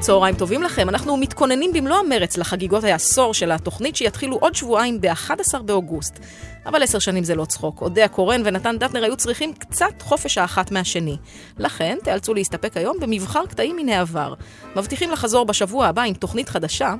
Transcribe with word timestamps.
צהריים 0.00 0.34
טובים 0.34 0.62
לכם, 0.62 0.88
אנחנו 0.88 1.16
מתכוננים 1.16 1.72
במלוא 1.72 1.96
המרץ 1.96 2.36
לחגיגות 2.36 2.84
העשור 2.84 3.34
של 3.34 3.52
התוכנית 3.52 3.96
שיתחילו 3.96 4.36
עוד 4.36 4.54
שבועיים 4.54 5.00
ב-11 5.00 5.58
באוגוסט. 5.64 6.18
אבל 6.66 6.82
עשר 6.82 6.98
שנים 6.98 7.24
זה 7.24 7.34
לא 7.34 7.44
צחוק. 7.44 7.82
אודיה 7.82 8.08
קורן 8.08 8.42
ונתן 8.44 8.78
דטנר 8.78 9.04
היו 9.04 9.16
צריכים 9.16 9.52
קצת 9.52 10.02
חופש 10.02 10.38
האחת 10.38 10.70
מהשני. 10.70 11.16
לכן 11.58 11.98
תיאלצו 12.04 12.34
להסתפק 12.34 12.76
היום 12.76 12.96
במבחר 13.00 13.46
קטעים 13.46 13.76
מן 13.76 13.88
העבר. 13.88 14.34
מבטיחים 14.76 15.10
לחזור 15.10 15.44
בשבוע 15.44 15.86
הבא 15.86 16.02
עם 16.02 16.14
תוכנית 16.14 16.48
חדשה. 16.48 16.94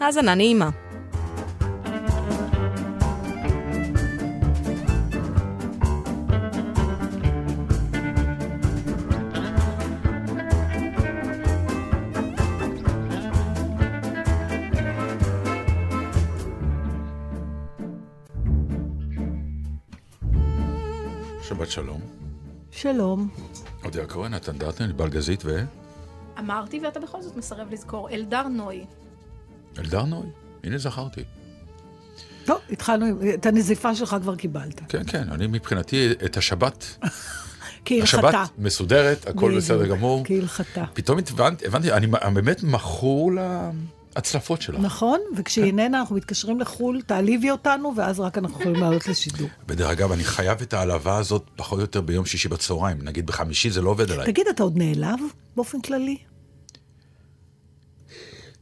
האזנה 0.00 0.34
נעימה. 0.34 0.70
שבת 21.64 21.70
שלום. 21.72 22.00
שלום. 22.70 23.28
אודיה 23.84 24.06
כהן, 24.06 24.34
נתן 24.34 24.58
דטנר, 24.58 24.92
בלגזית 24.92 25.42
ו... 25.44 25.64
אמרתי 26.38 26.80
ואתה 26.80 27.00
בכל 27.00 27.22
זאת 27.22 27.36
מסרב 27.36 27.72
לזכור, 27.72 28.10
אלדר 28.10 28.48
נוי. 28.48 28.84
אלדר 29.78 30.04
נוי? 30.04 30.26
הנה 30.64 30.78
זכרתי. 30.78 31.24
טוב, 32.44 32.58
התחלנו, 32.70 33.06
את 33.34 33.46
הנזיפה 33.46 33.94
שלך 33.94 34.16
כבר 34.22 34.36
קיבלת. 34.36 34.80
כן, 34.88 35.02
כן, 35.06 35.28
אני 35.30 35.46
מבחינתי 35.46 36.12
את 36.24 36.36
השבת, 36.36 36.84
כהלכתה. 37.84 38.02
השבת 38.18 38.50
מסודרת, 38.58 39.28
הכל 39.28 39.56
בסדר 39.56 39.86
גמור. 39.86 40.24
כהלכתה. 40.24 40.84
פתאום 40.92 41.18
הבנתי, 41.18 41.66
הבנתי, 41.66 41.92
אני 41.92 42.06
אני 42.22 42.34
באמת 42.34 42.62
מכור 42.62 43.32
להצלפות 44.16 44.62
שלך. 44.62 44.80
נכון, 44.80 45.20
וכשהיא 45.36 45.64
איננה 45.64 46.00
אנחנו 46.00 46.16
מתקשרים 46.16 46.60
לחו"ל, 46.60 47.02
תעליבי 47.02 47.50
אותנו, 47.50 47.92
ואז 47.96 48.20
רק 48.20 48.38
אנחנו 48.38 48.60
יכולים 48.60 48.80
לעלות 48.80 49.06
לשידור. 49.06 49.48
בדרך 49.66 49.90
אגב, 49.90 50.12
אני 50.12 50.24
חייב 50.24 50.60
את 50.60 50.72
ההעלבה 50.72 51.16
הזאת 51.16 51.50
פחות 51.56 51.78
או 51.78 51.80
יותר 51.80 52.00
ביום 52.00 52.26
שישי 52.26 52.48
בצהריים. 52.48 52.98
נגיד 53.02 53.26
בחמישי 53.26 53.70
זה 53.70 53.82
לא 53.82 53.90
עובד 53.90 54.10
עליי. 54.10 54.26
תגיד, 54.26 54.48
אתה 54.48 54.62
עוד 54.62 54.76
נעלב 54.76 55.18
באופן 55.56 55.80
כללי? 55.80 56.16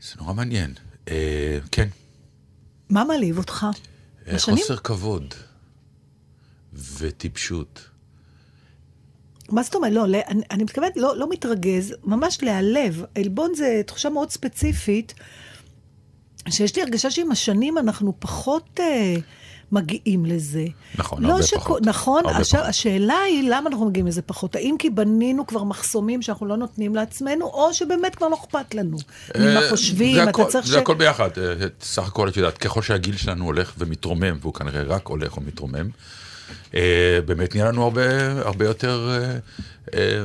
זה 0.02 0.14
נורא 0.18 0.32
מעניין. 0.32 0.74
אה, 1.08 1.58
כן, 1.72 1.88
מה 2.90 3.04
מעליב 3.04 3.38
אותך? 3.38 3.66
אה? 4.28 4.38
חוסר 4.38 4.76
כבוד 4.76 5.34
וטיפשות. 6.72 7.88
מה 9.48 9.62
זאת 9.62 9.74
אומרת? 9.74 9.92
לא, 9.92 10.08
לא, 10.08 10.18
אני, 10.28 10.42
אני 10.50 10.64
מתכוונת, 10.64 10.96
לא, 10.96 11.16
לא 11.16 11.28
מתרגז, 11.30 11.94
ממש 12.04 12.38
להיעלב. 12.42 13.04
עלבון 13.14 13.54
זה 13.54 13.80
תחושה 13.86 14.08
מאוד 14.08 14.30
ספציפית, 14.30 15.14
שיש 16.50 16.76
לי 16.76 16.82
הרגשה 16.82 17.10
שעם 17.10 17.30
השנים 17.32 17.78
אנחנו 17.78 18.12
פחות 18.18 18.80
אה, 18.80 19.14
מגיעים 19.72 20.26
לזה. 20.26 20.64
נכון, 20.98 21.22
לא 21.22 21.28
הרבה 21.32 21.42
שכו- 21.42 21.60
פחות. 21.60 21.86
נכון, 21.86 22.22
הרבה 22.26 22.38
עכשיו, 22.38 22.60
פחות. 22.60 22.68
השאלה 22.70 23.14
היא 23.28 23.50
למה 23.50 23.70
אנחנו 23.70 23.86
מגיעים 23.86 24.06
לזה 24.06 24.22
פחות. 24.22 24.56
האם 24.56 24.76
כי 24.78 24.90
בנינו 24.90 25.46
כבר 25.46 25.62
מחסומים 25.64 26.22
שאנחנו 26.22 26.46
לא 26.46 26.56
נותנים 26.56 26.94
לעצמנו, 26.94 27.44
או 27.46 27.74
שבאמת 27.74 28.14
כבר 28.14 28.28
לא 28.28 28.36
אכפת 28.36 28.74
לנו. 28.74 28.96
ממה 29.38 29.62
אה, 29.62 29.70
חושבים, 29.70 30.14
זה 30.14 30.22
אתה 30.22 30.30
הכל- 30.30 30.44
צריך 30.48 30.66
זה 30.66 30.78
הכל 30.78 30.94
ביחד. 30.94 31.28
אה, 31.38 31.52
סך 31.80 32.06
הכל, 32.08 32.28
את 32.28 32.36
יודעת, 32.36 32.58
ככל 32.58 32.82
שהגיל 32.82 33.16
שלנו 33.16 33.44
הולך 33.44 33.72
ומתרומם, 33.78 34.36
והוא 34.40 34.54
כנראה 34.54 34.82
רק 34.82 35.06
הולך 35.06 35.38
ומתרומם, 35.38 35.88
אה, 36.74 36.80
באמת 37.26 37.54
נהיה 37.54 37.66
לנו 37.68 37.82
הרבה, 37.84 38.02
הרבה 38.42 38.64
יותר 38.64 39.10
אה, 39.10 39.38
אה, 39.94 40.24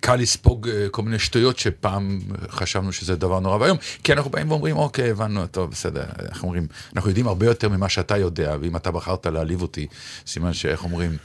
קל 0.00 0.16
לספוג 0.16 0.68
אה, 0.68 0.86
כל 0.90 1.02
מיני 1.02 1.18
שטויות 1.18 1.58
שפעם 1.58 2.20
חשבנו 2.48 2.92
שזה 2.92 3.16
דבר 3.16 3.40
נורא 3.40 3.56
ואיום. 3.56 3.78
כי 4.04 4.12
אנחנו 4.12 4.30
באים 4.30 4.50
ואומרים, 4.50 4.76
אוקיי, 4.76 5.10
הבנו, 5.10 5.46
טוב, 5.46 5.70
בסדר, 5.70 6.04
איך 6.30 6.42
אומרים, 6.42 6.66
אנחנו 6.96 7.10
יודעים 7.10 7.28
הרבה 7.28 7.46
יותר 7.46 7.68
ממה 7.68 7.88
שאתה 7.88 8.16
יודע, 8.16 8.56
ואם 8.60 8.76
אתה 8.76 8.90
בחרת 8.90 9.26
להעליב 9.26 9.62
אותי, 9.62 9.86
סימן 10.26 10.52
שאיך 10.52 10.84
אומרים, 10.84 11.16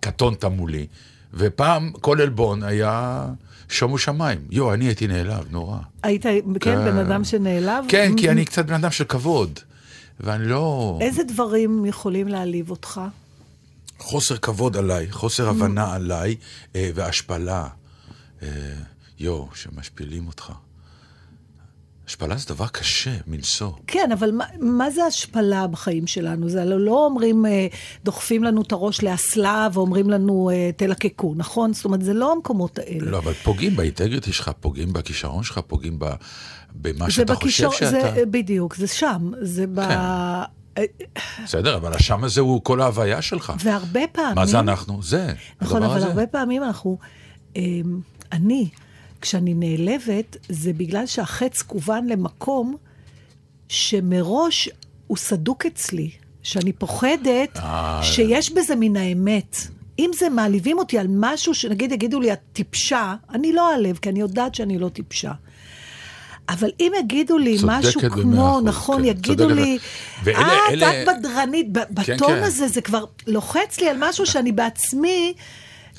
קטונת 0.00 0.44
מולי. 0.44 0.86
ופעם 1.34 1.92
כל 2.00 2.20
עלבון 2.20 2.62
היה 2.62 3.24
שומו 3.68 3.98
שמיים. 3.98 4.38
יו, 4.50 4.74
אני 4.74 4.84
הייתי 4.84 5.06
נעלב, 5.06 5.44
נורא. 5.50 5.78
היית, 6.02 6.26
כן, 6.60 6.84
בן 6.84 6.98
אדם 6.98 7.24
שנעלב? 7.24 7.84
כן, 7.88 8.12
כי 8.16 8.30
אני 8.30 8.44
קצת 8.44 8.66
בן 8.66 8.74
אדם 8.74 8.90
של 8.90 9.04
כבוד. 9.04 9.58
ואני 10.20 10.48
לא... 10.48 10.98
איזה 11.00 11.22
דברים 11.24 11.84
יכולים 11.84 12.28
להעליב 12.28 12.70
אותך? 12.70 13.00
חוסר 13.98 14.36
כבוד 14.36 14.76
עליי, 14.76 15.10
חוסר 15.10 15.48
הבנה 15.48 15.94
עליי, 15.94 16.36
אה, 16.76 16.90
והשפלה. 16.94 17.66
אה, 18.42 18.48
יו, 19.18 19.44
שמשפילים 19.54 20.26
אותך. 20.26 20.52
השפלה 22.06 22.36
זה 22.36 22.54
דבר 22.54 22.68
קשה 22.68 23.16
מנשוא. 23.26 23.70
כן, 23.86 24.12
אבל 24.12 24.30
מה, 24.30 24.44
מה 24.60 24.90
זה 24.90 25.04
השפלה 25.04 25.66
בחיים 25.66 26.06
שלנו? 26.06 26.48
זה 26.48 26.62
הלא 26.62 26.80
לא 26.80 27.06
אומרים, 27.06 27.46
אה, 27.46 27.66
דוחפים 28.04 28.44
לנו 28.44 28.62
את 28.62 28.72
הראש 28.72 29.02
לאסלה 29.02 29.68
ואומרים 29.72 30.10
לנו, 30.10 30.50
אה, 30.50 30.70
תלקקו, 30.76 31.34
נכון? 31.36 31.72
זאת 31.72 31.84
אומרת, 31.84 32.02
זה 32.02 32.12
לא 32.14 32.32
המקומות 32.32 32.78
האלה. 32.78 33.10
לא, 33.10 33.18
אבל 33.18 33.32
פוגעים 33.32 33.76
באינטגריטי 33.76 34.32
שלך, 34.32 34.50
פוגעים 34.60 34.92
בכישרון 34.92 35.42
שלך, 35.42 35.60
פוגעים 35.66 35.98
ב, 35.98 36.04
במה 36.74 37.10
שאתה 37.10 37.34
חושב 37.34 37.66
בקישור- 37.66 37.72
שאתה... 37.72 37.90
זה, 37.90 38.00
אה, 38.00 38.26
בדיוק, 38.26 38.74
זה 38.76 38.86
שם. 38.86 39.30
זה 39.40 39.66
ב... 39.66 39.80
כן. 39.80 39.98
אה, 40.78 40.84
בסדר, 41.44 41.76
אבל 41.76 41.94
השם 41.94 42.24
הזה 42.24 42.40
הוא 42.40 42.64
כל 42.64 42.80
ההוויה 42.80 43.22
שלך. 43.22 43.52
והרבה 43.58 44.00
פעמים... 44.12 44.34
מה 44.34 44.46
זה 44.46 44.58
אנחנו? 44.58 45.02
זה, 45.02 45.32
נכון, 45.60 45.82
אבל 45.82 45.96
הזה. 45.96 46.06
הרבה 46.06 46.26
פעמים 46.26 46.62
אנחנו... 46.62 46.98
אה, 47.56 47.62
אני, 48.32 48.68
כשאני 49.20 49.54
נעלבת, 49.54 50.36
זה 50.48 50.72
בגלל 50.72 51.06
שהחץ 51.06 51.62
כוון 51.62 52.06
למקום 52.06 52.76
שמראש 53.68 54.68
הוא 55.06 55.16
סדוק 55.16 55.66
אצלי, 55.66 56.10
שאני 56.42 56.72
פוחדת 56.72 57.56
אה. 57.56 58.00
שיש 58.02 58.52
בזה 58.52 58.74
מן 58.76 58.96
האמת. 58.96 59.56
אם 59.98 60.10
זה 60.18 60.28
מעליבים 60.28 60.78
אותי 60.78 60.98
על 60.98 61.06
משהו 61.10 61.54
שנגיד 61.54 61.92
יגידו 61.92 62.20
לי, 62.20 62.32
את 62.32 62.38
טיפשה, 62.52 63.14
אני 63.34 63.52
לא 63.52 63.72
אעלב, 63.72 63.98
כי 64.02 64.08
אני 64.08 64.20
יודעת 64.20 64.54
שאני 64.54 64.78
לא 64.78 64.88
טיפשה. 64.88 65.32
אבל 66.48 66.70
אם 66.80 66.92
יגידו 67.00 67.38
לי 67.38 67.56
משהו 67.64 68.00
כמו, 68.10 68.50
אחוז, 68.50 68.64
נכון, 68.64 68.98
כן, 69.02 69.04
יגידו. 69.08 69.48
לי, 69.48 69.78
ואלה- 70.24 70.38
את, 70.68 70.72
אלה- 70.72 71.02
את 71.02 71.08
בדרנית, 71.18 71.66
כן, 71.74 71.82
בטון 72.14 72.28
כן. 72.28 72.42
הזה, 72.42 72.68
זה 72.68 72.80
כבר 72.80 73.04
לוחץ 73.26 73.80
לי 73.80 73.88
על 73.88 73.96
משהו 74.00 74.26
שאני 74.26 74.52
בעצמי 74.52 75.34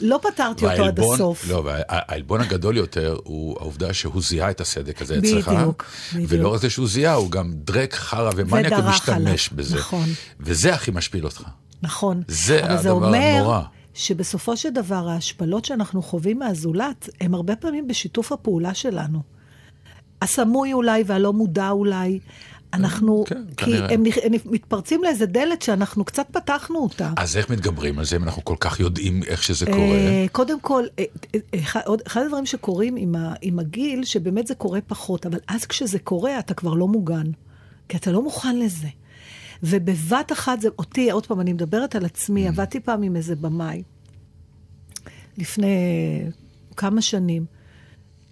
לא 0.01 0.19
פתרתי 0.21 0.65
אותו 0.65 0.83
עד 0.83 0.99
הסוף. 0.99 1.49
לא, 1.49 1.61
והעלבון 1.65 2.41
הגדול 2.41 2.77
יותר 2.77 3.17
הוא 3.23 3.57
העובדה 3.59 3.93
שהוא 3.93 4.21
זיהה 4.21 4.51
את 4.51 4.61
הסדק 4.61 5.01
הזה 5.01 5.17
אצלך. 5.17 5.47
בדיוק, 5.47 5.85
בדיוק. 6.13 6.29
ולא 6.31 6.53
רק 6.53 6.61
זה 6.61 6.69
שהוא 6.69 6.87
זיהה, 6.87 7.13
הוא 7.13 7.31
גם 7.31 7.51
דרק, 7.53 7.93
חרא 7.93 8.31
ומניאק, 8.35 8.73
הוא 8.73 8.89
משתמש 8.89 9.49
עליו, 9.49 9.57
בזה. 9.57 9.77
נכון. 9.77 10.05
וזה 10.39 10.73
הכי 10.73 10.91
משפיל 10.91 11.25
אותך. 11.25 11.43
נכון. 11.81 12.23
זה 12.27 12.65
הדבר 12.65 12.91
אומר 12.91 13.17
הנורא. 13.17 13.61
שבסופו 13.93 14.57
של 14.57 14.69
דבר 14.69 15.09
ההשפלות 15.09 15.65
שאנחנו 15.65 16.01
חווים 16.01 16.39
מהזולת, 16.39 17.09
הם 17.21 17.33
הרבה 17.33 17.55
פעמים 17.55 17.87
בשיתוף 17.87 18.31
הפעולה 18.31 18.73
שלנו. 18.73 19.21
הסמוי 20.21 20.73
אולי 20.73 21.03
והלא 21.05 21.33
מודע 21.33 21.69
אולי. 21.69 22.19
אנחנו, 22.73 23.23
כן, 23.27 23.43
כי 23.57 23.65
כנראה. 23.65 23.93
הם, 23.93 24.03
הם 24.23 24.31
מתפרצים 24.45 25.03
לאיזה 25.03 25.25
דלת 25.25 25.61
שאנחנו 25.61 26.05
קצת 26.05 26.27
פתחנו 26.31 26.79
אותה. 26.79 27.11
אז 27.17 27.37
איך 27.37 27.49
מתגברים 27.49 27.99
על 27.99 28.05
זה 28.05 28.15
אם 28.15 28.23
אנחנו 28.23 28.45
כל 28.45 28.55
כך 28.59 28.79
יודעים 28.79 29.23
איך 29.23 29.43
שזה 29.43 29.65
קורה? 29.65 29.77
אה, 29.77 30.25
קודם 30.31 30.59
כל, 30.59 30.83
אה, 30.99 31.03
אה, 31.35 31.39
אחד, 32.07 32.21
הדברים 32.21 32.45
שקורים 32.45 32.95
עם, 32.95 33.15
ה, 33.15 33.33
עם 33.41 33.59
הגיל, 33.59 34.03
שבאמת 34.03 34.47
זה 34.47 34.55
קורה 34.55 34.79
פחות, 34.87 35.25
אבל 35.25 35.39
אז 35.47 35.65
כשזה 35.65 35.99
קורה, 35.99 36.39
אתה 36.39 36.53
כבר 36.53 36.73
לא 36.73 36.87
מוגן. 36.87 37.25
כי 37.89 37.97
אתה 37.97 38.11
לא 38.11 38.21
מוכן 38.21 38.59
לזה. 38.59 38.87
ובבת 39.63 40.31
אחת, 40.31 40.61
זה 40.61 40.69
אותי, 40.77 41.11
עוד 41.11 41.25
פעם, 41.27 41.41
אני 41.41 41.53
מדברת 41.53 41.95
על 41.95 42.05
עצמי, 42.05 42.47
עבדתי 42.47 42.79
פעם 42.79 43.03
עם 43.03 43.15
איזה 43.15 43.35
במאי, 43.35 43.83
לפני 45.37 45.75
כמה 46.77 47.01
שנים, 47.01 47.45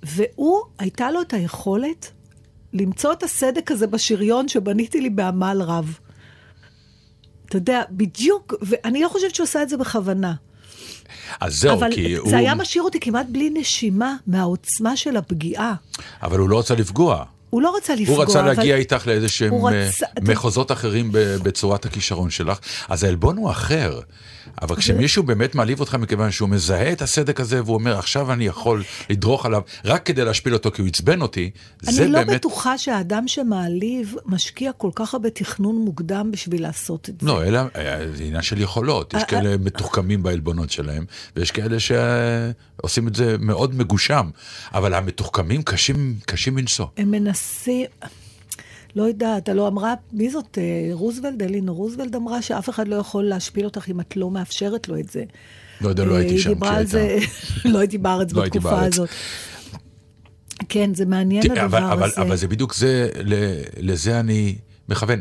והוא, 0.04 0.62
הייתה 0.80 1.12
לו 1.12 1.22
את 1.22 1.34
היכולת 1.34 2.12
למצוא 2.74 3.14
את 3.14 3.24
הסדק 3.24 3.72
הזה 3.72 3.88
בשריון 3.88 4.48
שבניתי 4.48 5.02
לי 5.02 5.10
בעמל 5.10 5.62
רב. 5.62 5.98
אתה 7.46 7.58
יודע, 7.58 7.82
בדיוק, 7.92 8.54
ואני 8.62 9.02
לא 9.02 9.08
חושבת 9.10 9.36
שהוא 9.36 9.44
עשה 9.44 9.64
את 9.64 9.70
זה 9.70 9.78
בכוונה. 9.78 10.34
אז 11.40 11.56
זהו, 11.56 11.74
אבל 11.74 11.94
כי 11.94 12.16
זה 12.16 12.22
הוא... 12.22 12.36
היה 12.36 12.56
משאיר 12.56 12.84
אותי 12.84 13.00
כמעט 13.00 13.26
בלי 13.30 13.50
נשימה 13.50 14.16
מהעוצמה 14.28 14.98
של 14.98 15.18
הפגיעה. 15.18 15.74
אבל 16.24 16.40
הוא 16.40 16.50
לא 16.50 16.60
רצה 16.60 16.76
לפגוע. 16.76 17.26
הוא 17.50 17.62
לא 17.62 17.76
רצה 17.78 17.96
לפגוע, 17.96 18.16
הוא 18.16 18.24
רצה 18.24 18.40
אבל... 18.40 18.48
להגיע 18.48 18.76
איתך 18.76 19.08
לאיזה 19.08 19.30
שהם 19.30 19.52
הוא 19.52 19.70
אה, 19.70 19.90
מחוזות 20.22 20.72
אחרים 20.72 21.10
בצורת 21.14 21.86
הכישרון 21.86 22.30
שלך, 22.30 22.60
אז 22.90 23.04
העלבון 23.04 23.38
הוא 23.38 23.52
אחר. 23.52 24.00
אבל 24.62 24.76
כשמישהו 24.76 25.24
באמת 25.24 25.56
מעליב 25.56 25.80
אותך 25.80 25.96
מכיוון 25.96 26.32
שהוא 26.32 26.50
מזהה 26.50 26.92
את 26.92 27.02
הסדק 27.02 27.40
הזה 27.40 27.64
והוא 27.64 27.76
אומר, 27.76 27.98
עכשיו 27.98 28.34
אני 28.34 28.46
יכול 28.46 28.84
לדרוך 29.10 29.46
עליו 29.46 29.62
רק 29.86 30.06
כדי 30.06 30.26
להשפיל 30.26 30.54
אותו 30.54 30.72
כי 30.72 30.82
הוא 30.82 30.90
עצבן 30.90 31.22
אותי, 31.22 31.52
זה 31.82 32.04
אני 32.04 32.12
לא 32.12 32.20
באמת... 32.20 32.36
בטוחה 32.36 32.78
שהאדם 32.78 33.28
שמעליב 33.28 34.16
משקיע 34.26 34.72
כל 34.72 34.90
כך 34.96 35.14
הרבה 35.14 35.30
תכנון 35.30 35.76
מוקדם 35.76 36.30
בשביל 36.32 36.62
לעשות 36.62 37.10
את 37.10 37.22
זה. 37.22 37.28
לא, 37.28 37.44
אלא, 37.44 37.60
אה, 37.76 38.08
זה 38.16 38.24
עניין 38.24 38.42
של 38.42 38.62
יכולות. 38.62 39.14
יש 39.14 39.22
אה, 39.22 39.28
כאלה 39.28 39.58
מתוחכמים 39.58 40.24
בעלבונות 40.24 40.72
שלהם, 40.72 41.06
ויש 41.36 41.52
כאלה 41.52 41.78
שעושים 41.80 43.08
את 43.08 43.16
זה 43.16 43.36
מאוד 43.40 43.76
מגושם. 43.76 44.30
אבל 44.74 44.94
המתוחכמים 44.94 45.64
קשים, 45.64 46.16
קשים 46.26 46.56
מנשוא. 46.56 46.86
הם 46.98 47.12
מנסים, 47.12 47.86
לא 48.96 49.04
יודעת, 49.04 49.50
הלא 49.50 49.68
אמרה, 49.68 49.94
מי 50.12 50.30
זאת? 50.30 50.58
אה, 50.58 50.90
רוזוולד, 50.94 51.44
אלינור 51.44 51.78
רוזוולד 51.78 52.16
אמרה 52.16 52.42
שאף 52.42 52.70
אחד 52.70 52.88
לא 52.88 52.96
יכול 52.96 53.24
להשפיל 53.24 53.66
אותך 53.66 53.90
אם 53.90 54.00
את 54.00 54.18
לא 54.18 54.32
מאפשרת 54.32 54.88
לו 54.88 55.00
את 55.00 55.10
זה. 55.10 55.24
לא 55.82 55.90
יודע, 55.90 56.06
לא 56.06 56.16
הייתי 56.16 56.34
היא 56.34 56.42
שם 56.42 56.86
זה, 56.86 57.18
לא 57.72 57.80
הייתי 57.80 57.98
בארץ 57.98 58.34
לא 58.34 58.42
הייתי 58.42 58.60
בתקופה. 58.60 58.82
הזאת. 58.82 59.10
כן, 60.70 60.94
זה 60.94 61.06
מעניין 61.06 61.52
הדבר 61.52 62.04
הזה. 62.04 62.22
אבל 62.22 62.36
זה 62.36 62.48
בדיוק 62.48 62.74
זה, 62.74 63.10
לזה 63.80 64.20
אני 64.20 64.56
מכוון. 64.90 65.20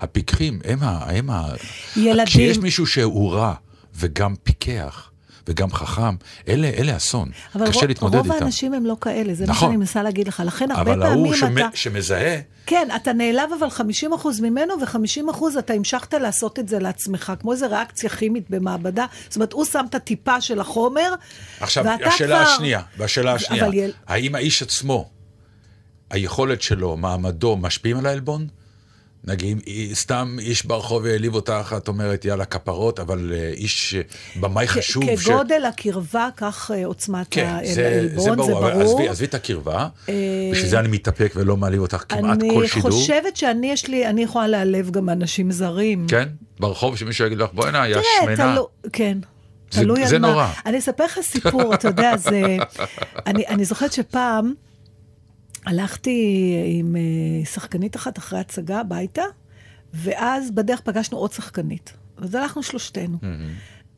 הפיקחים. 0.00 0.60
הם 0.64 1.30
ה... 1.30 1.52
ילדים. 1.96 2.26
כשיש 2.26 2.58
מישהו 2.58 2.86
שהוא 2.86 3.32
רע 3.32 3.54
וגם 3.94 4.34
פיקח 4.42 5.11
וגם 5.48 5.72
חכם, 5.72 6.14
אלה, 6.48 6.68
אלה 6.68 6.96
אסון. 6.96 7.30
אבל 7.54 7.68
קשה 7.68 7.80
רוב, 7.80 7.88
להתמודד 7.88 8.16
רוב 8.16 8.32
איתם. 8.32 8.44
האנשים 8.44 8.74
הם 8.74 8.86
לא 8.86 8.96
כאלה, 9.00 9.34
זה 9.34 9.46
מה 9.46 9.52
נכון. 9.52 9.68
שאני 9.68 9.76
מנסה 9.76 10.02
להגיד 10.02 10.28
לך. 10.28 10.42
לכן 10.46 10.70
הרבה 10.70 10.92
אבל 10.92 11.02
פעמים 11.02 11.24
ההוא 11.24 11.34
שמ... 11.34 11.58
אתה... 11.58 11.68
שמזהה, 11.74 12.40
כן, 12.66 12.88
אתה 12.96 13.12
נעלב 13.12 13.50
אבל 13.58 13.66
50% 13.68 14.42
ממנו, 14.42 14.74
ו-50% 14.80 15.58
אתה 15.58 15.72
המשכת 15.72 16.14
לעשות 16.14 16.58
את 16.58 16.68
זה 16.68 16.78
לעצמך, 16.78 17.32
כמו 17.40 17.52
איזו 17.52 17.66
ריאקציה 17.70 18.10
כימית 18.10 18.50
במעבדה. 18.50 19.06
זאת 19.28 19.36
אומרת, 19.36 19.52
הוא 19.52 19.64
שם 19.64 19.84
את 19.90 19.94
הטיפה 19.94 20.40
של 20.40 20.60
החומר, 20.60 21.14
עכשיו, 21.60 21.84
ואתה 21.84 22.08
השאלה 22.08 22.44
כבר... 22.44 22.54
השנייה, 22.54 22.80
והשאלה 22.98 23.32
השנייה, 23.32 23.66
אבל. 23.66 23.92
האם 24.06 24.34
האיש 24.34 24.62
עצמו, 24.62 25.10
היכולת 26.10 26.62
שלו, 26.62 26.96
מעמדו, 26.96 27.56
משפיעים 27.56 27.98
על 27.98 28.06
העלבון? 28.06 28.46
נגיד, 29.24 29.62
אם 29.66 29.88
סתם 29.94 30.36
איש 30.40 30.66
ברחוב 30.66 31.06
העליב 31.06 31.34
אותך, 31.34 31.74
את 31.76 31.88
אומרת, 31.88 32.24
יאללה, 32.24 32.44
כפרות, 32.44 33.00
אבל 33.00 33.32
אה, 33.34 33.48
איש 33.54 33.94
אה, 33.94 34.00
במאי 34.40 34.68
חשוב. 34.68 35.04
ש- 35.16 35.24
כגודל 35.28 35.64
הקרבה, 35.64 36.28
כך 36.36 36.70
אה, 36.74 36.86
עוצמת 36.86 37.26
כן, 37.30 37.56
זה, 37.74 37.88
העלבון, 37.88 38.24
זה 38.24 38.36
ברור, 38.36 38.46
זה 38.46 38.52
ברור. 38.54 38.82
עזבי, 38.82 39.08
עזבי 39.08 39.24
את 39.26 39.34
הקרבה, 39.34 39.88
אה, 40.08 40.14
בשביל 40.52 40.68
זה 40.68 40.78
אני 40.80 40.88
מתאפק 40.88 41.32
ולא 41.36 41.56
מעליב 41.56 41.80
אותך 41.80 42.04
כמעט 42.08 42.38
כל 42.40 42.58
אני 42.58 42.68
שידור. 42.68 42.90
חושבת 42.90 43.36
שאני, 43.36 43.70
יש 43.72 43.88
לי, 43.88 44.06
אני 44.06 44.22
יכולה 44.22 44.46
להעלב 44.48 44.90
גם 44.90 45.08
אנשים 45.08 45.50
זרים. 45.52 46.06
כן? 46.08 46.28
ברחוב 46.60 46.96
שמישהו 46.96 47.26
יגיד 47.26 47.38
לך, 47.38 47.50
בואי 47.52 47.68
הנה, 47.68 47.88
יא 47.88 47.96
שמנה. 48.22 48.36
תלו, 48.54 48.68
כן. 48.92 49.18
זה- 49.70 49.80
תלוי 49.80 50.06
זה 50.06 50.16
על 50.16 50.22
מה. 50.22 50.28
נורא. 50.30 50.48
אני 50.66 50.78
אספר 50.78 51.04
לך 51.04 51.18
סיפור, 51.22 51.74
אתה 51.74 51.88
יודע, 51.88 52.16
זה... 52.16 52.56
אני, 53.26 53.46
אני 53.48 53.64
זוכרת 53.64 53.92
שפעם 53.92 54.54
הלכתי 55.66 56.16
עם 56.66 56.96
אה, 56.96 57.44
שחקנית 57.46 57.96
אחת 57.96 58.18
אחרי 58.18 58.38
הצגה 58.38 58.80
הביתה, 58.80 59.22
ואז 59.94 60.50
בדרך 60.50 60.80
פגשנו 60.80 61.18
עוד 61.18 61.32
שחקנית. 61.32 61.92
אז 62.16 62.34
הלכנו 62.34 62.62
שלושתנו. 62.62 63.18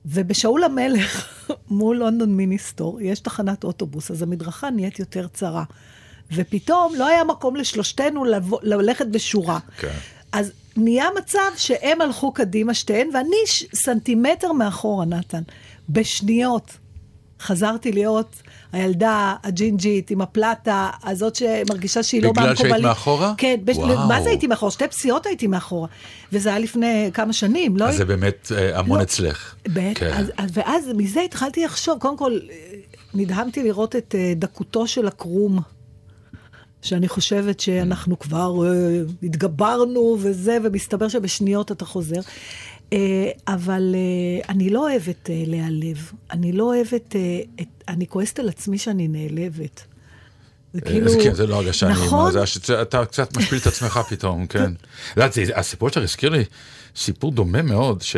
ובשאול 0.06 0.64
המלך, 0.64 1.28
מול 1.70 1.96
לונדון 1.96 2.36
מיניסטור, 2.36 3.00
יש 3.00 3.20
תחנת 3.20 3.64
אוטובוס, 3.64 4.10
אז 4.10 4.22
המדרכה 4.22 4.70
נהיית 4.70 4.98
יותר 4.98 5.26
צרה. 5.28 5.64
ופתאום 6.32 6.94
לא 6.98 7.06
היה 7.06 7.24
מקום 7.24 7.56
לשלושתנו 7.56 8.24
לבוא, 8.24 8.58
ללכת 8.62 9.06
בשורה. 9.06 9.58
כן. 9.76 9.92
אז 10.32 10.52
נהיה 10.76 11.06
מצב 11.18 11.38
שהם 11.56 12.00
הלכו 12.00 12.32
קדימה 12.32 12.74
שתיהן, 12.74 13.08
ואני 13.14 13.36
ש- 13.46 13.64
סנטימטר 13.74 14.52
מאחורה, 14.52 15.04
נתן. 15.04 15.42
בשניות 15.88 16.76
חזרתי 17.40 17.92
להיות 17.92 18.42
הילדה 18.72 19.34
הג'ינג'ית 19.44 20.10
עם 20.10 20.20
הפלטה, 20.20 20.90
הזאת 21.04 21.34
שמרגישה 21.34 22.02
שהיא 22.02 22.22
לא 22.22 22.32
בגלל 22.32 22.44
מהמקובלים. 22.46 22.72
שהיית 22.72 22.84
מאחורה? 22.84 23.34
כן, 23.36 23.56
בש... 23.64 23.76
מה 24.08 24.22
זה 24.22 24.28
הייתי 24.28 24.46
מאחורה? 24.46 24.70
שתי 24.70 24.88
פסיעות 24.88 25.26
הייתי 25.26 25.46
מאחורה. 25.46 25.88
וזה 26.32 26.48
היה 26.48 26.58
לפני 26.58 27.10
כמה 27.14 27.32
שנים, 27.32 27.76
לא? 27.76 27.84
אז 27.84 27.96
זה 27.96 28.04
באמת 28.04 28.52
אה, 28.56 28.78
המון 28.78 28.98
לא. 28.98 29.02
אצלך. 29.02 29.54
בטח, 29.68 30.00
כן. 30.00 30.12
אז, 30.12 30.26
אז, 30.36 30.50
ואז 30.54 30.90
מזה 30.96 31.20
התחלתי 31.20 31.64
לחשוב, 31.64 31.98
קודם 31.98 32.16
כל, 32.16 32.38
אה, 32.50 32.56
נדהמתי 33.14 33.62
לראות 33.62 33.96
את 33.96 34.14
אה, 34.18 34.32
דקותו 34.36 34.86
של 34.86 35.06
הקרום, 35.06 35.60
שאני 36.82 37.08
חושבת 37.08 37.60
שאנחנו 37.60 38.18
כבר 38.18 38.66
אה, 38.66 39.02
התגברנו 39.22 40.16
וזה, 40.20 40.58
ומסתבר 40.64 41.08
שבשניות 41.08 41.72
אתה 41.72 41.84
חוזר. 41.84 42.20
אה, 42.92 42.98
אבל 43.48 43.94
אה, 43.94 44.48
אני 44.48 44.70
לא 44.70 44.90
אוהבת 44.90 45.30
אה, 45.30 45.42
להיעלב. 45.46 46.10
אני 46.30 46.52
לא 46.52 46.64
אוהבת, 46.64 47.16
אני 47.88 48.06
כועסת 48.06 48.38
על 48.38 48.48
עצמי 48.48 48.78
שאני 48.78 49.08
נעלבת. 49.08 49.84
זה 50.74 50.80
כאילו... 50.80 51.06
אז 51.06 51.16
כן, 51.22 51.34
זה 51.34 51.46
לא 51.46 51.54
הרגשה 51.56 51.86
נעימה, 51.88 52.06
נכון? 52.06 52.32
זה 52.32 52.42
הש- 52.42 52.70
אתה 52.70 53.04
קצת 53.06 53.36
משפיל 53.36 53.58
את 53.58 53.66
עצמך 53.66 54.00
פתאום, 54.08 54.46
כן. 54.52 54.72
את 54.72 55.16
יודעת, 55.16 55.32
זה- 55.32 55.56
הסיפור 55.58 55.88
שלך 55.88 56.02
הזכיר 56.02 56.30
לי 56.30 56.44
סיפור 56.96 57.32
דומה 57.32 57.62
מאוד, 57.62 58.02
ש... 58.02 58.16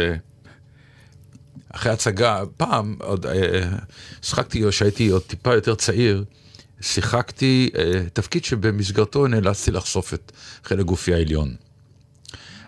אחרי 1.69 1.93
הצגה, 1.93 2.43
פעם, 2.57 2.97
עוד 3.01 3.27
שחקתי, 4.23 4.65
או 4.65 4.73
שהייתי 4.73 5.09
עוד 5.09 5.23
טיפה 5.23 5.55
יותר 5.55 5.75
צעיר, 5.75 6.25
שיחקתי 6.81 7.71
תפקיד 8.13 8.45
שבמסגרתו 8.45 9.27
נאלצתי 9.27 9.71
לחשוף 9.71 10.15
את 10.15 10.33
חלק 10.65 10.85
גופי 10.85 11.15
העליון. 11.15 11.55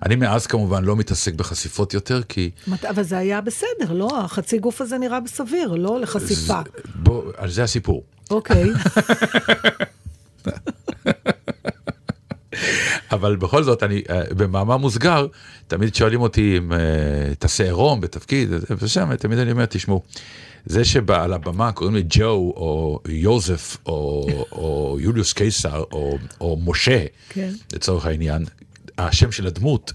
אני 0.06 0.16
מאז 0.16 0.46
כמובן 0.46 0.84
לא 0.84 0.96
מתעסק 0.96 1.34
בחשיפות 1.34 1.94
יותר, 1.94 2.22
כי... 2.22 2.50
אבל 2.90 3.02
זה 3.02 3.18
היה 3.18 3.40
בסדר, 3.40 3.92
לא? 3.92 4.08
החצי 4.24 4.58
גוף 4.58 4.80
הזה 4.80 4.98
נראה 4.98 5.20
בסביר, 5.20 5.74
לא 5.74 6.00
לחשיפה. 6.00 6.60
זה- 6.64 6.80
בוא, 6.94 7.22
זה 7.46 7.62
הסיפור. 7.62 8.02
אוקיי. 8.30 8.70
אבל 13.12 13.36
בכל 13.36 13.62
זאת, 13.62 13.82
אני, 13.82 14.02
אה, 14.10 14.22
במאמר 14.36 14.76
מוסגר, 14.76 15.26
תמיד 15.68 15.94
שואלים 15.94 16.20
אותי 16.20 16.58
אם 16.58 16.72
אה, 16.72 16.78
תעשה 17.38 17.64
עירום 17.64 18.00
בתפקיד, 18.00 18.48
ושם 18.78 19.16
תמיד 19.16 19.38
אני 19.38 19.52
אומר, 19.52 19.66
תשמעו, 19.66 20.02
זה 20.66 20.84
שעל 20.84 21.32
הבמה 21.32 21.72
קוראים 21.72 21.96
לי 21.96 22.02
ג'ו, 22.08 22.24
או 22.56 23.00
יוזף, 23.08 23.76
או, 23.86 24.26
או 24.52 24.96
יוליוס 25.00 25.32
קיסר, 25.32 25.84
או, 25.92 26.18
או 26.40 26.58
משה, 26.64 27.04
כן. 27.28 27.50
לצורך 27.72 28.06
העניין, 28.06 28.44
השם 28.98 29.32
של 29.32 29.46
הדמות, 29.46 29.92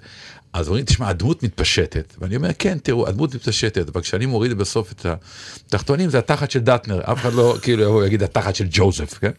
אז 0.53 0.67
אומרים, 0.67 0.85
תשמע, 0.85 1.09
הדמות 1.09 1.43
מתפשטת. 1.43 2.13
ואני 2.19 2.35
אומר, 2.35 2.49
כן, 2.59 2.77
תראו, 2.83 3.07
הדמות 3.07 3.35
מתפשטת, 3.35 3.89
אבל 3.89 4.01
כשאני 4.01 4.25
מוריד 4.25 4.53
בסוף 4.53 4.91
את 4.91 5.05
התחתונים, 5.67 6.09
זה 6.09 6.17
התחת 6.19 6.51
של 6.51 6.59
דטנר, 6.59 7.01
אף 7.11 7.17
אחד 7.17 7.33
לא, 7.33 7.55
כאילו, 7.61 7.85
הוא 7.85 8.03
יגיד 8.05 8.23
התחת 8.23 8.55
של 8.55 8.65
ג'וזף, 8.71 9.13
כן? 9.13 9.31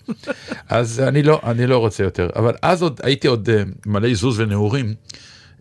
אז 0.69 1.01
אני 1.01 1.23
לא, 1.23 1.41
אני 1.45 1.67
לא 1.67 1.79
רוצה 1.79 2.03
יותר. 2.05 2.29
אבל 2.37 2.55
אז 2.63 2.83
עוד, 2.83 3.01
הייתי 3.03 3.29
עוד 3.29 3.51
אה, 3.51 3.63
מלא 3.87 4.15
זוז 4.15 4.41
ונעורים. 4.41 4.95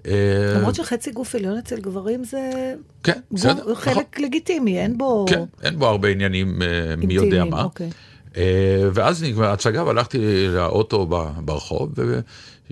אה, 0.07 0.11
למרות 0.55 0.75
שחצי 0.75 1.11
גוף 1.11 1.35
עליון 1.35 1.57
אצל 1.57 1.79
גברים 1.79 2.23
זה 2.23 2.73
כן, 3.03 3.11
גוף- 3.13 3.39
בסדר, 3.39 3.53
נכון. 3.71 3.75
חלק 3.75 4.19
לגיטימי, 4.19 4.79
אין 4.79 4.97
בו... 4.97 5.25
כן, 5.29 5.43
אין 5.63 5.79
בו 5.79 5.87
הרבה 5.87 6.07
עניינים 6.09 6.61
אה, 6.61 6.95
מי 6.97 7.13
יודע 7.13 7.43
מה. 7.45 7.63
אוקיי. 7.63 7.89
אה, 8.37 8.89
ואז 8.93 9.23
נגמר 9.23 9.45
ההצגה 9.45 9.83
והלכתי 9.83 10.47
לאוטו 10.47 11.07
ברחוב, 11.45 11.91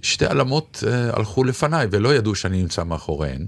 ושתי 0.02 0.26
עלמות 0.26 0.84
אה, 0.88 1.10
הלכו 1.18 1.44
לפניי 1.44 1.88
ולא 1.92 2.16
ידעו 2.16 2.36
שאני 2.36 2.62
נמצא 2.62 2.84
מאחוריהן. 2.84 3.46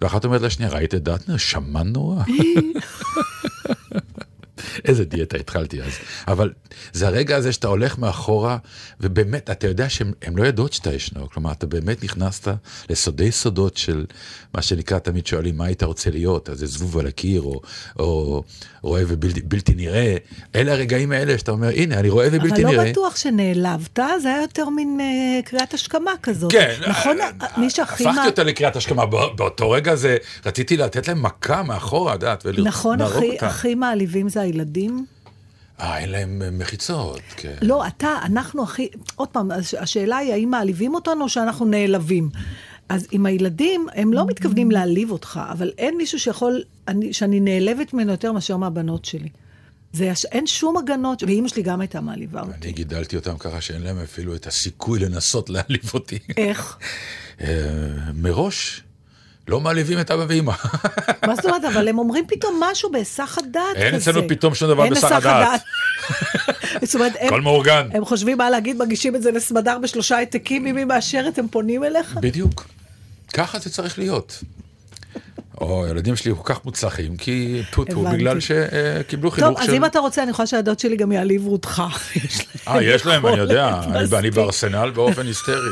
ואחת 0.00 0.24
אומרת 0.24 0.40
לשנייה, 0.40 0.72
ראית 0.72 0.94
את 0.94 1.02
דטנר? 1.02 1.36
שמן 1.36 1.88
נורא. 1.88 2.22
איזה 4.84 5.04
דיאטה 5.04 5.36
התחלתי 5.36 5.82
אז. 5.82 5.92
אבל 6.28 6.52
זה 6.92 7.06
הרגע 7.06 7.36
הזה 7.36 7.52
שאתה 7.52 7.68
הולך 7.68 7.98
מאחורה, 7.98 8.56
ובאמת, 9.00 9.50
אתה 9.50 9.66
יודע 9.66 9.88
שהן 9.88 10.12
הן 10.22 10.34
לא 10.36 10.44
יודעות 10.44 10.72
שאתה 10.72 10.92
ישנו. 10.94 11.30
כלומר, 11.30 11.52
אתה 11.52 11.66
באמת 11.66 12.04
נכנסת 12.04 12.48
לסודי 12.90 13.32
סודות 13.32 13.76
של 13.76 14.04
מה 14.54 14.62
שנקרא, 14.62 14.98
תמיד 14.98 15.26
שואלים, 15.26 15.56
מה 15.56 15.64
היית 15.64 15.82
רוצה 15.82 16.10
להיות? 16.10 16.48
אז 16.48 16.58
זה 16.58 16.66
זבוב 16.66 16.98
על 16.98 17.06
הקיר, 17.06 17.42
או, 17.42 17.60
או 17.98 18.42
רואה 18.82 19.02
ובלתי 19.08 19.40
בלתי 19.42 19.74
נראה. 19.74 20.16
אלה 20.54 20.72
הרגעים 20.72 21.12
האלה 21.12 21.38
שאתה 21.38 21.50
אומר, 21.52 21.68
הנה, 21.68 21.98
אני 21.98 22.08
רואה 22.08 22.28
ובלתי 22.32 22.64
אבל 22.64 22.72
נראה. 22.72 22.84
לא 22.84 22.90
בטוח 22.90 23.16
שנעלבת, 23.16 23.98
זה 24.22 24.28
היה 24.28 24.40
יותר 24.42 24.68
מין 24.68 24.98
אה, 25.00 25.06
קריאת 25.44 25.74
השכמה 25.74 26.10
כזאת. 26.22 26.52
כן, 26.52 26.74
נכון, 26.88 27.16
אה, 27.20 27.30
מי 27.56 27.70
שהכי... 27.70 28.08
הפכתי 28.08 28.26
אותה 28.26 28.42
לקריאת 28.44 28.76
השכמה, 28.76 29.06
בא- 29.06 29.26
באותו 29.36 29.70
רגע 29.70 29.94
זה, 29.94 30.16
רציתי 30.46 30.76
לתת 30.76 31.08
להם 31.08 31.22
מכה 31.22 31.62
מאחורה, 31.62 32.14
את 32.14 32.22
יודעת, 32.22 32.46
נכון, 32.64 33.02
אותם. 33.02 33.16
הכי- 33.16 33.38
הכי 33.46 33.74
מעליבים 33.74 34.28
זה 34.28 34.40
הילדים? 34.40 34.73
אה, 35.80 35.98
אין 35.98 36.10
להם 36.10 36.42
אה, 36.42 36.50
מחיצות, 36.50 37.20
כן. 37.36 37.54
לא, 37.62 37.86
אתה, 37.86 38.08
אנחנו 38.24 38.62
הכי... 38.62 38.88
עוד 39.16 39.28
פעם, 39.28 39.50
הש- 39.50 39.74
השאלה 39.74 40.16
היא 40.16 40.32
האם 40.32 40.50
מעליבים 40.50 40.94
אותנו 40.94 41.24
או 41.24 41.28
שאנחנו 41.28 41.64
נעלבים. 41.66 42.30
אז 42.88 43.06
עם 43.10 43.26
הילדים, 43.26 43.86
הם 43.94 44.12
לא 44.12 44.26
מתכוונים 44.26 44.70
להעליב 44.70 45.10
אותך, 45.10 45.40
אבל 45.52 45.70
אין 45.78 45.96
מישהו 45.96 46.18
שיכול, 46.20 46.62
אני, 46.88 47.12
שאני 47.12 47.40
נעלבת 47.40 47.92
ממנו 47.94 48.10
יותר 48.10 48.32
מאשר 48.32 48.56
מהבנות 48.56 49.04
שלי. 49.04 49.28
זה, 49.92 50.04
יש- 50.04 50.24
אין 50.24 50.46
שום 50.46 50.76
הגנות, 50.76 51.22
ואימא 51.22 51.48
שלי 51.48 51.62
גם 51.62 51.80
הייתה 51.80 52.00
מעליבה 52.00 52.40
אותי. 52.40 52.52
אני 52.62 52.72
גידלתי 52.72 53.16
אותם 53.16 53.38
ככה 53.38 53.60
שאין 53.60 53.82
להם 53.82 53.98
אפילו 53.98 54.34
את 54.34 54.46
הסיכוי 54.46 54.98
לנסות 54.98 55.50
להעליב 55.50 55.90
אותי. 55.94 56.18
איך? 56.36 56.78
אה, 57.40 57.46
מראש, 58.14 58.82
לא 59.48 59.60
מעליבים 59.60 60.00
את 60.00 60.10
אבא 60.10 60.24
ואמא. 60.28 60.52
מה 61.26 61.34
זאת 61.34 61.44
אומרת? 61.44 61.64
אבל 61.64 61.88
הם 61.88 61.98
אומרים 61.98 62.24
פתאום 62.28 62.62
משהו 62.70 62.92
בהיסח 62.92 63.38
הדעת 63.38 63.76
כזה. 63.76 63.86
אין 63.86 63.94
אצלנו 63.94 64.28
פתאום 64.28 64.54
שום 64.54 64.68
דבר 64.68 64.88
בהיסח 64.88 65.12
היסח 65.12 65.16
הדעת. 65.16 65.60
זאת 66.82 66.94
אומרת, 66.94 67.12
הם, 67.20 67.42
מאורגן. 67.42 67.88
הם 67.92 68.04
חושבים 68.04 68.38
מה 68.38 68.50
להגיד, 68.50 68.76
מגישים 68.82 69.16
את 69.16 69.22
זה 69.22 69.30
לסמדר 69.30 69.78
בשלושה 69.82 70.16
העתקים, 70.16 70.66
אם 70.66 70.76
היא 70.76 70.84
מאשרת, 70.84 71.38
הם 71.38 71.48
פונים 71.48 71.84
אליך? 71.84 72.14
בדיוק. 72.20 72.66
ככה 73.32 73.58
זה 73.58 73.70
צריך 73.70 73.98
להיות. 73.98 74.42
או, 75.60 75.84
הילדים 75.86 76.16
שלי 76.16 76.32
כל 76.34 76.54
כך 76.54 76.64
מוצלחים, 76.64 77.16
כי 77.16 77.62
טוטו. 77.70 78.02
בגלל 78.02 78.38
שקיבלו 78.40 79.30
חינוך 79.30 79.48
טוב, 79.48 79.62
של... 79.62 79.70
אז 79.70 79.76
אם 79.76 79.84
אתה 79.84 79.98
רוצה, 79.98 80.22
אני 80.22 80.30
יכולה 80.30 80.46
שהדוד 80.46 80.78
שלי 80.78 80.96
גם 80.96 81.12
יעליבו 81.12 81.52
אותך. 81.52 81.82
אה, 82.68 82.82
יש 82.82 83.06
להם, 83.06 83.26
אני 83.26 83.38
יודע, 83.38 83.80
אני-. 84.14 84.30
בארסנל 84.30 84.90
באופן 84.90 85.26
היסטרי. 85.26 85.70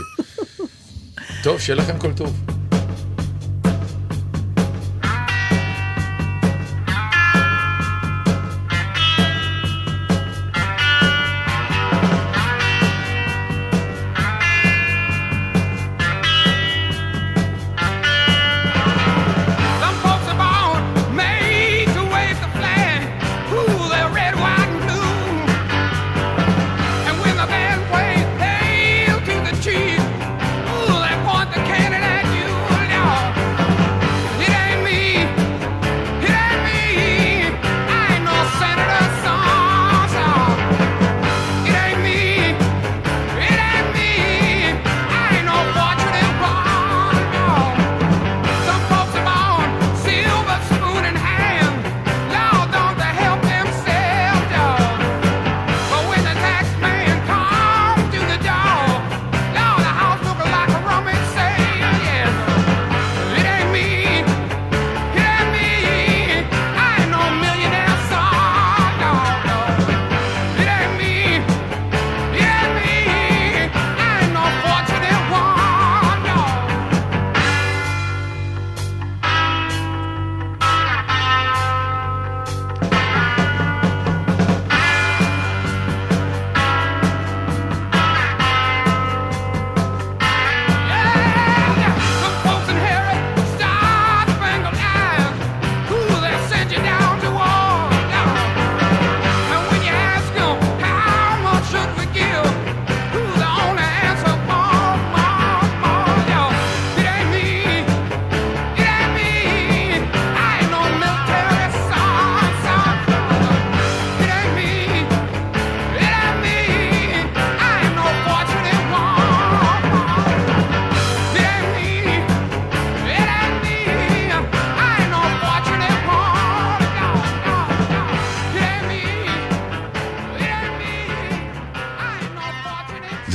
טוב, 1.43 1.61
שיהיה 1.61 1.77
לכם 1.77 1.99
כל 1.99 2.13
טוב. 2.13 2.62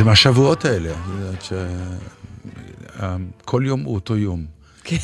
מהשבועות 0.08 0.66
האלה, 0.66 0.94
ש... 1.42 1.54
כל 3.46 3.64
יום 3.66 3.82
הוא 3.82 3.96
אותו 3.96 4.18
יום. 4.18 4.46
כן. 4.84 4.98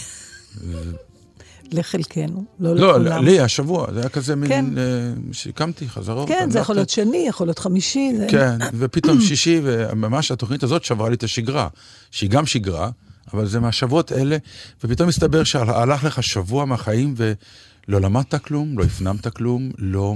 לחלקנו, 1.72 2.44
לא 2.60 2.76
לא, 2.76 3.00
לכולם. 3.00 3.26
לי 3.26 3.40
השבוע, 3.40 3.94
זה 3.94 4.00
היה 4.00 4.10
כזה 4.10 4.34
כן. 4.34 4.40
מין, 4.40 4.78
אה, 4.78 4.84
שקמתי 5.32 5.90
חזרות. 5.90 6.28
כן, 6.28 6.50
זה 6.50 6.60
יכול 6.60 6.76
להיות. 6.76 6.90
שני, 6.90 7.26
יכול 7.28 7.48
להיות 7.48 7.60
חמישי. 7.60 8.12
כן, 8.30 8.58
ופתאום 8.80 9.22
שישי, 9.22 9.62
וממש 9.64 10.32
התוכנית 10.32 10.64
הזאת 10.64 10.84
שברה 10.84 11.10
לי 11.10 11.16
את 11.16 11.24
השגרה, 11.24 11.68
שהיא 12.12 12.30
גם 12.30 12.46
שגרה, 12.46 12.90
אבל 13.34 13.46
זה 13.46 13.60
מהשבועות 13.60 14.12
האלה, 14.12 14.38
ופתאום 14.84 15.10
מסתבר 15.10 15.44
שהלך 15.44 16.04
לך 16.04 16.24
שבוע 16.24 16.66
מהחיים 16.66 17.14
ולא 17.18 18.02
למדת 18.02 18.36
כלום, 18.36 18.78
לא 18.78 18.84
הפנמת 18.84 19.28
כלום, 19.28 19.72
לא, 19.78 20.16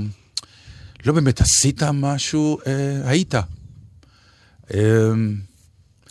לא 1.06 1.14
באמת 1.14 1.42
עשית 1.42 1.84
משהו, 1.84 2.58
אה, 2.68 3.02
היית. 3.06 3.36
אה, 4.74 4.80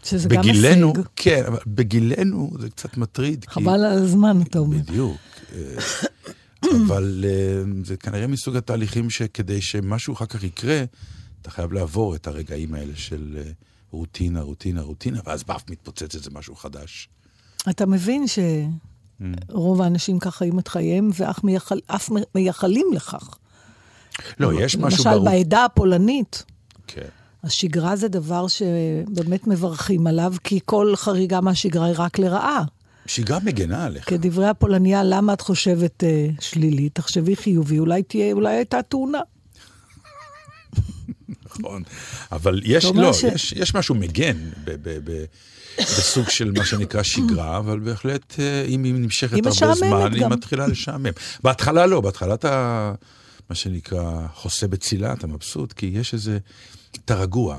שזה 0.05 0.29
גם 0.29 0.41
בגילנו, 0.43 0.89
הישג. 0.97 1.01
כן, 1.17 1.43
אבל 1.47 1.59
בגילנו 1.67 2.51
זה 2.61 2.71
קצת 2.71 2.97
מטריד. 2.97 3.45
כי- 3.45 3.51
חבל 3.51 3.69
על 3.85 4.03
הזמן, 4.03 4.41
אתה 4.43 4.59
אומר. 4.59 4.77
בדיוק. 4.79 5.17
אה, 5.55 5.61
אבל 6.87 7.25
אה, 7.29 7.63
זה 7.85 7.97
כנראה 7.97 8.27
מסוג 8.27 8.57
התהליכים 8.57 9.11
שכדי 9.11 9.61
שמשהו 9.61 10.15
אחר 10.15 10.27
כך 10.27 10.45
יקרה, 10.45 10.85
אתה 11.43 11.51
חייב 11.51 11.73
לעבור 11.73 12.15
את 12.15 12.27
הרגעים 12.27 12.75
האלה 12.75 12.93
של 12.97 13.39
אה, 13.45 13.51
רוטינה, 13.91 14.41
רוטינה, 14.41 14.81
רוטינה, 14.81 15.21
ואז 15.27 15.43
באף 15.45 15.71
מתפוצץ 15.71 16.15
איזה 16.15 16.31
משהו 16.33 16.55
חדש. 16.57 17.09
אתה 17.71 17.87
מבין 17.87 18.25
Mm. 18.25 19.25
שרוב 19.51 19.83
האנשים 19.83 20.19
כך 20.19 20.37
חיים 20.37 20.59
את 20.59 20.69
חייהם, 20.69 21.11
ואף 21.15 21.45
מייחל, 21.45 21.79
מייחלים 22.35 22.87
לכך. 22.95 23.39
לא, 24.41 24.63
יש 24.63 24.77
משהו 24.77 24.85
למשל, 25.05 25.11
ברור. 25.11 25.25
בעדה 25.25 25.65
הפולנית, 25.65 26.45
כן. 26.87 27.09
השגרה 27.47 27.97
זה 27.97 28.09
דבר 28.09 28.47
שבאמת 28.49 29.47
מברכים 29.47 30.07
עליו, 30.07 30.35
כי 30.45 30.61
כל 30.65 30.93
חריגה 30.97 31.41
מהשגרה 31.41 31.87
היא 31.87 31.95
רק 31.99 32.19
לרעה. 32.19 32.63
שגרה 33.07 33.39
מגנה 33.45 33.85
עליך. 33.85 34.09
כדברי 34.11 34.49
הפולניה, 34.49 35.05
למה 35.05 35.33
את 35.33 35.41
חושבת 35.41 36.05
אה, 36.05 36.27
שלילי? 36.41 36.89
תחשבי 36.89 37.37
חיובי, 37.37 37.79
אולי 37.79 38.03
תהיה, 38.03 38.33
אולי 38.33 38.55
הייתה 38.57 38.83
תאונה. 38.83 39.21
נכון. 41.45 41.83
אבל 42.33 42.61
יש, 42.65 42.85
לא, 42.85 43.13
ש- 43.13 43.23
יש, 43.25 43.53
יש 43.53 43.75
משהו 43.75 43.95
מגן 43.95 44.37
ב, 44.65 44.71
ב, 44.83 44.99
ב, 45.05 45.25
בסוג 45.79 46.29
של 46.29 46.53
מה 46.59 46.65
שנקרא 46.65 47.03
שגרה, 47.03 47.59
אבל 47.59 47.79
בהחלט, 47.79 48.35
אה, 48.39 48.65
אם 48.69 48.85
היא 48.85 48.95
נמשכת 48.95 49.35
היא 49.35 49.43
הרבה 49.47 49.75
זמן, 49.75 50.13
היא 50.15 50.23
גם. 50.23 50.33
מתחילה 50.33 50.67
לשעמם. 50.67 51.07
בהתחלה 51.43 51.87
לא, 51.87 52.01
בהתחלה 52.01 52.35
אתה, 52.35 52.93
מה 53.51 53.57
שנקרא, 53.57 54.27
חוסה 54.35 54.69
בצילה, 54.69 55.13
אתה 55.13 55.27
מבסוט, 55.27 55.73
כי 55.73 55.87
יש 55.87 56.15
איזה, 56.15 56.39
אתה 57.05 57.15
רגוע. 57.15 57.59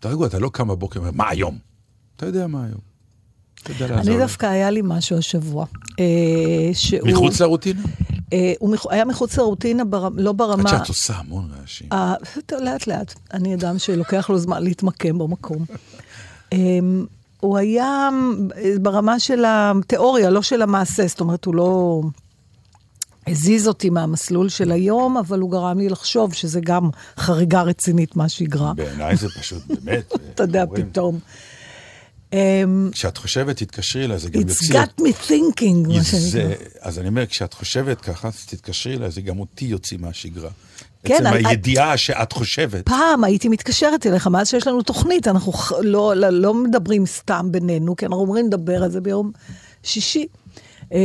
אתה 0.00 0.08
רגוע, 0.08 0.26
אתה 0.26 0.38
לא 0.38 0.50
קם 0.52 0.68
בבוקר 0.68 1.00
ואומר, 1.00 1.12
מה 1.16 1.28
היום? 1.28 1.58
אתה 2.16 2.26
יודע 2.26 2.46
מה 2.46 2.64
היום. 2.64 2.88
אני. 3.80 4.18
דווקא, 4.18 4.46
היה 4.46 4.70
לי 4.70 4.80
משהו 4.84 5.18
השבוע. 5.18 5.66
אה, 6.00 6.04
שהוא... 6.72 7.08
מחוץ 7.08 7.40
לרוטינה? 7.40 7.82
אה, 8.32 8.52
הוא 8.58 8.76
היה 8.90 9.04
מחוץ 9.04 9.38
לרוטינה. 9.38 9.82
לא 10.14 10.30
עד 10.30 10.36
ברמה... 10.36 10.70
שאת 10.70 10.88
עושה 10.88 11.14
המון 11.14 11.50
רעשים. 11.60 11.88
אה, 11.92 12.14
לאט 12.60 12.86
לאט. 12.86 13.14
אני 13.32 13.54
אדם 13.54 13.78
שלוקח 13.78 14.30
לו 14.30 14.38
זמן 14.38 14.62
להתמקם 14.62 15.18
במקום. 15.18 15.64
הוא 17.40 17.58
היה 17.58 18.08
ברמה 18.80 19.20
של 19.20 19.44
התיאוריה, 19.46 20.30
לא 20.30 20.42
של 20.42 20.62
המעשה, 20.62 21.06
זאת 21.06 21.20
אומרת, 21.20 21.44
הוא 21.44 21.54
לא 21.54 22.00
הזיז 23.30 23.68
אותי 23.68 23.90
מהמסלול 23.90 24.48
של 24.48 24.72
היום, 24.72 25.16
אבל 25.16 25.40
הוא 25.40 25.50
גרם 25.50 25.78
לי 25.78 25.88
לחשוב 25.88 26.34
שזה 26.34 26.60
גם 26.60 26.90
חריגה 27.18 27.62
רצינית 27.62 28.16
מהשגרה. 28.16 28.72
בעיניי 28.74 29.16
זה 29.16 29.28
פשוט, 29.40 29.62
באמת. 29.84 30.12
אתה 30.34 30.42
יודע, 30.42 30.64
פתאום. 30.74 31.18
אמ, 32.32 32.90
כשאת 32.92 33.16
חושבת, 33.16 33.56
תתקשרי 33.56 34.04
אליי, 34.04 34.18
זה 34.18 34.30
גם 34.30 34.40
It's 34.40 34.44
יוציא... 34.48 34.80
got 34.82 35.00
me 35.00 35.30
thinking, 35.30 35.88
מה 35.88 36.04
שנקרא. 36.04 36.54
אז 36.80 36.98
אני 36.98 37.08
אומר, 37.08 37.26
כשאת 37.26 37.54
חושבת 37.54 38.00
ככה, 38.00 38.28
תתקשרי 38.46 38.96
אליי, 38.96 39.10
זה 39.10 39.20
גם 39.20 39.38
אותי 39.40 39.64
יוציא 39.64 39.98
מהשגרה. 40.00 40.50
כן, 41.04 41.14
עצם 41.14 41.26
אני- 41.26 41.48
הידיעה 41.48 41.96
שאת 41.96 42.32
חושבת. 42.32 42.86
פעם 42.86 43.24
הייתי 43.24 43.48
מתקשרת 43.48 44.06
אליך, 44.06 44.26
מאז 44.26 44.48
שיש 44.48 44.66
לנו 44.66 44.82
תוכנית, 44.82 45.28
אנחנו 45.28 45.52
לא, 45.80 46.16
לא, 46.16 46.30
לא 46.30 46.54
מדברים 46.54 47.06
סתם 47.06 47.48
בינינו, 47.50 47.96
כי 47.96 48.06
אנחנו 48.06 48.20
אומרים 48.20 48.46
לדבר 48.46 48.82
על 48.82 48.90
זה 48.90 49.00
ביום 49.00 49.32
שישי. 49.82 50.26
אה, 50.92 51.00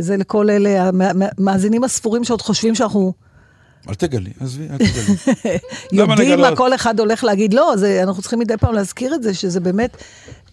זה 0.00 0.16
לכל 0.16 0.50
אלה 0.50 0.90
המאזינים 1.38 1.84
הספורים 1.84 2.24
שעוד 2.24 2.42
חושבים 2.42 2.74
שאנחנו 2.74 3.12
אל 3.88 3.94
תגלי, 3.94 4.30
עזבי, 4.40 4.66
אל 4.70 4.76
תגלי. 4.78 5.58
יודעים 6.10 6.40
מה? 6.40 6.56
כל 6.56 6.74
אחד 6.74 7.00
הולך 7.00 7.24
להגיד. 7.24 7.54
לא, 7.54 7.72
זה, 7.76 8.02
אנחנו 8.02 8.22
צריכים 8.22 8.38
מדי 8.38 8.56
פעם 8.56 8.74
להזכיר 8.74 9.14
את 9.14 9.22
זה, 9.22 9.34
שזה 9.34 9.60
באמת 9.60 9.96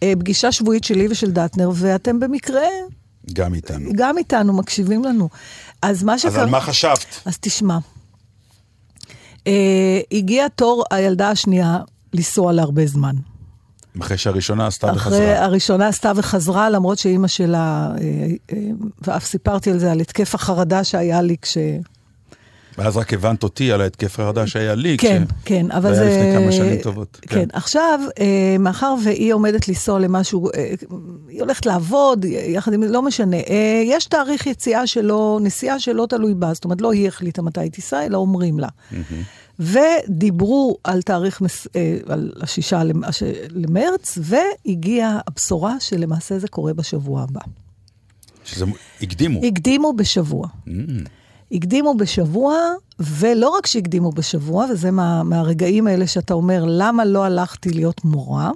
אה, 0.03 0.13
פגישה 0.19 0.51
שבועית 0.51 0.83
שלי 0.83 1.07
ושל 1.09 1.31
דטנר, 1.31 1.69
ואתם 1.75 2.19
במקרה 2.19 2.61
גם 3.33 3.53
איתנו. 3.53 3.89
גם 3.95 4.17
איתנו, 4.17 4.53
מקשיבים 4.53 5.03
לנו. 5.03 5.29
אז 5.81 6.03
מה 6.03 6.19
שקרה... 6.19 6.31
אז 6.31 6.37
על 6.37 6.49
מה 6.49 6.61
חשבת? 6.61 7.21
אז 7.25 7.37
תשמע, 7.41 7.77
אה, 9.47 9.99
הגיע 10.11 10.47
תור 10.47 10.83
הילדה 10.91 11.29
השנייה 11.29 11.79
לנסוע 12.13 12.53
להרבה 12.53 12.85
זמן. 12.85 13.15
אחרי 14.01 14.17
שהראשונה 14.17 14.67
עשתה 14.67 14.91
אחרי 14.91 15.13
וחזרה. 15.17 15.43
הראשונה 15.45 15.87
עשתה 15.87 16.11
וחזרה, 16.15 16.69
למרות 16.69 16.97
שאימא 16.97 17.27
שלה, 17.27 17.89
אה, 18.01 18.27
אה, 18.53 18.57
ואף 19.01 19.25
סיפרתי 19.25 19.71
על 19.71 19.79
זה, 19.79 19.91
על 19.91 19.99
התקף 19.99 20.35
החרדה 20.35 20.83
שהיה 20.83 21.21
לי 21.21 21.35
כש... 21.41 21.57
ואז 22.77 22.97
רק 22.97 23.13
הבנת 23.13 23.43
אותי 23.43 23.71
על 23.71 23.81
ההתקף 23.81 24.15
חרדה 24.15 24.47
שהיה 24.47 24.75
לי. 24.75 24.97
כן, 24.97 25.23
כש- 25.27 25.33
כן, 25.45 25.71
אבל 25.71 25.89
זה 25.89 25.95
זה... 25.95 26.09
היה 26.11 26.29
לפני 26.29 26.43
כמה 26.43 26.51
שנים 26.51 26.81
טובות. 26.81 27.17
כן, 27.21 27.45
עכשיו, 27.53 27.99
אה, 28.19 28.55
מאחר 28.59 28.95
והיא 29.03 29.33
עומדת 29.33 29.67
לנסוע 29.67 29.99
למשהו, 29.99 30.49
היא 31.29 31.41
הולכת 31.41 31.65
לעבוד, 31.65 32.25
יחד 32.25 32.73
עם, 32.73 32.83
לא 32.83 33.01
משנה, 33.01 33.37
יש 33.85 34.05
תאריך 34.05 34.47
יציאה 34.47 34.87
שלו, 34.87 35.39
נסיעה 35.41 35.79
שלא 35.79 36.05
תלוי 36.09 36.33
בה, 36.33 36.53
זאת 36.53 36.63
אומרת, 36.65 36.81
לא 36.81 36.91
היא 36.91 37.07
החליטה 37.07 37.41
מתי 37.41 37.59
היא 37.61 37.71
תיסע, 37.71 38.05
אלא 38.05 38.17
אומרים 38.17 38.59
לה. 38.59 38.67
ודיברו 39.59 40.77
על 40.83 41.01
תאריך, 41.01 41.41
מס- 41.41 41.67
אה, 41.75 41.97
על 42.07 42.31
השישה 42.41 42.83
למ- 42.83 43.03
הש- 43.03 43.23
למרץ, 43.49 44.17
והגיעה 44.21 45.19
הבשורה 45.27 45.79
שלמעשה 45.79 46.39
זה 46.39 46.47
קורה 46.47 46.73
בשבוע 46.73 47.21
הבא. 47.23 47.41
שזה 48.45 48.65
הקדימו. 49.01 49.41
הקדימו 49.43 49.93
בשבוע. 49.93 50.47
Mm, 50.67 50.69
הקדימו 51.51 51.93
בשבוע, 51.97 52.55
ולא 52.99 53.49
רק 53.49 53.65
שהקדימו 53.67 54.11
בשבוע, 54.11 54.65
וזה 54.71 54.91
מה, 54.91 55.23
מהרגעים 55.23 55.87
האלה 55.87 56.07
שאתה 56.07 56.33
אומר, 56.33 56.63
למה 56.67 57.05
לא 57.05 57.23
הלכתי 57.23 57.69
להיות 57.69 58.05
מורה? 58.05 58.51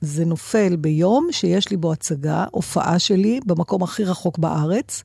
זה 0.00 0.24
נופל 0.24 0.76
ביום 0.76 1.28
שיש 1.32 1.70
לי 1.70 1.76
בו 1.76 1.92
הצגה, 1.92 2.44
הופעה 2.50 2.98
שלי, 2.98 3.40
במקום 3.46 3.82
הכי 3.82 4.04
רחוק 4.04 4.38
בארץ, 4.38 5.02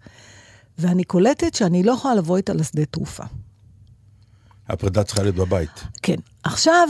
ואני 0.80 1.04
קולטת 1.04 1.54
שאני 1.56 1.84
לא 1.84 1.92
יכולה 1.92 2.16
לבוא 2.16 2.38
איתה 2.38 2.54
לשדה 2.54 2.86
תעופה. 2.86 3.24
הפרידה 4.70 5.04
צריכה 5.04 5.24
להיות 5.24 5.36
בבית. 5.36 5.84
כן. 6.04 6.16
עכשיו, 6.44 6.90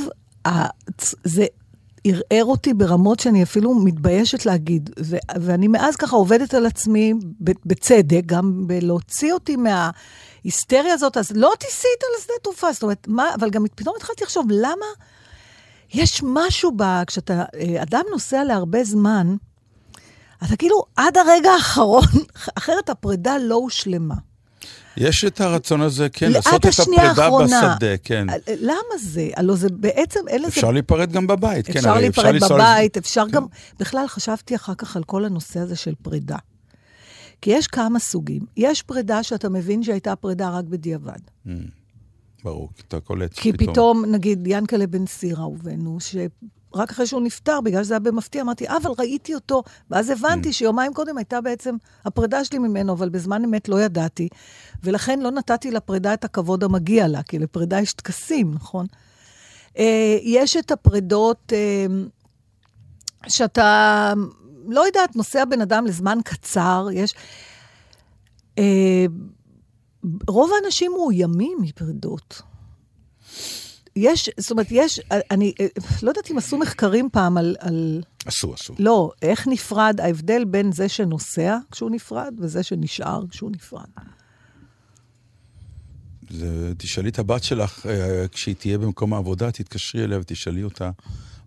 זה 1.23 1.45
ערער 2.03 2.45
אותי 2.45 2.73
ברמות 2.73 3.19
שאני 3.19 3.43
אפילו 3.43 3.75
מתביישת 3.75 4.45
להגיד, 4.45 4.89
ו- 4.99 5.17
ואני 5.41 5.67
מאז 5.67 5.95
ככה 5.95 6.15
עובדת 6.15 6.53
על 6.53 6.65
עצמי, 6.65 7.13
בצדק, 7.65 8.21
גם 8.25 8.67
בלהוציא 8.67 9.33
אותי 9.33 9.55
מההיסטריה 9.55 10.93
הזאת, 10.93 11.17
אז 11.17 11.31
לא 11.31 11.51
תיסעי 11.59 11.89
איתה 11.95 12.05
לשדה 12.17 12.33
תעופה, 12.43 12.73
זאת 12.73 12.83
אומרת, 12.83 13.07
מה, 13.07 13.33
אבל 13.35 13.49
גם 13.49 13.65
פתאום 13.75 13.95
התחלתי 13.97 14.23
לחשוב, 14.23 14.45
למה 14.49 14.85
יש 15.93 16.21
משהו 16.23 16.71
ב... 16.77 17.03
כשאתה 17.07 17.33
אה, 17.33 17.83
אדם 17.83 18.03
נוסע 18.11 18.43
להרבה 18.43 18.83
זמן, 18.83 19.35
אתה 20.43 20.55
כאילו 20.55 20.83
עד 20.95 21.17
הרגע 21.17 21.51
האחרון, 21.51 22.03
אחרת 22.57 22.89
הפרידה 22.89 23.37
לא 23.37 23.55
הושלמה. 23.55 24.15
יש 24.97 25.25
את 25.25 25.41
הרצון 25.41 25.81
הזה, 25.81 26.09
כן, 26.09 26.31
לעשות 26.31 26.65
את 26.65 26.79
הפרידה 26.79 27.01
האחרונה. 27.01 27.45
בשדה, 27.45 27.97
כן. 28.03 28.29
אה, 28.29 28.35
למה 28.59 28.97
זה? 28.99 29.29
הלוא 29.35 29.55
זה 29.55 29.67
בעצם, 29.69 30.19
אין 30.27 30.41
לזה... 30.41 30.47
אפשר 30.47 30.71
להיפרד 30.71 31.11
גם 31.11 31.27
בבית, 31.27 31.65
כן. 31.67 31.77
אפשר 31.77 31.95
להיפרד 31.95 32.33
לנסוע 32.33 32.57
בבית, 32.57 32.97
אפשר 32.97 33.25
כן. 33.25 33.31
גם... 33.31 33.45
בכלל, 33.79 34.07
חשבתי 34.07 34.55
אחר 34.55 34.75
כך 34.75 34.95
על 34.95 35.03
כל 35.03 35.25
הנושא 35.25 35.59
הזה 35.59 35.75
של 35.75 35.93
פרידה. 36.01 36.37
כי 37.41 37.51
יש 37.51 37.67
כמה 37.67 37.99
סוגים. 37.99 38.41
יש 38.57 38.81
פרידה 38.81 39.23
שאתה 39.23 39.49
מבין 39.49 39.83
שהייתה 39.83 40.15
פרידה 40.15 40.49
רק 40.49 40.65
בדיעבד. 40.65 41.19
ברור, 42.43 42.69
כי 42.75 42.83
אתה 42.87 42.99
קולט 42.99 43.33
כי 43.33 43.53
פתאום, 43.53 44.05
נגיד, 44.05 44.47
ינקלה 44.47 44.87
בן 44.87 45.05
סיר 45.05 45.39
אהובנו, 45.39 45.99
שרק 46.75 46.91
אחרי 46.91 47.07
שהוא 47.07 47.21
נפטר, 47.21 47.61
בגלל 47.61 47.83
שזה 47.83 47.93
היה 47.93 47.99
במפתיע, 47.99 48.41
אמרתי, 48.41 48.65
אבל 48.67 48.91
ראיתי 48.99 49.35
אותו. 49.35 49.63
ואז 49.89 50.09
הבנתי 50.09 50.53
שיומיים 50.53 50.93
קודם 50.93 51.17
הייתה 51.17 51.41
בעצם 51.41 51.75
הפרידה 52.05 52.45
שלי 52.45 52.59
ממנו, 52.59 52.93
אבל 52.93 53.09
בזמן 53.09 53.43
אמת 53.43 53.69
לא 53.69 53.81
ידעתי. 53.81 54.29
ולכן 54.83 55.19
לא 55.19 55.31
נתתי 55.31 55.71
לפרידה 55.71 56.13
את 56.13 56.23
הכבוד 56.23 56.63
המגיע 56.63 57.07
לה, 57.07 57.23
כי 57.23 57.39
לפרידה 57.39 57.79
יש 57.79 57.93
טקסים, 57.93 58.53
נכון? 58.53 58.85
אה, 59.77 60.17
יש 60.21 60.57
את 60.57 60.71
הפרידות 60.71 61.53
אה, 61.53 61.85
שאתה, 63.27 64.13
לא 64.67 64.85
יודעת, 64.85 65.15
נוסע 65.15 65.45
בן 65.45 65.61
אדם 65.61 65.85
לזמן 65.85 66.17
קצר, 66.23 66.87
יש... 66.93 67.13
אה, 68.57 69.05
רוב 70.27 70.51
האנשים 70.55 70.91
מאוימים 70.91 71.57
מפרידות. 71.61 72.41
יש, 73.95 74.29
זאת 74.37 74.51
אומרת, 74.51 74.67
יש, 74.71 74.99
אני 75.31 75.53
אה, 75.59 75.65
לא 76.03 76.09
יודעת 76.09 76.31
אם 76.31 76.37
עשו 76.37 76.57
מחקרים 76.57 77.09
פעם 77.11 77.37
על, 77.37 77.55
על, 77.59 78.01
עשו, 78.25 78.53
עשו. 78.53 78.73
לא, 78.79 79.11
איך 79.21 79.47
נפרד, 79.47 80.01
ההבדל 80.01 80.45
בין 80.45 80.71
זה 80.71 80.89
שנוסע 80.89 81.57
כשהוא 81.71 81.91
נפרד 81.91 82.33
וזה 82.37 82.63
שנשאר 82.63 83.23
כשהוא 83.29 83.51
נפרד. 83.51 83.85
זה, 86.29 86.73
תשאלי 86.77 87.09
את 87.09 87.19
הבת 87.19 87.43
שלך, 87.43 87.85
אה, 87.85 88.27
כשהיא 88.31 88.55
תהיה 88.55 88.77
במקום 88.77 89.13
העבודה, 89.13 89.51
תתקשרי 89.51 90.03
אליה 90.03 90.19
ותשאלי 90.19 90.63
אותה, 90.63 90.91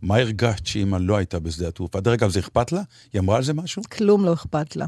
מה 0.02 0.16
הרגשת 0.16 0.66
שאמא 0.66 0.96
לא 1.00 1.16
הייתה 1.16 1.38
בשדה 1.38 1.68
התעופה? 1.68 2.00
דרך 2.00 2.14
אגב, 2.14 2.30
זה 2.30 2.40
אכפת 2.40 2.72
לה? 2.72 2.82
היא 3.12 3.20
אמרה 3.20 3.36
על 3.36 3.44
זה 3.44 3.54
משהו? 3.54 3.82
כלום 3.82 4.24
לא 4.24 4.32
אכפת 4.32 4.76
לה. 4.76 4.86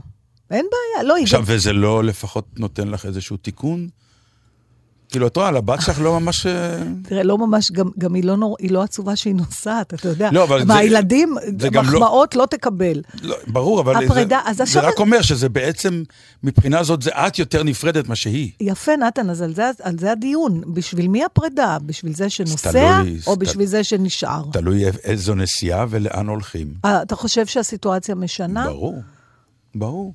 אין 0.50 0.66
בעיה, 0.70 1.08
לא, 1.08 1.16
עכשיו, 1.22 1.42
וזה 1.46 1.72
לא 1.72 2.04
לפחות 2.04 2.58
נותן 2.58 2.88
לך 2.88 3.06
איזשהו 3.06 3.36
תיקון? 3.36 3.88
כאילו, 5.10 5.26
את 5.26 5.36
רואה, 5.36 5.50
לבת 5.50 5.80
שלך 5.82 6.00
לא 6.00 6.20
ממש... 6.20 6.46
אה, 6.46 6.76
תראה, 7.02 7.22
לא 7.22 7.38
ממש, 7.38 7.70
גם, 7.72 7.88
גם 7.98 8.14
היא, 8.14 8.24
לא 8.24 8.36
נור, 8.36 8.56
היא 8.60 8.70
לא 8.70 8.82
עצובה 8.82 9.16
שהיא 9.16 9.34
נוסעת, 9.34 9.94
אתה 9.94 10.08
יודע. 10.08 10.28
לא, 10.32 10.44
אבל 10.44 10.58
זה- 10.60 10.64
מהילדים, 10.64 11.34
לא- 11.72 11.82
מחמאות 11.82 12.34
לא 12.36 12.46
תקבל. 12.50 13.02
לא, 13.22 13.36
ברור, 13.46 13.80
אבל 13.80 14.04
הפרידה, 14.04 14.40
זה, 14.54 14.62
עכשיו 14.62 14.82
זה 14.82 14.88
רק 14.88 14.98
אומר 14.98 15.22
שזה 15.22 15.48
בעצם, 15.48 16.02
מבחינה 16.42 16.82
זאת, 16.82 17.02
זה 17.02 17.10
את 17.10 17.38
יותר 17.38 17.62
נפרדת 17.62 18.08
מה 18.08 18.16
שהיא. 18.16 18.50
יפה, 18.60 18.96
נתן, 18.96 19.30
אז 19.30 19.42
על 19.42 19.54
זה, 19.54 19.70
על 19.82 19.98
זה 19.98 20.12
הדיון. 20.12 20.62
בשביל 20.74 21.08
מי 21.08 21.24
הפרידה? 21.24 21.76
בשביל 21.86 22.14
זה 22.14 22.30
שנוסע, 22.30 22.70
תלוי, 22.72 23.18
או 23.26 23.36
בשביל 23.36 23.66
זה 23.66 23.84
שנשאר? 23.84 24.42
תלוי 24.52 24.84
איזו 24.86 25.34
נסיעה 25.34 25.86
ולאן 25.90 26.26
הולכים. 26.26 26.74
אה, 26.84 27.02
אתה 27.02 27.16
חושב 27.16 27.46
שהסיטואציה 27.46 28.14
משנה? 28.14 28.64
ברור, 28.66 29.02
ברור. 29.74 30.14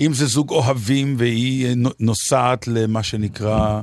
אם 0.00 0.14
זה 0.14 0.26
זוג 0.26 0.50
אוהבים 0.50 1.14
והיא 1.18 1.66
אה, 1.66 1.74
נו- 1.74 1.90
נוסעת 2.00 2.68
למה 2.68 3.02
שנקרא, 3.02 3.82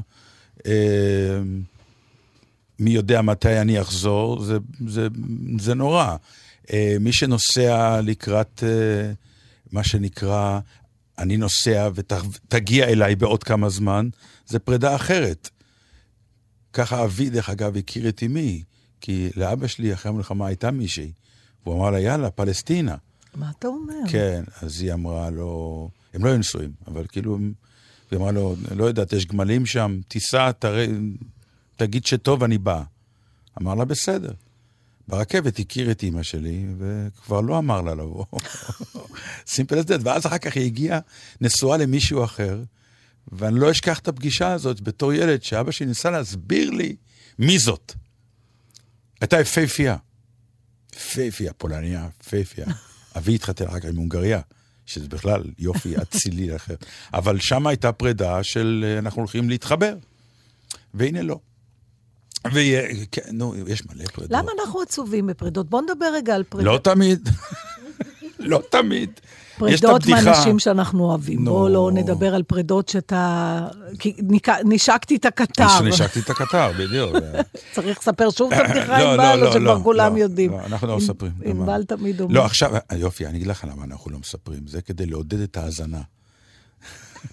מי 2.79 2.89
יודע 2.91 3.21
מתי 3.21 3.59
אני 3.61 3.81
אחזור, 3.81 4.41
זה, 4.43 4.57
זה, 4.87 5.07
זה 5.59 5.73
נורא. 5.73 6.15
אה, 6.73 6.97
מי 6.99 7.13
שנוסע 7.13 8.01
לקראת 8.03 8.63
אה, 8.63 9.11
מה 9.71 9.83
שנקרא, 9.83 10.59
אני 11.17 11.37
נוסע 11.37 11.89
ותגיע 11.95 12.85
אליי 12.87 13.15
בעוד 13.15 13.43
כמה 13.43 13.69
זמן, 13.69 14.09
זה 14.47 14.59
פרידה 14.59 14.95
אחרת. 14.95 15.49
ככה 16.73 17.03
אבי, 17.03 17.29
דרך 17.29 17.49
אגב, 17.49 17.77
הכיר 17.77 18.09
את 18.09 18.23
אמי, 18.25 18.63
כי 19.01 19.29
לאבא 19.35 19.67
שלי 19.67 19.93
אחרי 19.93 20.09
המלחמה 20.11 20.47
הייתה 20.47 20.71
מישהי, 20.71 21.11
והוא 21.65 21.75
אמר 21.79 21.89
לה, 21.89 21.99
יאללה, 21.99 22.29
פלסטינה. 22.31 22.95
מה 23.35 23.51
אתה 23.59 23.67
אומר? 23.67 23.93
כן, 24.09 24.43
אז 24.61 24.81
היא 24.81 24.93
אמרה 24.93 25.29
לו, 25.29 25.89
הם 26.13 26.23
לא 26.25 26.29
היו 26.29 26.37
נשואים, 26.37 26.71
אבל 26.87 27.05
כאילו, 27.07 27.35
הם- 27.35 27.53
היא 28.11 28.19
אמרה 28.19 28.31
לו, 28.31 28.55
לא 28.75 28.85
יודעת, 28.85 29.13
יש 29.13 29.25
גמלים 29.25 29.65
שם, 29.65 29.99
תיסע, 30.07 30.51
תראה, 30.51 30.85
תגיד 31.75 32.05
שטוב, 32.05 32.43
אני 32.43 32.57
בא. 32.57 32.83
אמר 33.61 33.75
לה, 33.75 33.85
בסדר. 33.85 34.31
ברכבת 35.07 35.59
הכיר 35.59 35.91
את 35.91 36.03
אימא 36.03 36.23
שלי, 36.23 36.65
וכבר 36.77 37.41
לא 37.41 37.57
אמר 37.57 37.81
לה 37.81 37.95
לבוא. 37.95 38.25
סימפל 39.47 39.79
as 39.79 39.83
that. 39.83 40.01
ואז 40.03 40.25
אחר 40.25 40.37
כך 40.37 40.55
היא 40.55 40.65
הגיעה 40.65 40.99
נשואה 41.41 41.77
למישהו 41.77 42.23
אחר, 42.23 42.63
ואני 43.31 43.59
לא 43.59 43.71
אשכח 43.71 43.99
את 43.99 44.07
הפגישה 44.07 44.51
הזאת 44.51 44.81
בתור 44.81 45.13
ילד, 45.13 45.43
שאבא 45.43 45.71
שלי 45.71 45.85
ניסה 45.85 46.11
להסביר 46.11 46.69
לי 46.69 46.95
מי 47.39 47.59
זאת. 47.59 47.93
הייתה 49.21 49.39
יפהפייה. 49.39 49.97
יפהפייה, 50.95 51.53
פולניה, 51.53 52.07
יפהפייה. 52.21 52.67
אבי 53.17 53.35
התחתן 53.35 53.65
אחר 53.65 53.79
כך 53.79 53.85
עם 53.85 53.95
הונגריה, 53.95 54.41
שזה 54.89 55.07
בכלל 55.07 55.43
יופי 55.59 55.97
אצילי 56.01 56.55
אחר. 56.55 56.75
אבל 57.13 57.39
שם 57.39 57.67
הייתה 57.67 57.91
פרידה 57.91 58.43
של 58.43 58.85
אה, 58.87 58.99
אנחנו 58.99 59.21
הולכים 59.21 59.49
להתחבר. 59.49 59.93
והנה 60.93 61.21
לא. 61.21 61.39
וכן, 62.53 63.21
נו, 63.31 63.53
יש 63.67 63.83
מלא 63.85 64.05
פרידות. 64.05 64.31
למה 64.31 64.51
אנחנו 64.59 64.81
עצובים 64.81 65.27
בפרידות? 65.27 65.69
בוא 65.69 65.81
נדבר 65.81 66.05
רגע 66.13 66.35
על 66.35 66.43
פרידות. 66.43 66.73
לא 66.73 66.93
תמיד. 66.93 67.29
לא 68.39 68.61
תמיד. 68.71 69.19
פרידות. 69.59 70.07
מאנשים 70.07 70.59
שאנחנו 70.59 71.03
אוהבים. 71.03 71.45
בואו 71.45 71.69
לא 71.69 71.91
נדבר 71.93 72.35
על 72.35 72.43
פרידות 72.43 72.89
שאתה... 72.89 73.67
נשקתי 74.65 75.15
את 75.15 75.25
הקטר. 75.25 75.81
נשקתי 75.83 76.19
את 76.19 76.29
הקטר, 76.29 76.71
בדיוק. 76.79 77.15
צריך 77.75 77.99
לספר 77.99 78.29
שוב 78.29 78.53
את 78.53 78.59
הבדיחה 78.65 78.99
לא, 78.99 79.11
עם 79.11 79.17
לא, 79.17 79.17
בעל, 79.17 79.39
או 79.39 79.45
לא, 79.45 79.51
שכבר 79.53 79.83
כולם 79.83 80.17
יודעים? 80.17 80.53
אנחנו 80.53 80.87
לא 80.87 80.93
עם- 80.93 80.99
מספרים. 80.99 81.31
ענבל 81.45 81.83
תמיד 81.83 82.21
אומר. 82.21 82.33
לא, 82.33 82.45
עכשיו, 82.45 82.71
יופי, 82.95 83.25
אני 83.25 83.37
אגיד 83.37 83.47
לך 83.47 83.65
למה 83.71 83.83
אנחנו 83.83 84.11
לא 84.11 84.19
מספרים. 84.19 84.67
זה 84.67 84.81
כדי 84.81 85.05
לעודד 85.05 85.39
את 85.39 85.57
ההאזנה. 85.57 86.01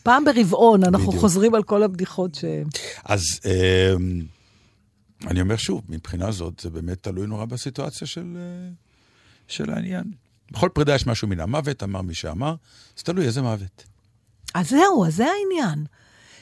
פעם 0.03 0.25
ברבעון 0.25 0.85
אנחנו 0.85 1.07
בדיוק. 1.07 1.21
חוזרים 1.21 1.55
על 1.55 1.63
כל 1.63 1.83
הבדיחות 1.83 2.35
ש... 2.35 2.45
אז 3.05 3.23
אמ, 3.45 4.23
אני 5.27 5.41
אומר 5.41 5.57
שוב, 5.57 5.83
מבחינה 5.89 6.33
זאת, 6.33 6.61
זה 6.61 6.71
באמת 6.71 7.03
תלוי 7.03 7.27
נורא 7.27 7.45
בסיטואציה 7.45 8.07
של, 8.07 8.37
אה, 8.37 8.69
של 9.49 9.71
העניין. 9.71 10.05
בכל 10.51 10.69
פרידה 10.69 10.95
יש 10.95 11.07
משהו 11.07 11.29
מן 11.29 11.41
המוות, 11.41 11.83
אמר 11.83 12.03
מי 12.03 12.15
שאמר, 12.15 12.55
אז 12.99 13.03
תלוי 13.03 13.27
איזה 13.27 13.43
מוות. 13.43 13.85
אז 14.55 14.69
זהו, 14.71 15.07
אז 15.07 15.17
זה 15.17 15.27
העניין. 15.27 15.85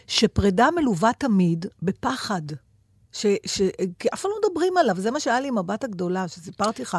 שפרידה 0.06 0.68
מלווה 0.76 1.12
תמיד 1.18 1.66
בפחד. 1.82 2.42
ש, 3.12 3.26
ש, 3.46 3.62
כי 3.98 4.08
אף 4.14 4.22
פעם 4.22 4.30
לא 4.30 4.48
מדברים 4.48 4.76
עליו, 4.76 4.96
זה 5.00 5.10
מה 5.10 5.20
שהיה 5.20 5.40
לי 5.40 5.48
עם 5.48 5.58
הבת 5.58 5.84
הגדולה, 5.84 6.28
שסיפרתי 6.28 6.82
לך, 6.82 6.96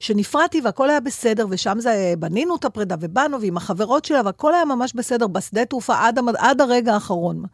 שנפרדתי 0.00 0.60
והכל 0.60 0.90
היה 0.90 1.00
בסדר, 1.00 1.46
ושם 1.50 1.76
זה, 1.80 2.14
בנינו 2.18 2.56
את 2.56 2.64
הפרידה 2.64 2.96
ובאנו, 3.00 3.40
ועם 3.40 3.56
החברות 3.56 4.04
שלה, 4.04 4.20
והכל 4.24 4.54
היה 4.54 4.64
ממש 4.64 4.94
בסדר, 4.94 5.26
בשדה 5.26 5.64
תעופה 5.64 6.06
עד, 6.06 6.18
עד 6.38 6.60
הרגע 6.60 6.94
האחרון. 6.94 7.44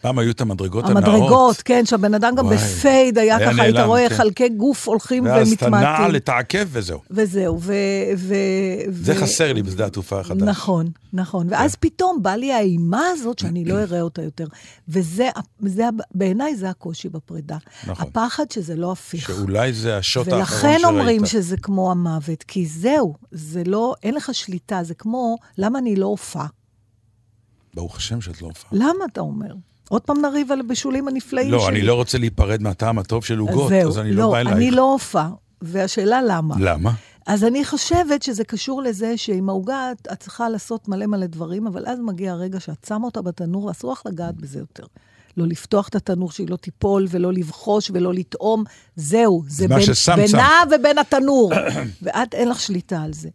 פעם 0.00 0.18
היו 0.18 0.30
את 0.30 0.40
המדרגות 0.40 0.84
הנאות. 0.84 1.04
המדרגות, 1.04 1.56
כן, 1.64 1.86
שהבן 1.86 2.14
אדם 2.14 2.34
גם 2.34 2.46
וואי, 2.46 2.56
בפייד 2.56 3.18
היה, 3.18 3.36
היה 3.36 3.52
ככה, 3.52 3.62
היית 3.62 3.74
נעלם, 3.74 3.88
רואה 3.88 4.08
כן. 4.08 4.14
חלקי 4.14 4.48
גוף 4.48 4.88
הולכים 4.88 5.24
ואז 5.24 5.52
אתה 5.52 5.68
נע 5.68 5.76
ומתמעטים. 5.76 6.14
לתעכב 6.14 6.68
וזהו. 6.72 7.00
וזהו, 7.10 7.60
ו... 7.60 7.74
ו... 8.16 8.34
זה 8.90 9.12
ו- 9.12 9.20
חסר 9.20 9.52
לי 9.52 9.62
בשדה 9.62 9.86
התעופה 9.86 10.20
החדש. 10.20 10.42
נכון, 10.42 10.86
נכון. 11.12 11.46
ואז 11.50 11.74
פתאום 11.74 12.22
בא 12.22 12.34
לי 12.34 12.52
האימה 12.52 13.02
הזאת 13.12 13.38
שאני 13.38 13.64
לא 13.64 13.78
אראה 13.78 14.00
אותה 14.00 14.22
יותר. 14.22 14.46
וזה, 14.88 15.28
זה, 15.60 15.84
בעיניי 16.14 16.56
זה 16.56 16.70
הקושי 16.70 17.08
בפרידה. 17.08 17.56
נכון. 17.86 18.08
הפחד 18.08 18.50
שזה 18.50 18.76
לא 18.76 18.92
הפיך. 18.92 19.26
שאולי 19.26 19.72
זה 19.72 19.96
השוט 19.96 20.28
האחרון 20.28 20.60
שראית. 20.60 20.84
ולכן 20.84 20.84
אומרים 20.84 21.26
שזה 21.26 21.56
כמו 21.56 21.90
המוות, 21.90 22.42
כי 22.42 22.66
זהו, 22.66 23.14
זה 23.30 23.62
לא, 23.66 23.94
אין 24.02 24.14
לך 24.14 24.34
שליטה, 24.34 24.80
זה 24.82 24.94
כמו, 24.94 25.36
למה 25.58 25.78
אני 25.78 25.96
לא 25.96 26.06
הופעה? 26.06 26.46
ברוך 27.74 27.96
השם 27.96 28.20
שאת 28.20 28.42
לא 28.42 28.46
הופעה. 28.46 28.70
למה 28.72 29.04
אתה 29.12 29.20
אומר? 29.20 29.54
עוד 29.90 30.02
פעם 30.02 30.20
נריב 30.20 30.52
על 30.52 30.60
הבישולים 30.60 31.08
הנפלאים 31.08 31.48
שלי. 31.48 31.56
לא, 31.56 31.68
אני 31.68 31.82
לא 31.82 31.94
רוצה 31.94 32.18
להיפרד 32.18 32.62
מהטעם 32.62 32.98
הטוב 32.98 33.24
של 33.24 33.38
עוגות, 33.38 33.72
אז 33.72 33.98
אני 33.98 34.12
לא 34.12 34.30
בא 34.30 34.38
אלייך. 34.40 34.56
אני 34.56 34.70
לא 34.70 34.92
הופעה. 34.92 35.30
והשאלה 35.62 36.20
למה. 36.28 36.54
למה? 36.60 36.92
אז 37.26 37.44
אני 37.44 37.64
חושבת 37.64 38.22
שזה 38.22 38.44
קשור 38.44 38.82
לזה 38.82 39.16
שעם 39.16 39.48
העוגה 39.48 39.92
את- 39.92 40.08
צריכה 40.18 40.48
לעשות 40.48 40.88
מלא 40.88 41.06
מלא 41.06 41.26
דברים, 41.26 41.66
אבל 41.66 41.86
אז 41.86 41.98
מגיע 42.04 42.32
הרגע 42.32 42.60
שאת 42.60 42.84
שמה 42.88 43.04
אותה 43.04 43.22
בתנור, 43.22 43.64
ואסור 43.64 43.92
לך 43.92 44.02
לגעת 44.06 44.34
בזה 44.36 44.58
יותר. 44.58 44.84
לא 45.36 45.46
לפתוח 45.46 45.88
את 45.88 45.94
התנור 45.94 46.30
שהיא 46.30 46.48
לא 46.50 46.56
תיפול, 46.56 47.06
ולא 47.10 47.32
לבחוש, 47.32 47.90
ולא 47.94 48.14
לטעום. 48.14 48.64
זהו, 48.96 49.42
זה 49.48 49.68
בין, 49.68 49.80
ששם, 49.80 50.16
בינה 50.16 50.48
ובין 50.70 50.98
התנור. 50.98 51.52
ואת, 52.02 52.34
אין 52.34 52.48
לך 52.48 52.60
שליטה 52.60 53.02
על 53.02 53.12
זה. 53.12 53.28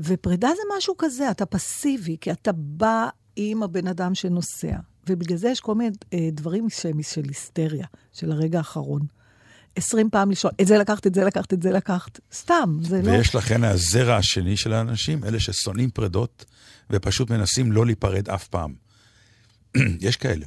ופרידה 0.00 0.48
זה 0.56 0.62
משהו 0.78 0.94
כזה, 0.98 1.30
אתה 1.30 1.46
פסיבי, 1.46 2.16
כי 2.20 2.30
אתה 2.32 2.50
בא 2.54 3.08
עם 3.36 3.62
הבן 3.62 3.86
אדם 3.86 4.14
שנוסע. 4.14 4.76
ובגלל 5.08 5.36
זה 5.38 5.48
יש 5.48 5.60
כל 5.60 5.74
מיני 5.74 5.90
אה, 6.14 6.28
דברים 6.32 6.70
שהם 6.70 7.02
של 7.02 7.22
היסטריה, 7.28 7.86
של 8.12 8.32
הרגע 8.32 8.58
האחרון. 8.58 9.02
עשרים 9.76 10.10
פעם 10.10 10.30
לשאול, 10.30 10.52
את 10.60 10.66
זה 10.66 10.78
לקחת, 10.78 11.06
את 11.06 11.14
זה 11.14 11.24
לקחת, 11.24 11.52
את 11.52 11.62
זה 11.62 11.70
לקחת. 11.70 12.20
סתם, 12.34 12.78
זה 12.82 13.02
לא... 13.02 13.10
ויש 13.10 13.34
לכן 13.34 13.64
הזרע 13.64 14.16
השני 14.16 14.56
של 14.56 14.72
האנשים, 14.72 15.24
אלה 15.24 15.40
ששונאים 15.40 15.90
פרדות 15.90 16.44
ופשוט 16.90 17.30
מנסים 17.30 17.72
לא 17.72 17.86
להיפרד 17.86 18.28
אף 18.28 18.48
פעם. 18.48 18.74
יש 20.00 20.16
כאלה. 20.16 20.46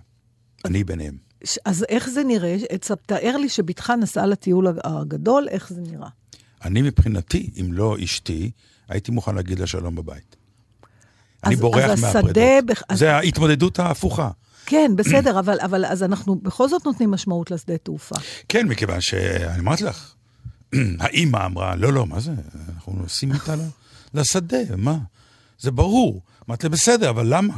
אני 0.65 0.83
ביניהם. 0.83 1.17
אז 1.65 1.85
איך 1.89 2.09
זה 2.09 2.23
נראה? 2.23 2.57
תאר 3.05 3.37
לי 3.37 3.49
שבתך 3.49 3.93
נסעה 4.01 4.25
לטיול 4.25 4.67
הג- 4.67 4.79
הגדול, 4.83 5.47
איך 5.49 5.69
זה 5.73 5.81
נראה? 5.81 6.07
אני 6.65 6.81
מבחינתי, 6.81 7.49
אם 7.61 7.73
לא 7.73 7.95
אשתי, 8.03 8.51
הייתי 8.89 9.11
מוכן 9.11 9.35
להגיד 9.35 9.59
לה 9.59 9.67
שלום 9.67 9.95
בבית. 9.95 10.35
אני 11.43 11.53
אז- 11.55 11.59
בורח 11.61 11.83
אז 11.89 11.91
השדה 12.03 12.07
מהפרדות. 12.21 12.37
אז- 12.89 12.99
זה 12.99 13.15
ההתמודדות 13.15 13.79
ההפוכה. 13.79 14.29
כן, 14.71 14.91
בסדר, 14.95 15.39
אבל, 15.39 15.59
אבל 15.61 15.85
אז 15.85 16.03
אנחנו 16.03 16.35
בכל 16.35 16.69
זאת 16.69 16.85
נותנים 16.85 17.11
משמעות 17.11 17.51
לשדה 17.51 17.77
תעופה. 17.77 18.15
כן, 18.49 18.67
מכיוון 18.67 19.01
שאני 19.01 19.59
אמרתי 19.59 19.83
לך, 19.83 20.13
האימא 20.99 21.45
אמרה, 21.45 21.75
לא, 21.75 21.93
לא, 21.93 22.05
מה 22.05 22.19
זה? 22.19 22.31
אנחנו 22.75 22.93
נוסעים 22.93 23.33
איתה 23.33 23.55
לשדה, 24.13 24.57
מה? 24.77 24.97
זה 25.59 25.71
ברור. 25.71 26.21
אמרתי 26.49 26.65
לה, 26.67 26.69
בסדר, 26.69 27.09
אבל 27.09 27.25
למה? 27.29 27.53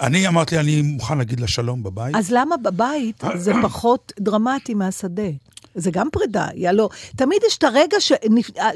אני 0.00 0.28
אמרתי 0.28 0.58
אני 0.58 0.82
מוכן 0.82 1.18
להגיד 1.18 1.40
לה 1.40 1.48
שלום 1.48 1.82
בבית. 1.82 2.14
אז 2.16 2.30
למה 2.30 2.56
בבית 2.56 3.24
זה 3.44 3.52
פחות 3.62 4.12
דרמטי 4.20 4.74
מהשדה? 4.74 5.30
זה 5.74 5.90
גם 5.90 6.08
פרידה, 6.12 6.46
יא 6.54 6.70
לא. 6.70 6.88
תמיד 7.16 7.38
יש 7.46 7.58
את 7.58 7.64
הרגע 7.64 8.00
ש... 8.00 8.12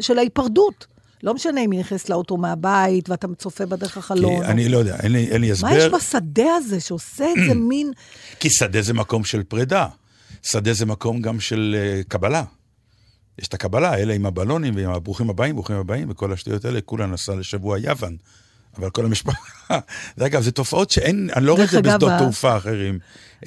של 0.01 0.19
ההיפרדות. 0.19 0.87
לא 1.23 1.35
משנה 1.35 1.61
אם 1.61 1.71
היא 1.71 1.81
נכנסת 1.81 2.09
לאוטו 2.09 2.37
מהבית 2.37 3.09
ואתה 3.09 3.27
צופה 3.39 3.67
בדרך 3.67 3.93
כי 3.93 3.99
החלון. 3.99 4.43
אני 4.43 4.69
לא 4.69 4.79
יודע, 4.79 4.97
אין 4.97 5.13
לי, 5.13 5.29
אין 5.31 5.41
לי 5.41 5.47
מה 5.63 5.77
יש 5.77 5.85
הסבר. 5.85 5.97
בשדה 5.97 6.55
הזה 6.57 6.81
שעושה 6.81 7.25
את 7.25 7.45
זה 7.49 7.55
מין... 7.69 7.93
כי 8.41 8.51
שדה 8.51 8.83
זה 8.83 8.95
מקום 8.95 9.25
של 9.25 9.43
פרידה. 9.43 9.87
שדה 10.43 10.73
זה 10.73 10.87
מקום 10.87 11.23
גם 11.23 11.41
של 11.41 11.77
uh, 11.77 12.09
קבלה. 12.09 12.45
יש 13.39 13.49
את 13.49 13.55
הקבלה, 13.55 13.95
אלה 13.95 14.15
עם 14.15 14.27
הבלונים 14.27 14.77
ועם 14.77 14.91
הברוכים 14.91 15.31
הבאים, 15.31 15.55
ברוכים 15.55 15.77
הבאים, 15.77 16.11
וכל 16.11 16.33
השטויות 16.33 16.65
האלה, 16.65 16.81
כולה 16.81 17.07
נסע 17.07 17.35
לשבוע 17.35 17.79
יוון. 17.79 18.17
אבל 18.79 18.91
כל 18.91 19.05
המשפחה... 19.05 19.39
זה 20.17 20.27
אגב, 20.27 20.43
זה 20.43 20.53
תופעות 20.53 20.91
שאין, 20.91 21.31
אני 21.37 21.45
לא 21.47 21.53
רואה 21.53 21.65
את 21.65 21.71
זה 21.71 21.83
בשדות 21.83 22.11
תעופה 22.19 22.57
אחרים. 22.57 22.99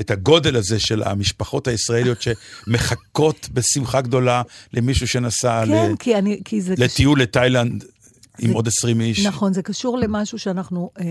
את 0.01 0.11
הגודל 0.11 0.55
הזה 0.55 0.79
של 0.79 1.03
המשפחות 1.03 1.67
הישראליות 1.67 2.17
שמחכות 2.21 3.49
בשמחה 3.53 4.01
גדולה 4.01 4.41
למישהו 4.73 5.07
שנסע 5.07 5.63
כן, 5.65 5.91
ל- 5.91 5.95
כי, 5.99 6.15
אני, 6.15 6.41
כי 6.45 6.61
זה... 6.61 6.73
לטיול 6.77 7.21
לתאילנד 7.21 7.83
עם 8.39 8.49
זה- 8.49 8.55
עוד 8.55 8.67
20 8.67 9.01
איש. 9.01 9.25
נכון, 9.25 9.53
זה 9.53 9.61
קשור 9.61 9.97
למשהו 9.97 10.39
שאנחנו 10.39 10.89
אה, 10.99 11.05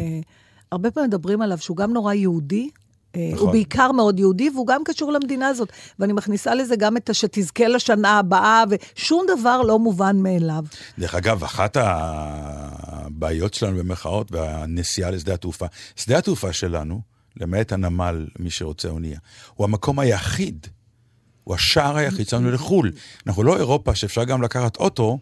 הרבה 0.72 0.90
פעמים 0.90 1.08
מדברים 1.10 1.42
עליו, 1.42 1.58
שהוא 1.58 1.76
גם 1.76 1.92
נורא 1.92 2.12
יהודי. 2.14 2.68
אה, 3.16 3.30
נכון. 3.32 3.38
הוא 3.38 3.52
בעיקר 3.52 3.92
מאוד 3.92 4.18
יהודי, 4.18 4.50
והוא 4.50 4.66
גם 4.66 4.82
קשור 4.84 5.12
למדינה 5.12 5.48
הזאת. 5.48 5.72
ואני 5.98 6.12
מכניסה 6.12 6.54
לזה 6.54 6.76
גם 6.76 6.96
את 6.96 7.10
השתזכה 7.10 7.68
לשנה 7.68 8.18
הבאה, 8.18 8.64
ושום 8.70 9.26
דבר 9.36 9.62
לא 9.62 9.78
מובן 9.78 10.16
מאליו. 10.16 10.64
דרך 10.98 11.14
אגב, 11.14 11.44
אחת 11.44 11.76
הבעיות 11.80 13.54
שלנו 13.54 13.78
במרכאות 13.78 14.32
והנסיעה 14.32 15.10
לשדה 15.10 15.34
התעופה, 15.34 15.66
שדה 15.96 16.18
התעופה 16.18 16.52
שלנו, 16.52 17.00
למעט 17.36 17.72
הנמל, 17.72 18.26
מי 18.38 18.50
שרוצה 18.50 18.88
אונייה, 18.88 19.18
הוא 19.54 19.64
המקום 19.64 19.98
היחיד, 19.98 20.66
הוא 21.44 21.54
השער 21.54 21.96
היחיד 21.96 22.28
שלנו 22.28 22.50
לחו"ל. 22.50 22.92
אנחנו 23.26 23.42
לא 23.42 23.56
אירופה 23.56 23.94
שאפשר 23.94 24.24
גם 24.24 24.42
לקחת 24.42 24.76
אוטו 24.76 25.18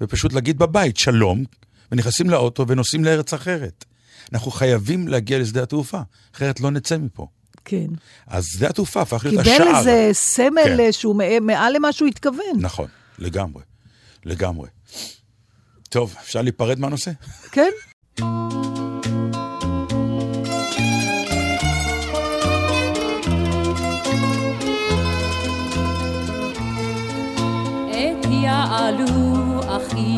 ופשוט 0.00 0.32
להגיד 0.32 0.58
בבית 0.58 0.96
שלום, 0.96 1.44
ונכנסים 1.92 2.30
לאוטו 2.30 2.68
ונוסעים 2.68 3.04
לארץ 3.04 3.34
אחרת. 3.34 3.84
אנחנו 4.32 4.50
חייבים 4.50 5.08
להגיע 5.08 5.38
לשדה 5.38 5.62
התעופה, 5.62 6.00
אחרת 6.34 6.60
לא 6.60 6.70
נצא 6.70 6.96
מפה. 6.98 7.26
כן. 7.64 7.86
אז 8.26 8.46
שדה 8.46 8.68
התעופה 8.68 9.00
הפך 9.02 9.24
להיות 9.24 9.40
השער. 9.40 9.56
קיבל 9.58 9.76
איזה 9.78 10.08
סמל 10.12 10.48
כן. 10.64 10.80
אה, 10.80 10.92
שהוא 10.92 11.16
מע- 11.16 11.40
מעל 11.40 11.72
למה 11.76 11.92
שהוא 11.92 12.08
התכוון. 12.08 12.56
נכון, 12.60 12.88
לגמרי, 13.18 13.62
לגמרי. 14.24 14.68
טוב, 15.88 16.14
אפשר 16.22 16.42
להיפרד 16.42 16.78
מהנושא? 16.80 17.10
כן? 17.52 17.70
יעלו 28.30 29.06
אחים 29.76 30.13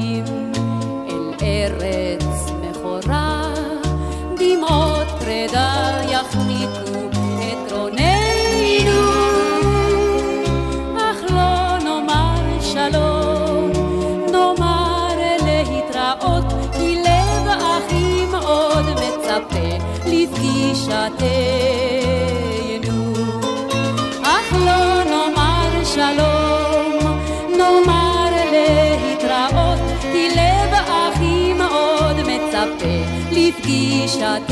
לפגישתנו. 33.46 34.46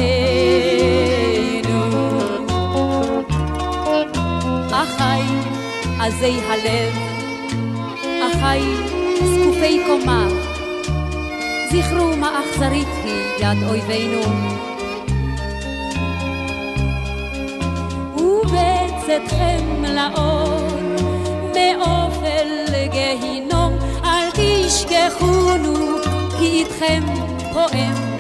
אחיי 4.73 5.23
עזי 6.01 6.41
הלב, 6.49 6.93
אחיי 8.27 8.63
זקופי 9.25 9.81
קומה, 9.87 10.29
זכרו 11.73 12.17
מה 12.17 12.41
אכזרית 12.41 12.89
היא 13.05 13.23
יד 13.39 13.63
אויבינו. 13.69 14.21
ובצאתכם 18.17 19.85
לאור, 19.85 20.69
מאופל 21.55 22.49
גיהינום, 22.91 23.79
אל 24.05 24.31
תשכחונו, 24.35 25.75
כי 26.39 26.45
איתכם 26.45 27.03
פועם 27.53 28.14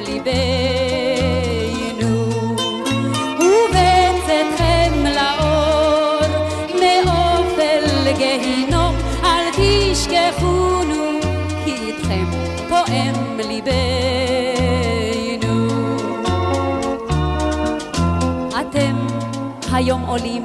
היום 19.74 20.02
עולים 20.02 20.44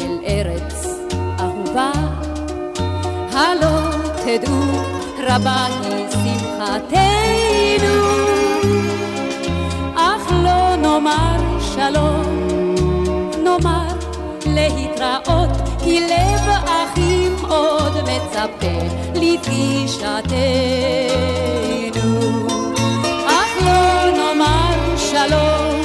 אל 0.00 0.18
ארץ 0.26 0.86
אהובה, 1.40 1.90
הלא 3.32 3.90
תדעו 4.24 4.99
רבה 5.30 5.66
היא 5.84 6.06
שמחתנו, 6.10 7.94
אך 9.96 10.32
לא 10.32 10.76
נאמר 10.76 11.60
שלום, 11.74 12.74
נאמר 13.44 13.94
להתראות, 14.46 15.50
כי 15.84 16.00
לב 16.00 16.48
אחים 16.64 17.36
עוד 17.48 17.92
מצפה 18.02 18.76
לפגישתנו. 19.14 20.10
אך 23.26 23.62
לא 23.62 24.10
נאמר 24.10 24.96
שלום, 24.96 25.76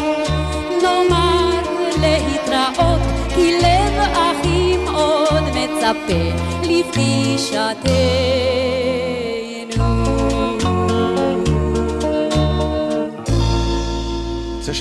נאמר 0.84 1.62
להתראות, 2.02 3.02
כי 3.36 3.60
לב 3.62 4.00
אחים 4.14 4.88
עוד 4.88 5.44
מצפה 5.44 6.24
לפגישתנו. 6.64 8.85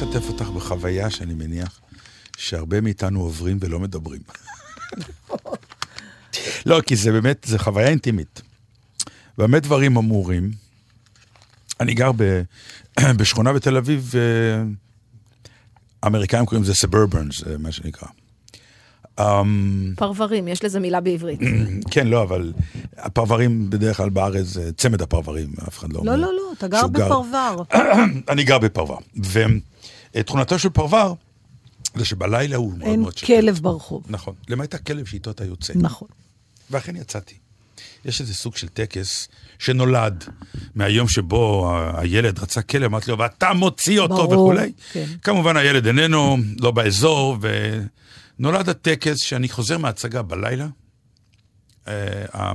לשתף 0.05 0.29
אותך 0.29 0.49
בחוויה 0.49 1.11
שאני 1.11 1.35
מניח 1.35 1.81
שהרבה 2.37 2.81
מאיתנו 2.81 3.21
עוברים 3.21 3.59
ולא 3.61 3.81
מדברים. 3.81 4.21
לא, 6.67 6.81
כי 6.81 6.97
זה 6.97 7.13
באמת, 7.13 7.47
זה 7.49 7.59
חוויה 7.59 7.89
אינטימית. 7.89 8.43
באמת 9.39 9.63
דברים 9.63 9.97
אמורים. 9.97 10.51
אני 11.81 11.95
גר 11.95 12.11
ב, 12.17 12.43
בשכונה 13.19 13.53
בתל 13.53 13.77
אביב, 13.77 14.13
אה, 14.15 14.63
האמריקאים 16.03 16.47
קוראים 16.47 16.63
לזה 16.63 16.75
סברבנס, 16.75 17.43
מה 17.59 17.73
שנקרא. 17.73 18.09
אמ, 19.21 19.93
פרברים, 19.97 20.49
יש 20.49 20.65
לזה 20.65 20.81
מילה 20.81 21.01
בעברית. 21.01 21.41
כן, 21.93 22.07
לא, 22.07 22.23
אבל 22.23 22.53
הפרברים 22.99 23.71
בדרך 23.71 23.97
כלל 23.97 24.09
בארץ 24.09 24.47
זה 24.47 24.73
צמד 24.73 25.03
הפרברים, 25.03 25.53
אף 25.69 25.79
אחד 25.79 25.93
לא 25.93 25.99
אומר. 25.99 26.17
לא, 26.17 26.23
לא, 26.23 26.33
לא, 26.37 26.53
אתה 26.59 26.69
גר 26.69 26.87
בפרבר. 26.87 27.57
אני 28.33 28.45
גר 28.45 28.59
בפרבר. 28.59 28.97
ותכונתו 30.15 30.59
של 30.59 30.69
פרבר 30.69 31.13
זה 31.95 32.05
שבלילה 32.05 32.57
הוא 32.57 32.73
מאוד 32.79 32.83
אין 32.91 33.01
מאוד 33.01 33.19
שקט. 33.19 33.27
כלב 33.27 33.59
ברחוב. 33.63 34.03
נכון, 34.09 34.35
למעט 34.49 34.75
הכלב 34.75 35.07
שאיתו 35.07 35.31
אתה 35.31 35.45
יוצא. 35.45 35.73
נכון. 35.77 36.09
ואכן 36.71 36.97
יצאתי. 36.97 37.35
יש 38.05 38.21
איזה 38.21 38.35
סוג 38.35 38.57
של 38.57 38.69
טקס 38.69 39.29
שנולד 39.59 40.25
מהיום 40.75 41.09
שבו 41.09 41.73
הילד 41.95 42.39
רצה 42.39 42.63
כלב, 42.63 42.85
אמרתי 42.85 43.11
לו, 43.11 43.19
ואתה 43.19 43.53
מוציא 43.53 44.01
אותו 44.01 44.15
ברור, 44.29 44.33
וכולי. 44.49 44.73
כן. 44.93 45.05
כמובן 45.23 45.57
הילד 45.57 45.87
איננו, 45.87 46.37
לא 46.61 46.71
באזור, 46.71 47.37
ונולד 48.39 48.69
הטקס 48.69 49.17
שאני 49.19 49.49
חוזר 49.49 49.79
מההצגה 49.79 50.23
בלילה. 50.23 50.67
אה, 51.89 51.93
ה- 52.35 52.53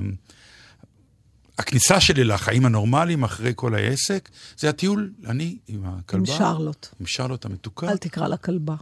הכניסה 1.60 2.00
שלי 2.00 2.24
לחיים 2.24 2.66
הנורמליים 2.66 3.24
אחרי 3.24 3.52
כל 3.56 3.76
העסק, 3.76 4.30
זה 4.58 4.70
הטיול, 4.70 5.12
אני 5.28 5.58
עם 5.68 5.86
הכלבה. 5.86 6.34
עם 6.34 6.38
שרלוט. 6.40 6.88
עם 7.00 7.06
שרלוט 7.06 7.46
המתוקה. 7.46 7.90
אל 7.90 7.98
תקרא 7.98 8.28
לה 8.28 8.38
כלבה. 8.38 8.76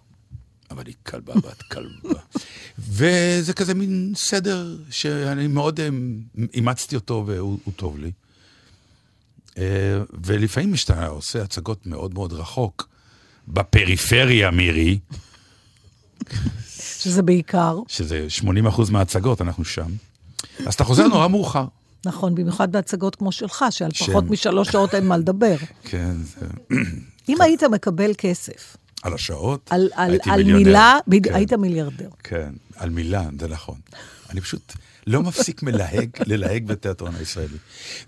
אבל 0.71 0.87
היא 0.87 0.95
כלבה 1.05 1.33
בת 1.35 1.61
כלבה. 1.61 2.19
וזה 2.79 3.53
כזה 3.53 3.73
מין 3.73 4.13
סדר 4.15 4.77
שאני 4.89 5.47
מאוד 5.47 5.79
אה, 5.79 5.89
אימצתי 6.53 6.95
אותו 6.95 7.23
והוא 7.27 7.59
הוא 7.63 7.73
טוב 7.75 7.97
לי. 7.99 8.11
אה, 9.57 9.63
ולפעמים 10.25 10.73
כשאתה 10.73 11.07
עושה 11.07 11.41
הצגות 11.41 11.87
מאוד 11.87 12.13
מאוד 12.13 12.33
רחוק, 12.33 12.89
בפריפריה, 13.47 14.51
מירי, 14.51 14.99
שזה 16.77 17.21
בעיקר, 17.21 17.79
שזה 17.87 18.27
80% 18.41 18.91
מההצגות, 18.91 19.41
אנחנו 19.41 19.65
שם, 19.65 19.91
אז 20.65 20.73
אתה 20.73 20.83
חוזר 20.83 21.07
נורא 21.07 21.27
מאוחר. 21.27 21.65
נכון, 22.05 22.35
במיוחד 22.35 22.71
בהצגות 22.71 23.15
כמו 23.15 23.31
שלך, 23.31 23.65
שעל 23.69 23.91
שם. 23.93 24.05
פחות 24.05 24.23
משלוש 24.29 24.69
שעות 24.69 24.95
אין 24.95 25.07
מה 25.07 25.17
לדבר. 25.17 25.55
כן, 25.83 26.15
זה... 26.23 26.47
אם 27.29 27.41
היית 27.41 27.63
מקבל 27.63 28.11
כסף 28.17 28.77
על 29.03 29.13
השעות, 29.13 29.69
על, 29.71 29.89
על, 29.95 30.17
על. 30.25 30.43
מילה, 30.43 30.97
כן. 31.23 31.33
היית 31.35 31.53
מיליארדר. 31.53 32.09
כן, 32.23 32.53
על 32.75 32.89
מילה, 32.89 33.23
זה 33.39 33.47
נכון. 33.47 33.79
אני 34.29 34.41
פשוט 34.41 34.73
לא 35.07 35.23
מפסיק 35.23 35.63
מלהג, 35.63 36.09
ללהג 36.31 36.65
בתיאטרון 36.67 37.15
הישראלי. 37.15 37.57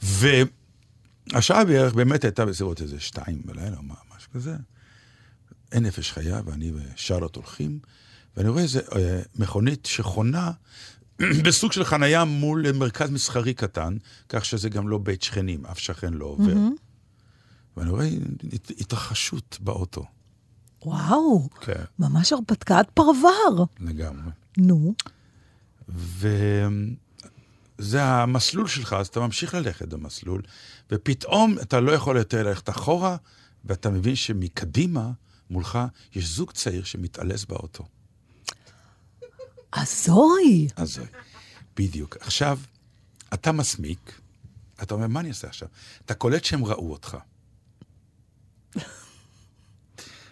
והשעה 0.01 1.65
בערך 1.65 1.93
באמת 1.93 2.23
הייתה 2.23 2.45
בסביבות 2.45 2.81
איזה 2.81 2.99
שתיים 2.99 3.41
בלילה, 3.45 3.77
או 3.77 3.83
מה- 3.83 3.95
משהו 4.17 4.31
כזה. 4.31 4.55
אין 5.71 5.85
נפש 5.85 6.11
חיה, 6.11 6.41
ואני 6.45 6.71
ושרלוט 6.95 7.35
הולכים, 7.35 7.79
ואני 8.37 8.49
רואה 8.49 8.63
איזה 8.63 8.79
אה, 8.95 9.21
מכונית 9.35 9.85
שחונה 9.85 10.51
בסוג 11.45 11.71
של 11.71 11.83
חנייה 11.83 12.25
מול 12.25 12.71
מרכז 12.71 13.09
מסחרי 13.09 13.53
קטן, 13.53 13.97
כך 14.29 14.45
שזה 14.45 14.69
גם 14.69 14.89
לא 14.89 14.97
בית 14.97 15.21
שכנים, 15.21 15.65
אף 15.65 15.79
שכן 15.79 16.13
לא 16.13 16.25
עובר. 16.25 16.53
ואני 17.77 17.89
רואה 17.89 18.07
הת- 18.53 18.71
התרחשות 18.79 19.57
באוטו. 19.61 20.05
וואו, 20.85 21.49
כן, 21.61 21.83
ממש 21.99 22.33
הרפתקת 22.33 22.85
פרבר. 22.93 23.63
לגמרי. 23.79 24.31
נו, 24.57 24.93
וזה 27.79 28.03
המסלול 28.03 28.67
שלך, 28.67 28.93
אז 28.93 29.07
אתה 29.07 29.19
ממשיך 29.19 29.53
ללכת 29.53 29.87
במסלול, 29.87 30.41
ופתאום 30.91 31.55
אתה 31.61 31.79
לא 31.79 31.91
יכול 31.91 32.17
יותר 32.17 32.43
ללכת 32.47 32.69
אחורה, 32.69 33.17
ואתה 33.65 33.89
מבין 33.89 34.15
שמקדימה, 34.15 35.11
מולך, 35.49 35.79
יש 36.15 36.25
זוג 36.35 36.51
צעיר 36.51 36.83
שמתעלס 36.83 37.45
באוטו. 37.45 37.83
אזוי. 39.71 40.67
אז 40.75 40.93
זה, 40.93 41.03
בדיוק. 41.77 42.17
עכשיו, 42.19 42.59
אתה 43.33 43.51
מסמיק, 43.51 44.19
אתה 44.83 44.93
אומר, 44.93 45.07
מה 45.07 45.19
אני 45.19 45.29
אעשה 45.29 45.47
עכשיו? 45.47 45.67
אתה 46.05 46.13
קולט 46.13 46.43
שהם 46.43 46.65
ראו 46.65 46.91
אותך. 46.91 47.17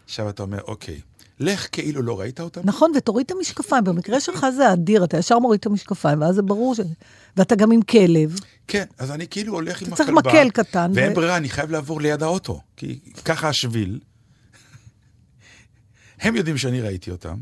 עכשיו 0.06 0.30
אתה 0.30 0.44
אומר, 0.44 0.62
אוקיי, 0.62 1.02
לך 1.40 1.68
כאילו 1.72 2.02
לא 2.02 2.20
ראית 2.20 2.40
אותם, 2.40 2.62
נכון, 2.64 2.92
ותוריד 2.98 3.26
את 3.26 3.32
המשקפיים. 3.32 3.84
במקרה 3.84 4.20
שלך 4.20 4.46
זה 4.56 4.74
אדיר, 4.74 5.04
אתה 5.04 5.18
ישר 5.18 5.40
מוריד 5.40 5.60
את 5.60 5.66
המשקפיים, 5.66 6.22
ואז 6.22 6.36
זה 6.36 6.42
ברור 6.42 6.76
ש... 6.76 6.80
ואתה 7.38 7.56
גם 7.56 7.72
עם 7.72 7.82
כלב. 7.82 8.40
כן, 8.68 8.86
אז 8.98 9.12
אני 9.12 9.28
כאילו 9.28 9.54
הולך 9.54 9.82
עם 9.82 9.88
אתה 9.88 9.96
צריך 9.96 10.10
הכלבה. 10.10 10.30
מקל 10.30 10.50
קטן, 10.50 10.92
ואין 10.96 11.12
ו- 11.12 11.16
ברירה, 11.16 11.38
אני 11.38 11.50
חייב 11.50 11.72
לעבור 11.72 12.02
ליד 12.02 12.24
האוטו, 12.24 12.62
כי 12.76 13.00
ככה 13.26 13.50
השביל. 13.50 14.00
הם 16.22 16.36
יודעים 16.36 16.58
שאני 16.58 16.82
ראיתי 16.82 17.12
אותם. 17.12 17.38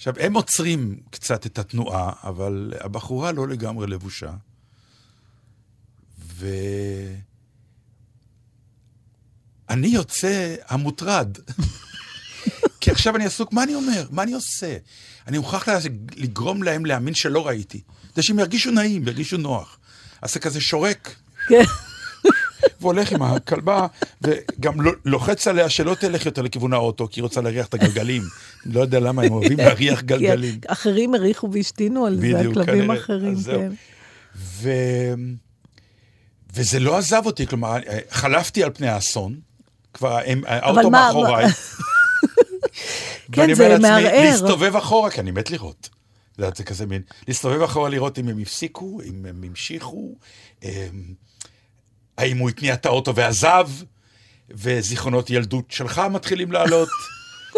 עכשיו, 0.00 0.14
הם 0.20 0.34
עוצרים 0.34 1.00
קצת 1.10 1.46
את 1.46 1.58
התנועה, 1.58 2.12
אבל 2.22 2.72
הבחורה 2.80 3.32
לא 3.32 3.48
לגמרי 3.48 3.86
לבושה. 3.86 4.30
ו... 6.18 6.46
אני 9.70 9.88
יוצא 9.88 10.56
המוטרד. 10.68 11.38
כי 12.80 12.90
עכשיו 12.90 13.16
אני 13.16 13.24
עסוק, 13.24 13.52
מה 13.52 13.62
אני 13.62 13.74
אומר? 13.74 14.06
מה 14.10 14.22
אני 14.22 14.32
עושה? 14.32 14.76
אני 15.26 15.38
מוכרח 15.38 15.68
לגרום 16.16 16.62
להם 16.62 16.86
להאמין 16.86 17.14
שלא 17.14 17.46
ראיתי. 17.46 17.80
כדי 18.12 18.22
שהם 18.22 18.38
ירגישו 18.38 18.70
נעים, 18.70 19.08
ירגישו 19.08 19.36
נוח. 19.36 19.78
זה 20.24 20.40
כזה 20.40 20.60
שורק, 20.60 21.14
כן. 21.48 21.64
והולך 22.80 23.12
עם 23.12 23.22
הכלבה, 23.22 23.86
וגם 24.22 24.80
לו- 24.80 24.92
לוחץ 25.04 25.46
עליה 25.46 25.68
שלא 25.68 25.94
תלך 25.94 26.26
יותר 26.26 26.42
לכיוון 26.42 26.72
האוטו, 26.72 27.08
כי 27.10 27.20
היא 27.20 27.22
רוצה 27.22 27.40
להריח 27.40 27.66
את 27.66 27.74
הגלגלים. 27.74 28.22
לא 28.66 28.80
יודע 28.80 29.00
למה 29.00 29.22
הם 29.22 29.32
אוהבים 29.32 29.58
להריח 29.58 30.02
גלגלים. 30.02 30.60
אחרים 30.66 31.14
הריחו 31.14 31.48
והשתינו 31.52 32.06
על 32.06 32.16
זה, 32.20 32.40
הכלבים 32.40 32.66
כנראה. 32.66 32.96
אחרים, 32.96 33.32
אז 33.32 33.38
זהו. 33.38 33.60
כן. 33.60 33.72
ו... 34.36 34.70
וזה 36.54 36.80
לא 36.80 36.98
עזב 36.98 37.22
אותי, 37.26 37.46
כלומר, 37.46 37.76
חלפתי 38.10 38.64
על 38.64 38.70
פני 38.74 38.88
האסון, 38.88 39.34
כבר 39.94 40.18
האוטו 40.46 40.90
מאחוריי. 40.90 41.46
כן, 43.32 43.40
ואני 43.40 43.54
זה 43.54 43.62
אומר 43.62 43.78
לעצמי, 43.78 43.88
מערער. 43.88 44.30
להסתובב 44.30 44.76
אחורה, 44.76 45.10
כי 45.10 45.20
אני 45.20 45.30
מת 45.30 45.50
לראות. 45.50 45.88
זה 46.56 46.64
כזה 46.64 46.86
מין, 46.86 47.02
להסתובב 47.28 47.62
אחורה 47.62 47.88
לראות 47.88 48.18
אם 48.18 48.28
הם 48.28 48.38
הפסיקו, 48.38 49.00
אם 49.04 49.26
הם 49.28 49.44
המשיכו. 49.46 50.14
האם 52.18 52.38
הוא 52.38 52.50
התניע 52.50 52.74
את 52.74 52.86
האוטו 52.86 53.14
ועזב, 53.14 53.68
וזיכרונות 54.50 55.30
ילדות 55.30 55.70
שלך 55.70 55.98
מתחילים 56.10 56.52
לעלות. 56.52 56.88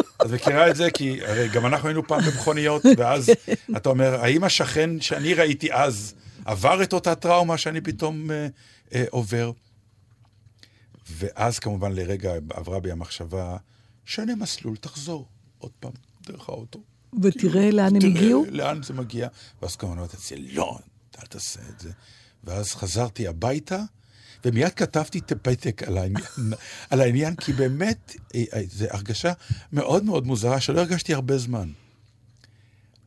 את 0.00 0.30
מכירה 0.30 0.70
את 0.70 0.76
זה? 0.76 0.90
כי 0.90 1.24
הרי 1.24 1.48
גם 1.48 1.66
אנחנו 1.66 1.88
היינו 1.88 2.06
פעם 2.06 2.20
במכוניות, 2.20 2.82
ואז 2.96 3.30
אתה 3.76 3.88
אומר, 3.88 4.14
האם 4.14 4.44
השכן 4.44 5.00
שאני 5.00 5.34
ראיתי 5.34 5.72
אז 5.72 6.14
עבר 6.44 6.82
את 6.82 6.92
אותה 6.92 7.14
טראומה 7.14 7.58
שאני 7.58 7.80
פתאום 7.80 8.30
אה, 8.30 8.46
אה, 8.94 9.04
עובר? 9.10 9.52
ואז 11.10 11.58
כמובן 11.58 11.92
לרגע 11.92 12.32
עברה 12.50 12.80
בי 12.80 12.90
המחשבה, 12.90 13.56
שנה 14.04 14.34
מסלול, 14.34 14.76
תחזור 14.76 15.28
עוד 15.58 15.72
פעם 15.80 15.92
דרך 16.26 16.48
האוטו. 16.48 16.82
ותראה 17.22 17.70
לאן 17.70 17.94
הם 17.94 18.00
תראה 18.00 18.12
הגיעו. 18.12 18.46
לאן 18.50 18.82
זה 18.82 18.94
מגיע. 18.94 19.28
ואז 19.62 19.76
כמובן 19.76 19.98
אמרתי 19.98 20.16
לא, 20.36 20.78
אל 21.20 21.26
תעשה 21.26 21.60
את 21.74 21.80
זה. 21.80 21.90
ואז 22.44 22.72
חזרתי 22.72 23.28
הביתה, 23.28 23.82
ומיד 24.44 24.68
כתבתי 24.68 25.18
את 25.18 25.33
הפתק 25.33 25.83
על 25.83 25.98
העניין, 25.98 26.24
על 26.90 27.00
העניין 27.00 27.35
כי 27.37 27.52
באמת, 27.52 28.16
אה, 28.35 28.44
אה, 28.55 28.62
זו 28.70 28.87
הרגשה 28.90 29.33
מאוד 29.72 30.05
מאוד 30.05 30.26
מוזרה, 30.26 30.61
שלא 30.61 30.81
הרגשתי 30.81 31.14
הרבה 31.14 31.38
זמן. 31.38 31.68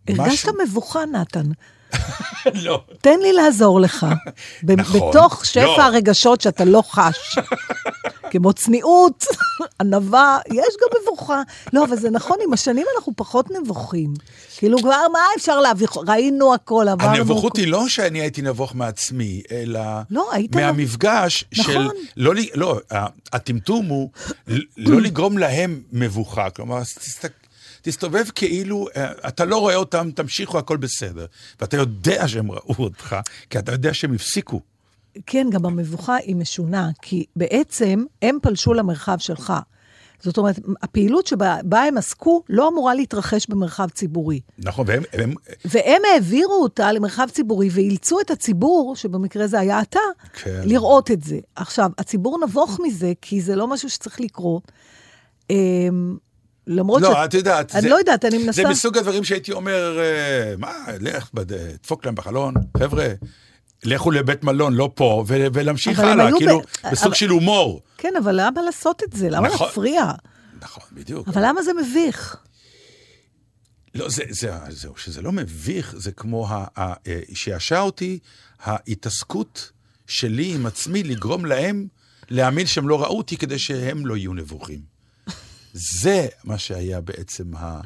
הרגשת 0.08 0.28
משהו- 0.28 0.54
מבוכה, 0.68 1.00
נתן. 1.06 1.50
לא. 2.66 2.84
תן 3.02 3.20
לי 3.20 3.34
לעזור 3.34 3.80
לך. 3.82 4.06
נכון. 4.78 5.10
בתוך 5.10 5.46
שפע 5.46 5.62
לא. 5.66 5.82
הרגשות 5.84 6.42
שאתה 6.42 6.66
לא 6.66 6.84
חש. 6.90 7.38
כמו 8.32 8.54
צניעות, 8.54 9.26
ענווה, 9.82 10.40
יש 10.48 10.76
גם 10.82 11.02
מבוכה. 11.02 11.42
לא, 11.74 11.84
אבל 11.86 11.98
זה 11.98 12.10
נכון, 12.10 12.38
עם 12.48 12.54
השנים 12.54 12.86
אנחנו 12.98 13.14
פחות 13.16 13.52
נבוכים. 13.52 14.14
כאילו, 14.58 14.78
כבר 14.80 15.02
מה 15.14 15.20
אפשר 15.38 15.60
להביא? 15.60 15.88
ראינו 16.08 16.54
הכל, 16.54 16.88
עברנו... 16.88 17.16
הנבוכות 17.16 17.58
היא 17.58 17.68
לא 17.68 17.90
שאני 17.90 18.22
הייתי 18.22 18.42
נבוך 18.42 18.76
מעצמי, 18.76 19.42
אלא 19.52 19.80
לא, 20.10 20.30
היית 20.34 20.56
מהמפגש 20.56 21.46
נכון. 21.60 21.74
של... 21.74 21.88
לא, 22.18 22.36
ל- 22.36 22.40
לא, 22.56 22.80
ה- 22.92 23.06
הטמטום 23.34 23.86
הוא 23.86 24.10
לא 24.78 25.02
לגרום 25.02 25.38
להם 25.38 25.82
מבוכה. 25.92 26.50
כלומר, 26.50 26.84
תסתק... 26.84 27.32
תסתובב 27.86 28.26
כאילו, 28.36 28.88
אה, 28.96 29.12
אתה 29.28 29.46
לא 29.46 29.58
רואה 29.58 29.76
אותם, 29.76 30.10
תמשיכו, 30.16 30.58
הכל 30.58 30.78
בסדר. 30.78 31.26
ואתה 31.62 31.78
יודע 31.78 32.28
שהם 32.28 32.52
ראו 32.52 32.76
אותך, 32.80 33.16
כי 33.50 33.60
אתה 33.60 33.72
יודע 33.72 33.94
שהם 33.94 34.14
הפסיקו. 34.14 34.62
כן, 35.26 35.48
גם 35.52 35.66
המבוכה 35.66 36.16
היא 36.16 36.36
משונה, 36.36 36.90
כי 37.02 37.26
בעצם 37.36 38.04
הם 38.22 38.38
פלשו 38.42 38.74
למרחב 38.74 39.18
שלך. 39.20 39.54
זאת 40.20 40.38
אומרת, 40.38 40.60
הפעילות 40.82 41.28
שבה 41.28 41.58
בה 41.64 41.84
הם 41.84 41.98
עסקו 41.98 42.44
לא 42.50 42.68
אמורה 42.68 42.96
להתרחש 42.96 43.48
במרחב 43.50 43.90
ציבורי. 43.90 44.40
נכון, 44.60 44.86
והם... 44.88 45.04
הם, 45.14 45.34
והם 45.66 46.02
העבירו 46.14 46.64
אותה 46.64 46.92
למרחב 46.92 47.28
ציבורי 47.32 47.70
ואילצו 47.72 48.20
את 48.20 48.32
הציבור, 48.32 48.96
שבמקרה 48.96 49.48
זה 49.48 49.60
היה 49.60 49.82
אתה, 49.82 50.00
כן. 50.34 50.62
לראות 50.66 51.12
את 51.12 51.24
זה. 51.24 51.40
עכשיו, 51.56 51.92
הציבור 51.98 52.40
נבוך 52.46 52.80
מזה, 52.84 53.14
כי 53.22 53.42
זה 53.42 53.56
לא 53.56 53.68
משהו 53.68 53.90
שצריך 53.90 54.22
לקרות. 54.22 54.72
למרות 56.68 57.00
ש... 57.02 57.04
לא, 57.04 57.26
את 57.26 57.34
יודעת. 57.34 57.72
אני 57.76 57.82
זה- 57.82 57.90
לא 57.90 57.96
יודעת, 57.96 58.26
אני 58.26 58.38
מנסה... 58.38 58.52
זה 58.64 58.70
מסוג 58.70 58.98
הדברים 58.98 59.24
שהייתי 59.24 59.52
אומר, 59.52 60.00
אה, 60.00 60.54
מה, 60.58 60.74
לך, 61.00 61.30
בד- 61.34 61.54
דפוק 61.84 62.06
להם 62.06 62.16
בחלון, 62.16 62.54
חבר'ה, 62.78 63.08
לכו 63.84 64.12
לבית 64.12 64.44
מלון, 64.44 64.74
לא 64.74 64.92
פה, 64.96 65.24
ו- 65.28 65.46
ולהמשיך 65.54 66.00
אבל 66.00 66.08
הלאה, 66.10 66.30
כאילו, 66.38 66.60
ב- 66.60 66.90
בסוג 66.92 67.06
אבל- 67.08 67.16
של 67.16 67.30
הומור. 67.30 67.82
כן, 67.98 68.14
אבל 68.24 68.36
למה 68.42 68.62
לעשות 68.62 69.04
את 69.04 69.14
זה? 69.14 69.30
למה 69.30 69.48
נכון. 69.48 69.68
להפריע? 69.68 70.12
נכון, 70.62 70.84
בדיוק. 70.92 71.28
אבל 71.28 71.42
למה 71.46 71.62
זה 71.64 71.72
מביך? 71.74 72.38
לא, 73.96 74.10
זה, 74.10 74.24
זה, 74.30 74.52
זהו, 74.70 74.94
שזה 74.98 75.22
לא 75.22 75.32
מביך, 75.32 75.94
זה 75.98 76.12
כמו, 76.12 76.48
ה, 76.50 76.66
ה, 76.78 76.94
אה, 77.08 77.20
שישע 77.34 77.80
אותי 77.80 78.20
ההתעסקות 78.64 79.72
שלי 80.08 80.54
עם 80.56 80.66
עצמי 80.66 81.04
לגרום 81.04 81.46
להם 81.46 81.88
להאמין 82.30 82.66
שהם 82.66 82.90
לא 82.90 83.02
ראו 83.04 83.18
אותי 83.18 83.38
כדי 83.38 83.60
שהם 83.60 84.06
לא 84.06 84.18
יהיו 84.18 84.34
נבוכים. 84.34 84.95
זה 85.76 86.28
מה 86.44 86.58
שהיה 86.58 87.02
בעצם 87.02 87.56
ה, 87.56 87.82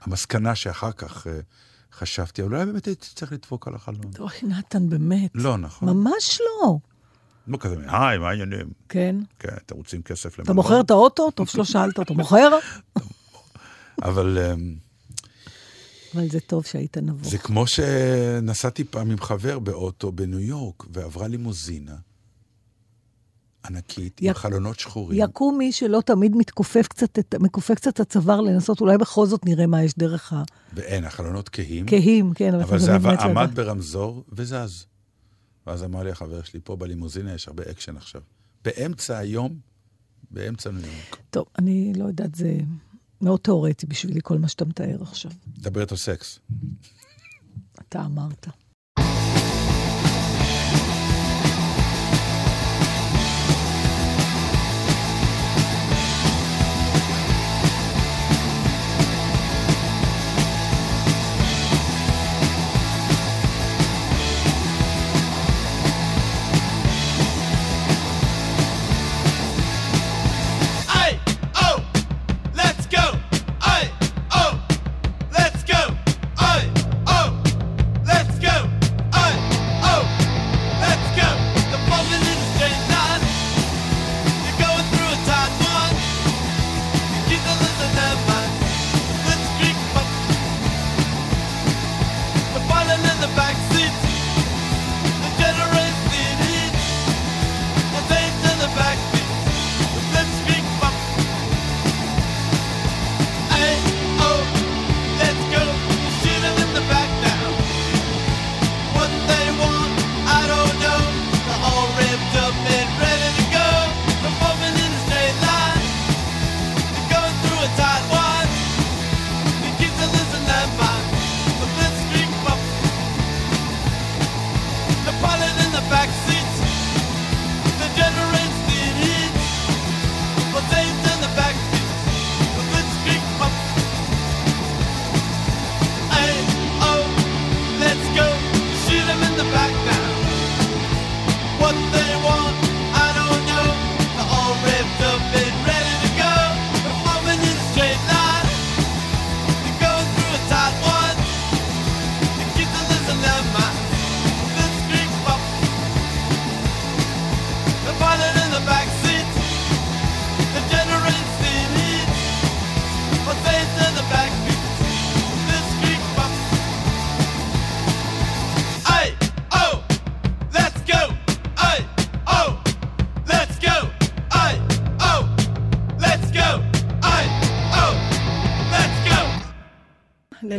המסקנה 0.00 0.54
שאחר 0.54 0.92
כך 0.92 1.26
אה, 1.26 1.40
חשבתי, 1.92 2.42
אולי 2.42 2.66
באמת 2.66 2.86
הייתי 2.86 3.06
צריך 3.14 3.32
לדפוק 3.32 3.68
על 3.68 3.74
החלון. 3.74 4.10
אוי, 4.18 4.30
נתן, 4.42 4.88
באמת. 4.88 5.30
לא, 5.34 5.58
נכון. 5.58 5.88
ממש 5.88 6.40
לא. 6.40 6.78
לא 7.46 7.56
כזה, 7.56 7.76
היי, 7.86 8.18
מה 8.18 8.28
העניינים? 8.28 8.70
כן. 8.88 9.16
כן, 9.38 9.54
אתם 9.66 9.76
רוצים 9.76 10.02
כסף 10.02 10.38
למלון? 10.38 10.44
אתה 10.44 10.52
מוכר 10.52 10.80
את 10.80 10.90
האוטו? 10.90 11.30
טוב 11.30 11.48
שלא 11.48 11.64
שאלת 11.64 11.98
אותו. 11.98 12.14
מוכר? 12.24 12.58
אבל 14.02 14.38
אמ, 14.38 14.74
אבל 16.14 16.28
זה 16.28 16.40
טוב 16.40 16.64
שהיית 16.64 16.96
נבוך. 16.96 17.30
זה 17.30 17.38
כמו 17.38 17.66
שנסעתי 17.66 18.84
פעם 18.84 19.10
עם 19.10 19.20
חבר 19.20 19.58
באוטו 19.58 20.12
בניו 20.12 20.40
יורק, 20.40 20.84
ועברה 20.92 21.28
לימוזינה 21.28 21.94
ענקית, 23.66 24.20
עם 24.20 24.30
יק- 24.30 24.36
חלונות 24.36 24.78
שחורים. 24.80 25.20
יקום 25.24 25.58
מי 25.58 25.72
שלא 25.72 26.00
תמיד 26.06 26.36
מתכופף 26.36 26.88
קצת, 26.88 27.18
מכופף 27.40 27.74
קצת 27.74 27.94
את 27.94 28.00
הצוואר 28.00 28.40
לנסות, 28.40 28.80
אולי 28.80 28.98
בכל 28.98 29.26
זאת 29.26 29.44
נראה 29.46 29.66
מה 29.66 29.82
יש 29.82 29.94
דרך 29.98 30.32
ואין, 30.72 31.04
החלונות 31.04 31.48
כהים. 31.48 31.84
הכהים, 31.86 32.34
כן, 32.34 32.54
אבל, 32.54 32.62
אבל 32.62 32.78
זה 32.78 32.94
עבר-. 32.94 33.20
עמד 33.22 33.50
ברמזור 33.54 34.24
וזז. 34.32 34.86
ואז 35.66 35.84
אמר 35.84 36.02
לי 36.02 36.10
החבר 36.10 36.42
שלי, 36.42 36.60
פה 36.64 36.76
בלימוזינה 36.76 37.34
יש 37.34 37.48
הרבה 37.48 37.62
אקשן 37.70 37.96
עכשיו. 37.96 38.22
באמצע 38.64 39.18
היום, 39.18 39.58
באמצע 40.30 40.70
ניו 40.70 40.80
יורק. 40.86 41.16
טוב, 41.30 41.44
אני 41.58 41.92
לא 41.96 42.04
יודעת, 42.04 42.34
זה 42.34 42.56
מאוד 43.20 43.40
תיאורטי 43.40 43.86
בשבילי 43.86 44.20
כל 44.22 44.38
מה 44.38 44.48
שאתה 44.48 44.64
מתאר 44.64 45.02
עכשיו. 45.02 45.30
מדברת 45.58 45.90
על 45.92 45.98
סקס. 45.98 46.38
אתה 47.88 48.04
אמרת. 48.04 48.46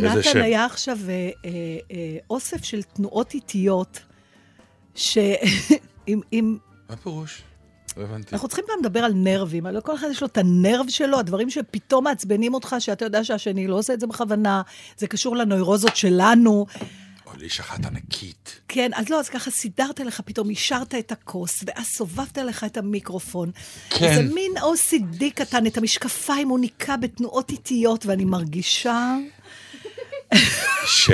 לנתן? 0.01 0.41
היה 0.41 0.65
עכשיו 0.65 0.97
אה, 1.09 1.29
אה, 1.45 1.49
אה, 1.91 2.17
אוסף 2.29 2.63
של 2.63 2.83
תנועות 2.83 3.33
איטיות, 3.33 3.99
ש... 4.95 5.17
אם, 6.07 6.21
אם... 6.33 6.57
מה 6.89 6.95
פירוש? 6.95 7.41
לא 7.97 8.03
הבנתי. 8.03 8.35
אנחנו 8.35 8.47
צריכים 8.47 8.65
פעם 8.67 8.79
לדבר 8.79 8.99
על 8.99 9.13
נרבים, 9.13 9.65
אבל 9.65 9.77
לכל 9.77 9.95
אחד 9.95 10.07
יש 10.11 10.21
לו 10.21 10.27
את 10.27 10.37
הנרב 10.37 10.85
שלו, 10.89 11.19
הדברים 11.19 11.49
שפתאום 11.49 12.03
מעצבנים 12.03 12.53
אותך, 12.53 12.75
שאתה 12.79 13.05
יודע 13.05 13.23
שהשני 13.23 13.67
לא 13.67 13.75
עושה 13.75 13.93
את 13.93 13.99
זה 13.99 14.07
בכוונה, 14.07 14.61
זה 14.97 15.07
קשור 15.07 15.35
לנוירוזות 15.35 15.95
שלנו. 15.95 16.65
או 17.25 17.37
לי 17.37 17.45
יש 17.45 17.59
אחת 17.59 17.85
ענקית. 17.85 18.59
כן, 18.67 18.91
אז 18.95 19.09
לא, 19.09 19.19
אז 19.19 19.29
ככה 19.29 19.51
סידרת 19.51 19.99
לך, 19.99 20.21
פתאום 20.25 20.49
אישרת 20.49 20.95
את 20.95 21.11
הכוס, 21.11 21.63
ואז 21.65 21.85
סובבת 21.85 22.37
לך 22.37 22.63
את 22.63 22.77
המיקרופון. 22.77 23.51
כן. 23.89 24.15
זה 24.15 24.33
מין 24.33 24.51
OCD 24.57 25.23
קטן, 25.35 25.67
את 25.67 25.77
המשקפיים 25.77 26.49
הוא 26.49 26.59
ניקה 26.59 26.97
בתנועות 26.97 27.51
איטיות, 27.51 28.05
ואני 28.05 28.25
מרגישה 28.25 29.15
ש? 30.85 31.11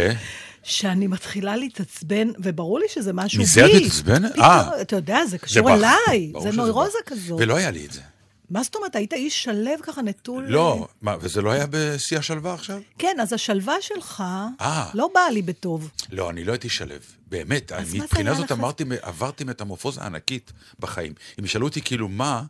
שאני 0.63 1.07
מתחילה 1.07 1.55
להתעצבן, 1.55 2.27
וברור 2.39 2.79
לי 2.79 2.85
שזה 2.89 3.13
משהו 3.13 3.37
בי. 3.37 3.43
מזה 3.43 3.65
את 3.65 3.71
מתעצבנת? 3.75 4.39
אה. 4.39 4.81
אתה 4.81 4.95
יודע, 4.95 5.25
זה 5.25 5.37
קשור. 5.37 5.73
אליי, 5.73 6.33
זה 6.41 6.51
נוירוזה. 6.51 6.97
כזאת. 7.05 7.41
ולא 7.41 7.55
היה 7.55 7.71
לי 7.71 7.85
את 7.85 7.91
זה. 7.91 8.01
מה 8.49 8.63
זאת 8.63 8.75
אומרת, 8.75 8.95
היית 8.95 9.13
איש 9.13 9.43
שלו 9.43 9.71
ככה 9.81 10.01
נטול... 10.01 10.45
לא, 10.47 10.87
מה, 11.01 11.15
וזה 11.21 11.41
לא 11.41 11.51
היה 11.51 11.65
בשיא 11.69 12.17
השלווה 12.17 12.53
עכשיו? 12.53 12.79
כן, 12.97 13.17
אז 13.21 13.33
השלווה 13.33 13.75
שלך 13.81 14.23
אה. 14.61 14.89
לא 14.93 15.09
באה 15.13 15.31
לי 15.31 15.41
בטוב. 15.41 15.89
לא, 16.11 16.29
אני 16.29 16.43
לא 16.43 16.51
הייתי 16.51 16.69
שלו. 16.69 16.95
באמת, 17.27 17.71
מבחינה 17.93 18.33
זאת 18.33 18.51
לך? 18.51 18.51
אמרתי, 18.51 18.83
עברתי 19.01 19.43
מטמורפוזה 19.43 20.01
ענקית 20.01 20.51
בחיים. 20.79 21.13
אם 21.39 21.45
ישאלו 21.45 21.67
אותי 21.67 21.81
כאילו 21.81 22.09
מה, 22.09 22.43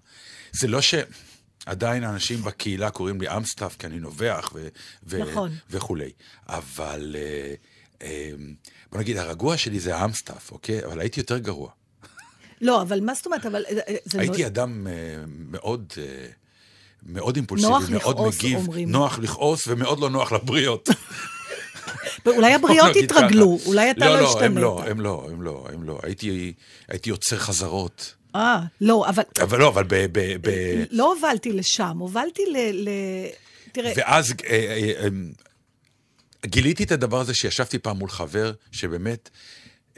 זה 0.51 0.67
לא 0.67 0.81
ש... 0.81 0.95
עדיין 1.65 2.03
האנשים 2.03 2.41
בקהילה 2.41 2.89
קוראים 2.89 3.21
לי 3.21 3.37
אמסטף, 3.37 3.75
כי 3.79 3.87
אני 3.87 3.99
נובח 3.99 4.51
ו- 4.55 4.67
ו- 5.03 5.31
נכון. 5.31 5.51
וכולי. 5.69 6.11
אבל 6.49 7.15
אה, 7.19 7.53
אה, 8.01 8.31
בוא 8.91 8.99
נגיד, 8.99 9.17
הרגוע 9.17 9.57
שלי 9.57 9.79
זה 9.79 9.95
האמסטף, 9.95 10.51
אוקיי? 10.51 10.85
אבל 10.85 10.99
הייתי 10.99 11.19
יותר 11.19 11.37
גרוע. 11.37 11.69
לא, 12.61 12.81
אבל 12.81 12.99
מה 12.99 13.13
זאת 13.13 13.25
אומרת, 13.25 13.45
אבל 13.45 13.65
אה, 13.69 13.79
אה, 13.87 13.95
זה... 14.05 14.19
הייתי 14.19 14.41
לא... 14.41 14.47
אדם 14.47 14.87
מאוד... 15.51 15.93
מאוד 17.07 17.35
אימפולסיבי, 17.35 17.71
נוח 17.71 17.89
מאוד 17.89 18.15
לכעוס, 18.15 18.37
מגיב, 18.37 18.57
אומרים. 18.57 18.91
נוח 18.91 19.19
לכעוס 19.19 19.67
ומאוד 19.67 19.99
לא 19.99 20.09
נוח 20.09 20.31
לבריות. 20.31 20.89
אולי 22.27 22.53
ככה. 22.63 22.99
יתרגלו, 22.99 23.59
אולי 23.65 23.91
אתה 23.91 24.05
לא 24.05 24.19
לא, 24.19 24.27
השתנית. 24.29 24.45
הם 24.45 24.57
לא, 24.57 24.83
הם 24.87 25.01
לא, 25.01 25.27
הם 25.31 25.41
לא, 25.41 25.67
הם 25.73 25.83
לא. 25.83 25.99
הייתי, 26.03 26.53
הייתי 26.87 27.09
יוצר 27.09 27.37
חזרות. 27.37 28.15
אה, 28.35 28.59
לא, 28.81 29.05
אבל 29.09 29.23
אבל 29.41 29.59
לא, 29.59 29.67
אבל 29.67 29.83
ב... 29.83 29.95
ב, 30.11 30.19
ב 30.41 30.49
לא 30.91 31.13
הובלתי 31.13 31.53
לשם, 31.53 31.97
הובלתי 31.97 32.41
ל... 32.45 32.57
ל... 32.73 32.89
תראה, 33.71 33.93
ואז 33.97 34.33
אה, 34.45 34.49
אה, 34.49 35.03
אה, 35.03 35.07
גיליתי 36.45 36.83
את 36.83 36.91
הדבר 36.91 37.19
הזה 37.19 37.33
שישבתי 37.33 37.79
פעם 37.79 37.97
מול 37.97 38.09
חבר, 38.09 38.53
שבאמת 38.71 39.29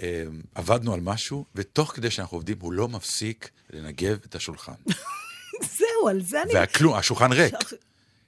אה, 0.02 0.24
עבדנו 0.56 0.94
על 0.94 1.00
משהו, 1.00 1.46
ותוך 1.56 1.92
כדי 1.92 2.12
שאנחנו 2.12 2.38
עובדים, 2.38 2.58
הוא 2.60 2.74
לא 2.74 2.88
מפסיק 2.88 3.50
לנגב 3.70 4.20
את 4.26 4.36
השולחן. 4.36 4.74
זהו, 5.78 6.10
על 6.10 6.22
זה 6.22 6.42
אני... 6.42 6.54
והכלום, 6.54 6.94
השולחן 6.94 7.32
ריק. 7.32 7.54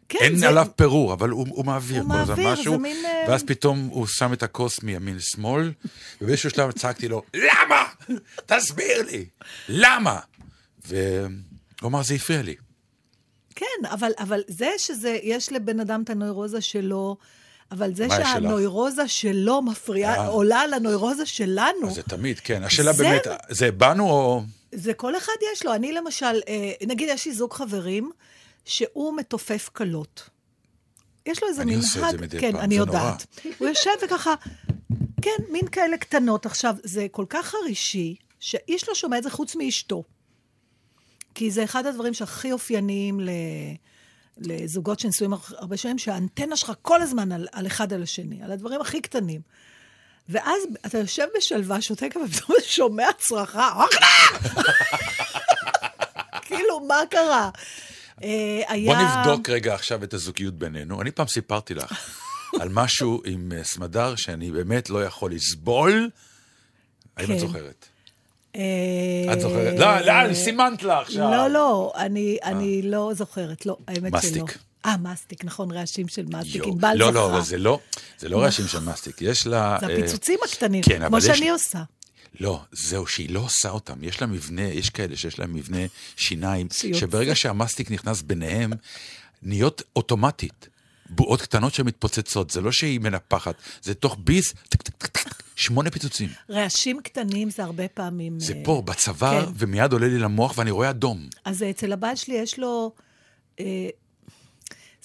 כן, 0.10 0.20
אין 0.22 0.36
זה... 0.36 0.48
עליו 0.48 0.68
פירור, 0.76 1.14
אבל 1.14 1.30
הוא, 1.30 1.46
הוא 1.50 1.66
מעביר 1.66 2.02
הוא 2.02 2.10
מעביר, 2.10 2.54
משהו, 2.54 2.74
זה 2.74 2.78
מין, 2.78 3.06
אה, 3.06 3.26
ואז 3.28 3.44
פתאום 3.44 3.88
הוא 3.92 4.08
שם 4.08 4.34
את 4.34 4.44
הכוס 4.44 4.84
מימין 4.84 5.16
לשמאל, 5.16 5.72
ובאיזשהו 6.22 6.50
שלב 6.50 6.72
צעקתי 6.72 7.08
לו, 7.08 7.24
למה? 7.34 7.84
תסביר 8.46 9.02
לי, 9.12 9.26
למה? 9.70 10.20
והוא 10.88 11.00
אמר, 11.84 12.04
זה 12.04 12.14
הפריע 12.16 12.42
לי. 12.42 12.56
כן, 13.56 13.66
אבל, 13.92 14.12
אבל 14.20 14.42
זה 14.48 14.70
שזה, 14.78 15.18
יש 15.24 15.52
לבן 15.52 15.80
אדם 15.80 16.02
את 16.04 16.10
הנוירוזה 16.10 16.62
שלו, 16.62 17.18
אבל 17.72 17.96
זה? 17.96 18.08
שהנוירוזה 18.10 19.08
שלו 19.08 19.62
מפריעה, 19.62 20.16
אה. 20.16 20.28
עולה 20.28 20.60
על 20.60 20.74
הנוירוזה 20.74 21.26
שלנו, 21.26 21.92
זה 21.92 22.04
תמיד, 22.04 22.40
כן. 22.40 22.64
השאלה 22.64 22.94
זה- 22.94 23.04
באמת, 23.04 23.28
זה 23.50 23.72
בנו 23.72 24.10
או... 24.10 24.42
זה 24.72 24.94
כל 24.94 25.18
אחד 25.18 25.34
יש 25.54 25.66
לו. 25.66 25.74
אני 25.74 25.92
למשל, 25.92 26.26
אה, 26.48 26.72
נגיד 26.88 27.10
יש 27.12 27.26
לי 27.26 27.34
זוג 27.34 27.54
חברים 27.54 28.12
שהוא 28.70 29.18
מתופף 29.18 29.70
כלות. 29.74 30.30
יש 31.26 31.44
לו 31.44 31.50
איזה 31.50 31.62
אני 31.62 31.72
מנהג... 31.72 31.84
עושה 31.84 32.10
את 32.10 32.12
זה 32.12 32.18
מדי 32.18 32.40
כן, 32.40 32.52
פעם, 32.52 32.62
אני 32.62 32.78
זה 32.78 32.86
נורא. 32.86 32.98
יודעת. 32.98 33.26
הוא 33.58 33.68
יושב 33.68 33.90
וככה, 34.06 34.34
כן, 35.22 35.44
מין 35.50 35.68
כאלה 35.68 35.98
קטנות. 35.98 36.46
עכשיו, 36.46 36.76
זה 36.84 37.08
כל 37.12 37.26
כך 37.30 37.46
חרישי, 37.46 38.16
שאיש 38.40 38.90
לא 38.90 38.96
שומע 38.96 39.18
את 39.18 39.24
זה 39.24 39.30
חוץ 39.30 39.56
מאשתו. 39.56 40.04
כי 41.36 41.52
זה 41.52 41.64
אחד 41.64 41.86
הדברים 41.86 42.14
שהכי 42.14 42.52
אופייניים 42.52 43.20
ל... 43.20 43.30
לזוגות 44.38 45.00
שנשואים 45.00 45.34
הרבה 45.58 45.78
שנים, 45.78 45.98
שהאנטנה 45.98 46.56
שלך 46.56 46.74
כל 46.82 47.02
הזמן 47.02 47.32
על, 47.32 47.48
על 47.52 47.68
אחד 47.68 47.94
על 47.94 48.04
השני, 48.04 48.44
על 48.44 48.52
הדברים 48.52 48.82
הכי 48.82 49.02
קטנים. 49.02 49.42
ואז 50.30 50.64
אתה 50.86 50.98
יושב 50.98 51.28
בשלווה, 51.38 51.82
שותה 51.82 52.10
קפה, 52.10 52.20
ופתאום 52.20 52.58
אתה 52.58 52.68
שומע 52.68 53.08
צרחה, 53.18 53.84
אוכלה! 53.84 54.08
כאילו, 56.46 56.80
מה 56.80 57.00
קרה? 57.10 57.50
אה, 58.24 58.62
היה... 58.68 58.94
בוא 58.94 59.04
נבדוק 59.04 59.50
רגע 59.50 59.74
עכשיו 59.74 60.04
את 60.04 60.14
הזוגיות 60.14 60.54
בינינו. 60.54 61.02
אני 61.02 61.12
פעם 61.12 61.28
סיפרתי 61.28 61.74
לך 61.74 61.94
על 62.62 62.70
משהו 62.70 63.22
עם 63.26 63.52
אה, 63.58 63.64
סמדר 63.64 64.16
שאני 64.16 64.52
באמת 64.52 64.90
לא 64.90 65.06
יכול 65.06 65.34
לסבול. 65.34 66.10
האם 67.18 67.28
כן. 67.28 67.34
את 67.34 67.40
זוכרת? 67.40 67.86
אה, 68.56 69.34
את 69.34 69.42
זוכרת? 69.42 69.80
לא, 69.80 70.00
לא, 70.00 70.34
סימנת 70.34 70.84
לה 70.84 71.00
עכשיו. 71.00 71.32
לא, 71.32 71.48
לא, 71.48 71.94
אני, 71.96 72.38
אני 72.44 72.82
לא 72.82 73.12
זוכרת, 73.14 73.66
לא, 73.66 73.78
האמת 73.88 74.12
שלא. 74.22 74.44
מסטיק. 74.44 74.58
אה, 74.86 74.98
מסטיק, 74.98 75.46
נכון, 75.46 75.72
רעשים 75.72 76.08
של 76.08 76.26
מסטיק. 76.26 76.64
ענבל 76.66 76.94
לא, 76.96 77.12
זכרה. 77.12 77.12
לא, 77.12 77.30
אבל 77.32 77.42
זה 77.42 77.58
לא, 77.58 77.80
זה 78.18 78.30
לא 78.30 78.42
רעשים 78.42 78.68
של 78.68 78.80
מסטיק. 78.80 79.22
יש 79.22 79.48
לה... 79.48 79.78
זה 79.80 79.86
הפיצוצים 79.86 80.40
הקטנים, 80.46 80.84
כן, 80.84 81.02
אבל 81.02 81.22
כמו 81.22 81.22
שאני 81.22 81.50
עושה. 81.50 81.80
לא, 82.40 82.62
זהו, 82.72 83.08
שהיא 83.08 83.30
לא 83.30 83.40
עושה 83.40 83.70
אותם. 83.70 84.04
יש 84.04 84.22
לה 84.22 84.28
מבנה, 84.28 84.62
יש 84.62 84.90
כאלה 84.90 85.16
שיש 85.16 85.40
להם 85.40 85.54
מבנה 85.54 85.78
שיניים. 86.16 86.68
שברגע 86.94 87.36
שהמסטיק 87.36 87.92
נכנס 87.92 88.22
ביניהם, 88.22 88.72
נהיות 89.44 89.82
אוטומטית. 89.96 90.68
בועות 91.10 91.42
קטנות 91.42 91.74
שמתפוצצות, 91.74 92.50
זה 92.50 92.62
לא 92.62 92.72
שהיא 92.72 93.00
מנפחת, 93.00 93.56
זה 93.82 93.94
תוך 93.94 94.18
ביס, 94.24 94.54
טק, 94.70 94.82
טק, 94.82 94.98
טק, 94.98 95.08
טק, 95.08 95.44
שמונה 95.56 95.92
פיצוצים. 95.92 96.30
רעשים 96.50 97.02
קטנים 97.02 97.50
זה 97.50 97.64
הרבה 97.64 97.88
פעמים... 97.88 98.40
זה 98.40 98.54
אה, 98.54 98.62
פה, 98.66 98.84
בצוואר, 98.86 99.46
כן. 99.46 99.52
ומיד 99.56 99.94
עולה 99.94 100.08
לי 100.08 100.20
למוח 100.20 100.58
ואני 100.58 100.72
רואה 100.72 100.90
אדום. 100.90 101.28
אז 101.46 101.64
אצל 101.64 101.94
הבעל 101.94 102.16
שלי 102.16 102.36
יש 102.36 102.60
לו... 102.60 102.92
אה, 103.60 103.90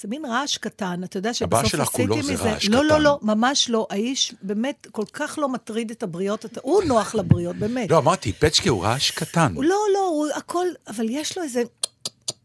זה 0.01 0.09
מין 0.09 0.25
רעש 0.25 0.59
קטן, 0.59 1.05
אתה 1.05 1.17
יודע 1.17 1.35
שבסוף 1.35 1.67
שלך 1.67 1.89
כולו 1.89 2.15
עשיתי 2.15 2.27
זה 2.27 2.33
מזה... 2.33 2.53
רעש 2.53 2.69
לא, 2.69 2.85
לא, 2.85 2.95
קטן. 2.95 3.03
לא, 3.03 3.19
ממש 3.23 3.71
לא. 3.71 3.87
האיש 3.91 4.35
באמת 4.43 4.87
כל 4.93 5.05
כך 5.13 5.39
לא 5.39 5.49
מטריד 5.49 5.91
את 5.91 6.03
הבריות, 6.03 6.45
אתה- 6.45 6.61
הוא 6.63 6.85
נוח 6.85 7.15
לבריות, 7.15 7.57
באמת. 7.57 7.91
לא, 7.91 7.99
אמרתי, 7.99 8.33
פצ'קה 8.33 8.71
הוא 8.71 8.85
רעש 8.85 9.11
קטן. 9.11 9.55
לא, 9.57 9.77
לא, 9.95 10.07
הוא 10.09 10.27
הכל, 10.35 10.67
אבל 10.89 11.07
יש 11.11 11.39
לו 11.39 11.45
איזה... 11.45 11.63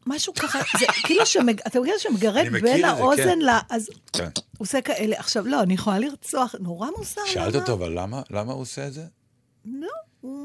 משהו 0.08 0.34
ככה, 0.34 0.60
זה 0.80 0.86
כאילו 1.04 1.26
שמג... 1.26 1.62
אתה 1.68 1.80
מכיר 1.80 1.98
שמגרד 1.98 2.46
בין 2.62 2.86
האוזן 2.86 3.24
כן. 3.24 3.40
ל... 3.40 3.50
אז 3.70 3.90
כן. 4.14 4.24
הוא 4.34 4.66
עושה 4.66 4.82
כאלה. 4.82 5.16
עכשיו, 5.20 5.48
לא, 5.48 5.62
אני 5.62 5.74
יכולה 5.74 6.00
לרצוח, 6.00 6.56
נורא 6.60 6.88
מוזר. 6.98 7.22
שאלת 7.26 7.54
למה? 7.54 7.62
אותו, 7.62 7.74
אבל 7.74 8.00
למה, 8.00 8.22
למה 8.30 8.54
הוא 8.54 8.62
עושה 8.62 8.88
את 8.88 8.94
זה? 8.94 9.04
לא. 9.66 9.88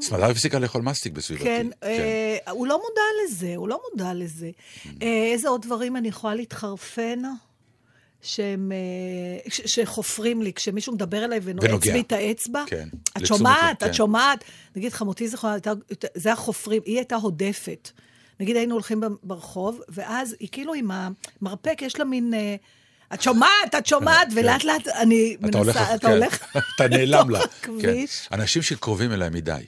סמדר 0.01 0.25
הפסיקה 0.25 0.59
לאכול 0.59 0.81
מסטיק 0.81 1.13
בסביבתי. 1.13 1.43
כן, 1.45 1.67
אה, 1.83 2.37
הוא 2.51 2.67
לא 2.67 2.77
מודע 2.77 3.01
לזה, 3.25 3.53
הוא 3.55 3.67
לא 3.67 3.79
מודע 3.91 4.13
לזה. 4.13 4.49
אה, 5.01 5.29
איזה 5.33 5.49
עוד 5.49 5.61
דברים 5.61 5.97
אני 5.97 6.07
יכולה 6.07 6.35
להתחרפן? 6.35 7.19
שהם, 8.21 8.71
אה, 8.71 9.49
ש- 9.51 9.61
שחופרים 9.75 10.41
לי, 10.41 10.53
כשמישהו 10.53 10.93
מדבר 10.93 11.25
אליי 11.25 11.39
ונועץ. 11.43 11.87
בי 11.87 11.99
את 12.01 12.11
האצבע. 12.11 12.63
כן, 12.67 12.87
את 13.17 13.25
שומעת, 13.25 13.59
לב, 13.63 13.69
את 13.71 13.83
כן. 13.83 13.93
שומעת. 13.93 14.43
נגיד, 14.75 14.93
חמותי 14.93 15.27
זכרונה, 15.27 15.55
הייתה- 15.55 15.71
זה 16.15 16.33
החופרים, 16.33 16.81
היא 16.85 16.95
הייתה 16.97 17.15
הודפת. 17.15 17.89
נגיד, 18.39 18.55
היינו 18.55 18.73
הולכים 18.73 19.01
ברחוב, 19.23 19.81
ואז 19.89 20.35
היא 20.39 20.49
כאילו 20.51 20.73
עם 20.73 20.91
המרפק, 21.41 21.77
יש 21.81 21.99
לה 21.99 22.05
מין... 22.05 22.33
אה, 22.33 22.55
את 23.13 23.21
שומעת, 23.21 23.75
את 23.77 23.85
שומעת, 23.85 24.27
כן. 24.29 24.37
ולאט 24.37 24.63
לאט 24.63 24.87
אני 24.87 25.37
מנסה, 25.41 25.95
אתה 25.95 26.07
כן. 26.07 26.13
הולך... 26.13 26.45
אתה 26.75 26.87
נעלם 26.87 27.29
לה. 27.29 27.39
כן. 27.81 28.05
אנשים 28.31 28.61
שקרובים 28.61 29.11
אליי 29.11 29.29
מדי. 29.29 29.63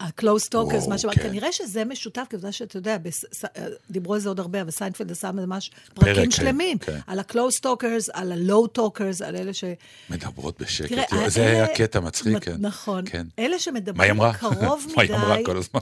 ה-close 0.00 0.48
talkers, 0.54 0.88
מה 0.88 0.98
שאמרת, 0.98 1.16
כן. 1.16 1.22
כנראה 1.22 1.52
שזה 1.52 1.84
משותף, 1.84 2.22
כי 2.30 2.36
עובדה 2.36 2.52
שאתה 2.52 2.76
יודע, 2.76 2.96
ס- 3.10 3.44
דיברו 3.90 4.14
על 4.14 4.20
זה 4.20 4.28
עוד 4.28 4.40
הרבה, 4.40 4.60
אבל 4.62 4.70
סיינפלד 4.70 5.10
עשה 5.10 5.32
ממש 5.32 5.70
פרק, 5.94 6.04
פרקים 6.04 6.24
כן, 6.24 6.30
שלמים, 6.30 6.78
כן. 6.78 6.98
על 7.06 7.18
ה-close 7.18 7.60
talkers, 7.66 8.10
על 8.12 8.32
ה-low 8.32 8.78
talkers, 8.78 9.24
על 9.24 9.36
אלה 9.36 9.54
ש... 9.54 9.64
מדברות 10.10 10.60
בשקט. 10.60 10.96
זה 11.26 11.46
היה 11.46 11.66
קטע 11.66 12.00
מצחיק, 12.00 12.44
כן. 12.44 12.56
נכון. 12.58 13.04
כן. 13.06 13.26
אלה 13.38 13.58
שמדברים? 13.58 14.20
קרוב 14.32 14.86
מדי? 14.96 15.12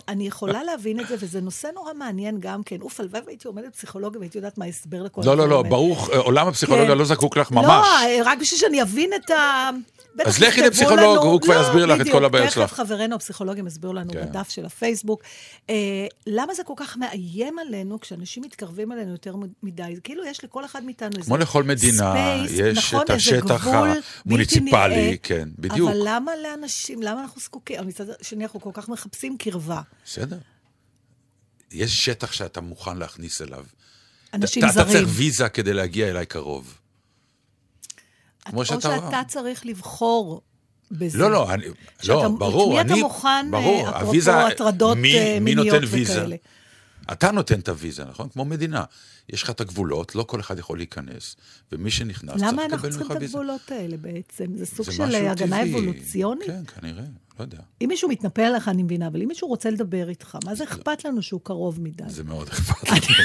אני 0.09 0.27
יכולה 0.27 0.65
להבין 0.65 1.01
את 1.01 1.09
זה, 1.09 1.15
וזה 1.19 1.41
נושא 1.41 1.69
נורא 1.75 1.93
מעניין 1.95 2.37
גם 2.41 2.63
כן. 2.63 2.81
אוף, 2.81 3.01
הלוואי 3.01 3.21
והייתי 3.27 3.49
עומדת 3.49 3.67
בפסיכולוגיה 3.69 4.19
והייתי 4.19 4.39
יודעת 4.39 4.59
מה 4.59 4.65
ההסבר 4.65 5.03
לכל 5.03 5.23
לא, 5.25 5.37
לא, 5.37 5.49
לא. 5.49 5.63
ברוך, 5.63 6.11
אה, 6.11 6.19
עולם 6.19 6.49
הפסיכולוגיה. 6.49 6.95
לא 6.95 7.05
זקוק 7.05 7.37
לך 7.37 7.51
ממש. 7.51 7.87
לא, 8.19 8.23
רק 8.25 8.39
בשביל 8.39 8.61
שאני 8.61 8.83
אבין 8.83 9.11
את 9.15 9.31
ה... 9.31 9.71
אז 10.25 10.39
לכי 10.43 10.61
לפסיכולוג, 10.63 11.17
הוא 11.17 11.41
כבר 11.41 11.61
לא, 11.61 11.67
יסביר 11.67 11.87
לך 11.87 12.01
את 12.01 12.13
כל 12.13 12.25
הבעיות 12.25 12.53
שלך. 12.53 12.71
תכף 12.71 12.77
חברינו 12.77 13.15
הפסיכולוגים 13.15 13.67
יסבירו 13.67 13.93
לנו 13.95 14.08
שלנו, 14.13 14.27
כן. 14.27 14.33
בדף 14.33 14.49
של 14.49 14.65
הפייסבוק. 14.67 15.23
אה, 15.71 15.75
למה 16.27 16.55
זה 16.55 16.65
כל 16.65 16.75
כך 16.77 16.97
מאיים 16.97 17.59
עלינו 17.59 18.01
כשאנשים 18.01 18.43
מתקרבים 18.43 18.93
אלינו 18.93 19.13
יותר 19.13 19.35
מדי? 19.63 19.95
כאילו 20.05 20.25
יש 20.25 20.45
לכל 20.45 20.65
אחד 20.65 20.85
מאיתנו 20.85 21.11
איזה 21.17 21.27
כמו 21.27 21.37
לכל 21.37 21.63
מדינה, 21.63 22.15
space, 22.45 22.51
יש 22.53 22.79
נכון, 22.79 23.03
את 23.05 23.11
השטח 23.11 23.67
המוניציפלי. 23.67 25.19
כן, 25.23 25.49
בדיוק. 25.59 25.91
אבל 25.91 26.01
למה 26.05 26.33
לאנשים, 26.43 27.03
למה 27.03 27.21
אנחנו 27.23 27.41
זקוקים? 27.41 27.87
מצד 27.87 28.05
שני, 28.23 28.45
אנחנו 28.45 28.61
כל 28.61 28.71
כך 28.73 28.89
מחפשים 28.89 29.39
קרבה. 29.39 29.81
בסדר. 30.05 30.39
יש 31.73 31.93
שטח 31.97 32.33
שאתה 32.33 32.61
מוכן 32.61 32.97
להכניס 32.97 33.43
אליו. 33.43 33.65
אנשים 34.35 34.65
אתה, 34.65 34.73
אתה 34.73 34.83
זרים. 34.91 35.05
צריך 35.05 35.19
ויזה 35.19 35.49
כדי 35.49 35.73
להגיע 35.75 36.11
אליי 36.11 36.27
קרוב. 36.27 36.79
כמו 38.45 38.61
או 38.61 38.65
שאתה- 38.65 38.81
שאתה 38.81 39.21
צריך 39.29 39.67
לבחור 39.67 40.41
בזה. 40.91 41.19
לא, 41.19 41.31
לא, 41.31 41.55
אני, 41.55 41.65
שאתה- 42.03 42.13
לא, 42.15 42.29
ברור, 42.39 42.81
את 42.81 42.87
מי 42.87 42.93
אני, 42.93 43.01
אתה 43.01 43.09
מוכן, 43.09 43.47
ברור, 43.51 43.85
אה, 43.85 43.91
אפרופו 43.91 44.07
הוויזה, 44.07 44.47
הטרדות, 44.47 44.97
מי, 44.97 45.19
אה, 45.19 45.41
מי 45.41 45.55
מיניות 45.55 45.75
נותן 45.83 45.87
ויזה? 45.95 46.13
וכאלה. 46.21 46.37
אתה 47.13 47.31
נותן 47.31 47.61
את 47.61 47.69
הוויזה, 47.69 48.05
נכון? 48.05 48.29
כמו 48.29 48.45
מדינה. 48.45 48.85
יש 49.29 49.43
לך 49.43 49.51
את 49.51 49.61
הגבולות, 49.61 50.15
לא 50.15 50.23
כל 50.23 50.41
אחד 50.41 50.59
יכול 50.59 50.79
להיכנס, 50.79 51.37
ומי 51.73 51.91
שנכנס 51.91 52.31
צריך 52.31 52.43
למה 52.53 52.63
לקבל 52.63 52.73
אנחנו 52.75 52.89
צריכים 52.91 53.07
ממך 53.07 53.17
את 53.17 53.21
ויזה. 53.21 53.39
הגבולות 53.39 53.71
האלה 53.71 53.97
בעצם? 53.97 54.45
זה 54.57 54.67
סוג 54.67 54.87
זה 54.87 54.93
של 54.93 55.15
אה, 55.15 55.31
הגנה 55.31 55.57
טבעי. 55.57 55.71
אבולוציונית? 55.71 56.47
כן, 56.47 56.63
כנראה, 56.81 57.03
לא 57.39 57.45
יודע. 57.45 57.59
אם 57.83 57.89
מישהו 57.89 58.09
מתנפל 58.09 58.43
עליך, 58.43 58.69
אני 58.69 58.83
מבינה, 58.83 59.07
אבל 59.07 59.23
אם 59.23 59.29
מישהו 59.29 59.49
רוצה 59.49 59.71
לדבר 59.71 60.09
איתך, 60.09 60.39
מה 60.45 60.55
זה 60.55 60.65
אכפת 60.65 61.05
לנו 61.05 61.23
שהוא 61.23 61.41
קרוב 61.45 61.81
מדי? 61.81 62.03
זה 62.07 62.25
מאוד 62.25 62.49
אכפת 62.49 62.93
לי. 62.93 63.17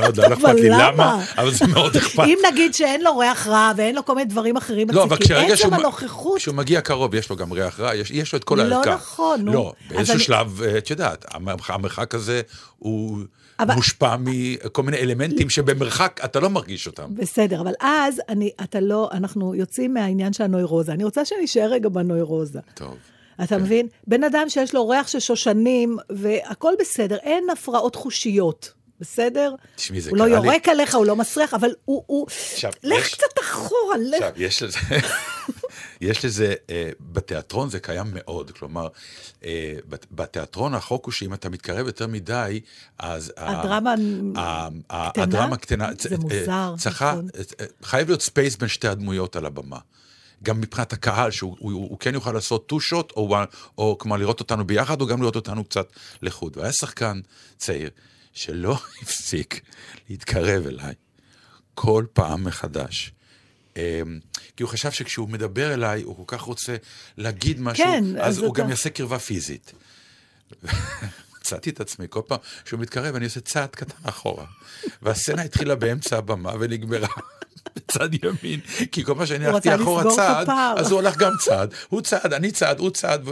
מאוד, 0.00 0.16
לא 0.16 0.26
אכפת 0.34 0.54
לי 0.54 0.68
למה? 0.68 1.24
אבל 1.38 1.54
זה 1.54 1.66
מאוד 1.66 1.96
אכפת. 1.96 2.24
אם 2.26 2.38
נגיד 2.52 2.74
שאין 2.74 3.04
לו 3.04 3.18
ריח 3.18 3.46
רע 3.46 3.72
ואין 3.76 3.94
לו 3.94 4.04
כל 4.04 4.14
מיני 4.14 4.24
דברים 4.30 4.56
אחרים 4.56 4.90
לא, 4.90 5.02
אבל 5.04 5.16
עצם 5.16 5.56
שהוא, 5.56 5.74
הנוכחות, 5.74 6.36
כשהוא 6.38 6.54
מגיע 6.54 6.80
קרוב, 6.80 7.14
יש 7.14 7.30
לו 7.30 7.36
גם 7.36 7.52
ריח 7.52 7.80
רע, 7.80 7.94
יש, 7.94 8.32
לו 8.32 8.38
את 8.38 8.44
כל 8.44 8.54
לא 8.54 8.74
הערכה. 8.74 8.94
נכון, 8.94 9.40
נו. 9.44 9.52
לא, 9.52 9.72
באיזשהו 9.90 10.20
שלב, 10.20 10.62
אה, 10.62 10.78
את 10.78 10.90
יודעת, 10.90 11.24
המרחק, 11.34 11.70
המרחק 11.70 12.14
הזה 12.14 12.42
הוא 12.78 13.18
אבל- 13.60 13.74
מושפע 13.74 14.16
מכל 14.20 14.82
מיני 14.82 14.96
אלמנטים 14.96 15.50
שבמרחק 15.50 16.20
אתה 16.24 16.40
לא 16.40 16.50
מרגיש 16.50 16.86
אותם. 16.86 17.14
בסדר, 17.14 17.60
אבל 17.60 17.72
אז 17.80 18.20
אני, 18.28 18.50
אתה 18.62 18.80
לא, 18.80 19.08
אנחנו 19.12 19.54
יוצאים 19.54 19.94
מהעניין 19.94 20.32
של 20.32 20.44
הנוירוזה. 20.44 20.92
אני 20.92 21.04
רוצה 21.04 21.24
שנשאר 21.24 21.68
רגע 21.70 21.88
בנוירוזה. 21.88 22.60
טוב. 22.74 22.96
אתה 23.42 23.58
מבין? 23.58 23.88
בן 24.06 24.24
אדם 24.24 24.48
שיש 24.48 24.74
לו 24.74 24.88
ריח 24.88 25.08
של 25.08 25.20
שושנים, 25.20 25.96
והכול 26.10 26.74
בסדר, 26.80 27.16
אין 27.16 27.50
הפרעות 27.52 27.94
חושיות. 27.96 28.72
בסדר? 29.00 29.54
תשמעי, 29.76 30.00
זה 30.00 30.10
הוא 30.10 30.18
לא 30.18 30.24
קרה 30.24 30.40
לי- 30.40 30.46
יורק 30.46 30.68
עליך, 30.68 30.94
הוא 30.94 31.06
לא 31.06 31.16
מסריח, 31.16 31.54
אבל 31.54 31.70
הוא... 31.84 32.02
הוא... 32.06 32.26
עכשיו, 32.52 32.72
לך 32.82 33.06
יש- 33.06 33.14
קצת 33.14 33.40
אחורה, 33.42 33.96
לך. 33.98 34.22
עכשיו, 34.22 34.42
יש 34.42 34.62
לזה, 34.62 34.78
יש 36.00 36.24
לזה, 36.24 36.54
אה, 36.70 36.90
בתיאטרון 37.00 37.70
זה 37.70 37.80
קיים 37.80 38.06
מאוד, 38.12 38.50
כלומר, 38.50 38.88
בת- 39.88 40.06
בתיאטרון 40.12 40.74
החוק 40.74 41.04
הוא 41.04 41.12
שאם 41.12 41.34
אתה 41.34 41.48
מתקרב 41.48 41.86
יותר 41.86 42.06
מדי, 42.06 42.60
אז... 42.98 43.32
הדרמה 43.36 43.94
קטנה? 45.10 45.22
הדרמה 45.22 45.56
קטנה. 45.56 45.88
זה 45.98 46.08
אה, 46.14 46.18
מוזר, 46.18 46.74
צריכה, 46.78 47.12
נכון. 47.12 47.28
חייב 47.82 48.08
להיות 48.08 48.22
space 48.22 48.56
בין 48.56 48.68
שתי 48.68 48.88
הדמויות 48.88 49.36
על 49.36 49.46
הבמה. 49.46 49.78
גם 50.42 50.60
מבחינת 50.60 50.92
הקהל, 50.92 51.30
שהוא 51.30 51.56
הוא, 51.58 51.72
הוא 51.72 51.98
כן 51.98 52.14
יוכל 52.14 52.32
לעשות 52.32 52.66
two 52.66 52.80
shot, 52.80 53.12
או, 53.16 53.36
או 53.78 53.98
כלומר 53.98 54.16
לראות 54.16 54.40
אותנו 54.40 54.66
ביחד, 54.66 55.00
או 55.00 55.06
גם 55.06 55.20
לראות 55.20 55.36
אותנו 55.36 55.64
קצת 55.64 55.88
לחוד. 56.22 56.56
והיה 56.56 56.72
שחקן 56.72 57.20
צעיר 57.58 57.90
שלא 58.32 58.76
הפסיק 59.02 59.60
להתקרב 60.10 60.66
אליי 60.66 60.94
כל 61.74 62.04
פעם 62.12 62.44
מחדש. 62.44 63.12
אמ, 63.76 63.82
כי 64.56 64.62
הוא 64.62 64.70
חשב 64.70 64.90
שכשהוא 64.90 65.28
מדבר 65.28 65.74
אליי, 65.74 66.02
הוא 66.02 66.16
כל 66.26 66.36
כך 66.36 66.42
רוצה 66.42 66.76
להגיד 67.18 67.60
משהו, 67.60 67.84
כן, 67.84 68.04
אז 68.20 68.28
אז 68.28 68.38
הוא 68.38 68.52
אתה- 68.52 68.62
גם 68.62 68.70
יעשה 68.70 68.90
קרבה 68.90 69.18
פיזית. 69.18 69.72
מצאתי 71.42 71.70
את 71.70 71.80
עצמי, 71.80 72.06
כל 72.10 72.20
פעם 72.26 72.38
שהוא 72.64 72.80
מתקרב, 72.80 73.14
אני 73.14 73.24
עושה 73.24 73.40
צעד 73.40 73.68
קטן 73.68 74.08
אחורה. 74.08 74.44
והסצנה 75.02 75.42
התחילה 75.42 75.74
באמצע 75.74 76.18
הבמה 76.18 76.52
ונגמרה 76.60 77.08
בצד 77.76 78.08
ימין, 78.14 78.60
כי 78.92 79.04
כל 79.04 79.14
פעם 79.14 79.26
שאני 79.26 79.46
הלכתי 79.46 79.74
אחורה 79.74 80.14
צעד. 80.16 80.48
אז 80.76 80.90
הוא 80.90 80.98
הלך 80.98 81.16
גם 81.16 81.32
צעד, 81.40 81.74
הוא 81.88 82.00
צעד, 82.00 82.32
אני 82.32 82.50
צעד, 82.50 82.78
הוא 82.78 82.90
צעד. 82.90 83.28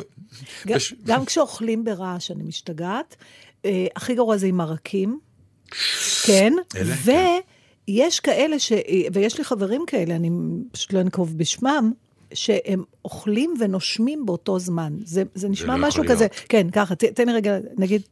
גם, 1.05 1.25
כשאוכלים 1.25 1.85
ברעש, 1.85 2.31
אני 2.31 2.43
משתגעת. 2.43 3.17
אה, 3.65 3.87
הכי 3.97 4.15
גרוע 4.15 4.37
זה 4.37 4.47
עם 4.47 4.57
מרקים. 4.57 5.19
כן. 6.23 6.53
אלה, 6.77 6.97
כן. 6.97 7.41
ויש 7.89 8.21
כאלה, 8.21 8.59
ש... 8.59 8.73
ויש 9.13 9.39
לי 9.39 9.45
חברים 9.45 9.85
כאלה, 9.87 10.17
אני 10.17 10.31
פשוט 10.73 10.93
לא 10.93 11.01
אנקוב 11.01 11.39
בשמם, 11.39 11.93
שהם 12.35 12.85
אוכלים 13.05 13.55
ונושמים 13.61 14.27
באותו 14.27 14.59
זמן. 14.59 14.93
זה, 15.05 15.23
זה 15.35 15.49
נשמע 15.49 15.77
לא 15.77 15.89
משהו 15.89 16.05
כזה, 16.09 16.25
להיות. 16.25 16.47
כן, 16.49 16.71
ככה, 16.71 16.95
ת, 16.95 17.05
תן 17.05 17.29
לי 17.29 17.33
רגע, 17.33 17.59
נגיד... 17.79 18.03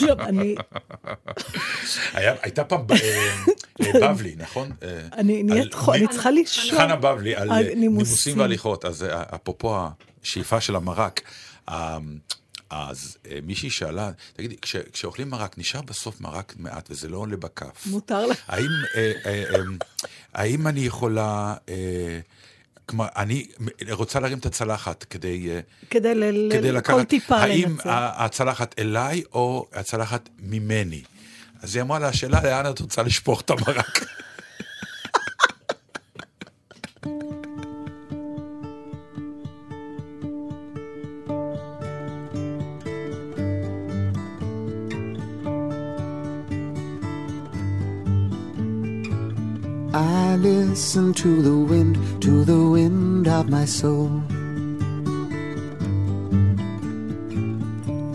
לא, 0.00 0.14
אני, 0.20 0.54
הייתה 2.14 2.64
פעם 2.64 2.80
אה, 2.90 2.96
אה, 3.82 4.12
בבלי, 4.12 4.34
נכון? 4.38 4.70
אה, 4.82 4.88
אני 5.12 5.42
נהיית 5.42 5.74
אני 5.94 6.08
צריכה 6.08 6.30
לישון. 6.30 6.78
חנה 6.78 6.96
בבלי, 6.96 7.36
על 7.36 7.74
נימוסים. 7.76 8.38
והליכות. 8.38 8.84
אז 8.84 9.06
אפרופו 9.34 9.76
השאיפה 10.22 10.60
של 10.60 10.76
המרק, 10.76 11.20
אז 12.70 13.16
אה, 13.30 13.38
מישהי 13.42 13.70
שאלה, 13.70 14.10
תגידי, 14.36 14.56
כש- 14.62 14.76
כשאוכלים 14.92 15.30
מרק, 15.30 15.58
נשאר 15.58 15.82
בסוף 15.82 16.20
מרק 16.20 16.54
מעט 16.58 16.88
וזה 16.90 17.08
לא 17.08 17.16
עולה 17.18 17.36
בכף. 17.36 17.86
מותר 17.86 18.26
לך. 18.26 18.38
האם, 18.48 18.68
אה, 18.96 19.12
אה, 19.26 19.44
אה, 19.54 19.60
האם 20.34 20.66
אני 20.66 20.80
יכולה... 20.80 21.54
אה, 21.68 22.18
כלומר, 22.86 23.06
אני 23.16 23.46
רוצה 23.90 24.20
להרים 24.20 24.38
את 24.38 24.46
הצלחת 24.46 25.04
כדי, 25.04 25.50
אה, 25.50 25.60
כדי, 25.90 26.14
ל- 26.14 26.24
ל- 26.24 26.52
כדי 26.52 26.68
כל 26.70 26.74
לקחת, 26.76 27.08
טיפה 27.08 27.36
האם 27.36 27.70
לנצל. 27.70 27.88
ה- 27.88 28.24
הצלחת 28.24 28.74
אליי 28.78 29.22
או 29.32 29.66
הצלחת 29.72 30.28
ממני? 30.38 31.02
אז 31.62 31.76
היא 31.76 31.82
אמרה 31.82 31.98
לה, 31.98 32.08
השאלה 32.08 32.40
לאן 32.44 32.70
את 32.72 32.80
רוצה 32.80 33.02
לשפוך 33.02 33.40
את 33.40 33.50
המרק? 33.50 34.04
I 49.96 50.36
listen 50.36 51.14
to 51.14 51.40
the 51.40 51.56
wind, 51.56 51.96
to 52.20 52.44
the 52.44 52.68
wind 52.68 53.26
of 53.28 53.48
my 53.48 53.64
soul. 53.64 54.08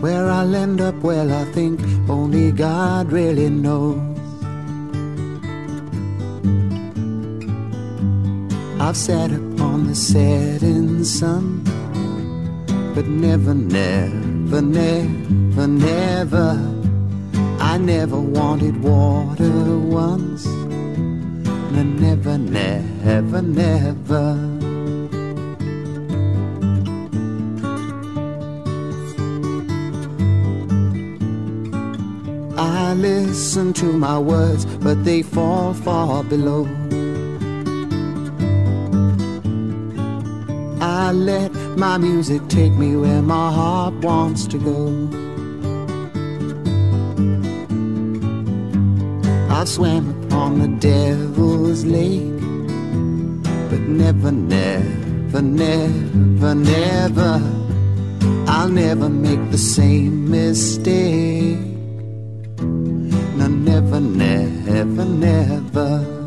Where 0.00 0.30
I'll 0.30 0.54
end 0.54 0.80
up, 0.80 0.94
well, 1.02 1.32
I 1.32 1.44
think 1.46 1.80
only 2.08 2.52
God 2.52 3.10
really 3.10 3.50
knows. 3.50 3.98
I've 8.80 8.96
sat 8.96 9.32
upon 9.32 9.88
the 9.88 9.96
setting 9.96 11.02
sun, 11.02 11.64
but 12.94 13.08
never, 13.08 13.54
never, 13.54 14.62
never, 14.62 15.66
never. 15.66 16.78
I 17.58 17.76
never 17.78 18.20
wanted 18.20 18.80
water 18.80 19.78
once. 19.78 20.61
No, 21.72 21.82
never, 21.82 22.36
never, 22.36 23.40
never. 23.40 24.36
I 32.58 32.92
listen 32.92 33.72
to 33.72 33.86
my 33.86 34.18
words, 34.18 34.66
but 34.66 35.02
they 35.02 35.22
fall 35.22 35.72
far 35.72 36.22
below. 36.22 36.68
I 40.82 41.12
let 41.12 41.52
my 41.78 41.96
music 41.96 42.46
take 42.48 42.72
me 42.72 42.96
where 42.96 43.22
my 43.22 43.50
heart 43.50 43.94
wants 43.94 44.46
to 44.48 44.58
go. 44.58 45.08
I've 49.48 49.68
swam 49.68 50.21
upon 50.41 50.59
the 50.59 50.67
devil's 50.79 51.85
lake, 51.85 52.39
but 53.69 53.81
never, 53.81 54.31
never, 54.31 55.41
never, 55.41 56.55
never, 56.55 57.41
I'll 58.47 58.69
never 58.69 59.09
make 59.09 59.51
the 59.51 59.57
same 59.57 60.29
mistake. 60.29 61.57
No, 63.37 63.47
never, 63.47 63.99
never, 63.99 65.05
never. 65.05 66.17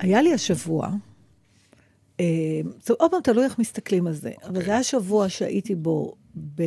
היה 0.00 0.22
לי 0.22 0.32
השבוע, 0.32 0.86
אה, 0.86 0.90
זה 2.83 2.93
עוד 2.99 3.11
פעם 3.11 3.21
תלוי 3.21 3.43
איך 3.45 3.59
מסתכלים 3.59 4.07
על 4.07 4.13
זה, 4.13 4.31
אבל 4.43 4.63
זה 4.65 4.71
היה 4.71 4.83
שבוע 4.83 5.29
שהייתי 5.29 5.75
בו 5.75 6.15
ב... 6.55 6.63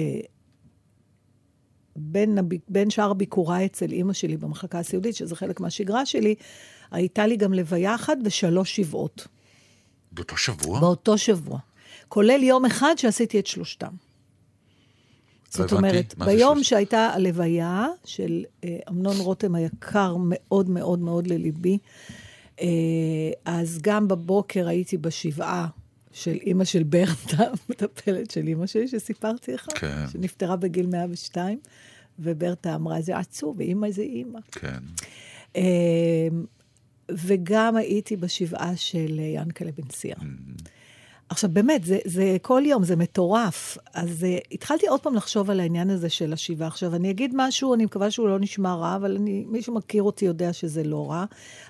בין, 1.96 2.38
הב- 2.38 2.54
בין 2.68 2.90
שאר 2.90 3.12
ביקוריי 3.12 3.66
אצל 3.66 3.92
אימא 3.92 4.12
שלי 4.12 4.36
במחלקה 4.36 4.78
הסיעודית, 4.78 5.14
שזה 5.16 5.36
חלק 5.36 5.60
מהשגרה 5.60 6.06
שלי, 6.06 6.34
הייתה 6.90 7.26
לי 7.26 7.36
גם 7.36 7.52
לוויה 7.54 7.94
אחת 7.94 8.16
ושלוש 8.24 8.76
שבעות. 8.76 9.26
באותו 10.12 10.36
שבוע? 10.36 10.80
באותו 10.80 11.18
שבוע. 11.18 11.58
כולל 12.08 12.42
יום 12.42 12.64
אחד 12.64 12.94
שעשיתי 12.96 13.38
את 13.38 13.46
שלושתם. 13.46 13.90
זאת 15.50 15.72
הבנתי, 15.72 15.76
אומרת, 15.76 16.14
ביום 16.18 16.54
שלוש- 16.54 16.68
שהייתה 16.68 16.98
הלוויה 17.14 17.86
של 18.04 18.44
אה, 18.64 18.78
אמנון 18.88 19.16
רותם 19.16 19.54
היקר 19.54 20.16
מאוד 20.18 20.68
מאוד 20.70 20.98
מאוד 20.98 21.26
לליבי, 21.26 21.78
אה, 22.60 22.66
אז 23.44 23.78
גם 23.82 24.08
בבוקר 24.08 24.68
הייתי 24.68 24.96
בשבעה 24.98 25.66
של 26.18 26.38
אימא 26.46 26.64
של 26.64 26.82
ברטה, 26.82 27.44
מטפלת 27.68 28.30
של 28.30 28.46
אימא 28.46 28.66
שלי, 28.66 28.88
שסיפרתי 28.88 29.52
לך, 29.52 29.66
כן. 29.74 30.04
שנפטרה 30.12 30.56
בגיל 30.56 30.86
102, 30.86 31.58
וברטה 32.18 32.74
אמרה, 32.74 33.00
זה 33.00 33.18
עצוב, 33.18 33.58
ואימא 33.58 33.90
זה 33.90 34.02
אימא. 34.02 34.38
כן. 34.52 34.78
אה, 35.56 36.28
וגם 37.10 37.76
הייתי 37.76 38.16
בשבעה 38.16 38.76
של 38.76 39.16
אה, 39.18 39.24
ינקלה 39.24 39.70
בן 39.76 39.90
סייר. 39.90 40.16
עכשיו, 41.28 41.50
באמת, 41.52 41.84
זה, 41.84 41.98
זה 42.04 42.36
כל 42.42 42.62
יום, 42.66 42.84
זה 42.84 42.96
מטורף. 42.96 43.78
אז 43.94 44.22
uh, 44.22 44.26
התחלתי 44.52 44.86
עוד 44.86 45.00
פעם 45.00 45.14
לחשוב 45.14 45.50
על 45.50 45.60
העניין 45.60 45.90
הזה 45.90 46.08
של 46.08 46.32
השבעה. 46.32 46.68
עכשיו, 46.68 46.94
אני 46.94 47.10
אגיד 47.10 47.32
משהו, 47.36 47.74
אני 47.74 47.84
מקווה 47.84 48.10
שהוא 48.10 48.28
לא 48.28 48.40
נשמע 48.40 48.74
רע, 48.74 48.96
אבל 48.96 49.16
אני, 49.16 49.44
מי 49.48 49.62
שמכיר 49.62 50.02
אותי 50.02 50.24
יודע 50.24 50.52
שזה 50.52 50.84
לא 50.84 51.10
רע. 51.10 51.24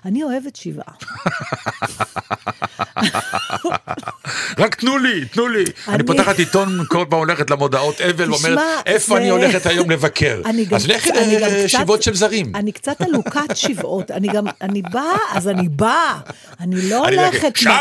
אני 0.05 0.23
אוהבת 0.23 0.55
שבעה. 0.55 0.93
רק 4.63 4.75
תנו 4.75 4.97
לי, 4.97 5.25
תנו 5.25 5.47
לי. 5.47 5.63
אני 5.87 5.95
אני- 5.95 6.03
פותחת 6.03 6.39
עיתון, 6.39 6.79
כל 6.87 7.05
פעם 7.09 7.19
הולכת 7.19 7.49
למודעות 7.49 8.01
אבל, 8.01 8.11
תשמע, 8.35 8.49
ואומרת, 8.49 8.59
איפה 8.85 9.15
זה- 9.15 9.21
אני 9.21 9.29
הולכת 9.29 9.65
היום 9.65 9.91
לבקר? 9.91 10.41
אז 10.75 10.87
לכי 10.87 11.09
קצת- 11.11 11.21
לישיבות 11.51 12.03
של 12.03 12.15
זרים. 12.15 12.51
אני 12.55 12.71
קצת 12.71 13.01
עלוקת 13.01 13.55
שבעות. 13.55 14.11
אני 14.11 14.27
גם, 14.27 14.45
אני 14.61 14.81
באה, 14.81 15.17
אז 15.31 15.47
אני 15.47 15.69
באה. 15.69 16.19
אני 16.59 16.89
לא 16.89 16.97
הולכת... 16.97 17.55
שלום! 17.55 17.73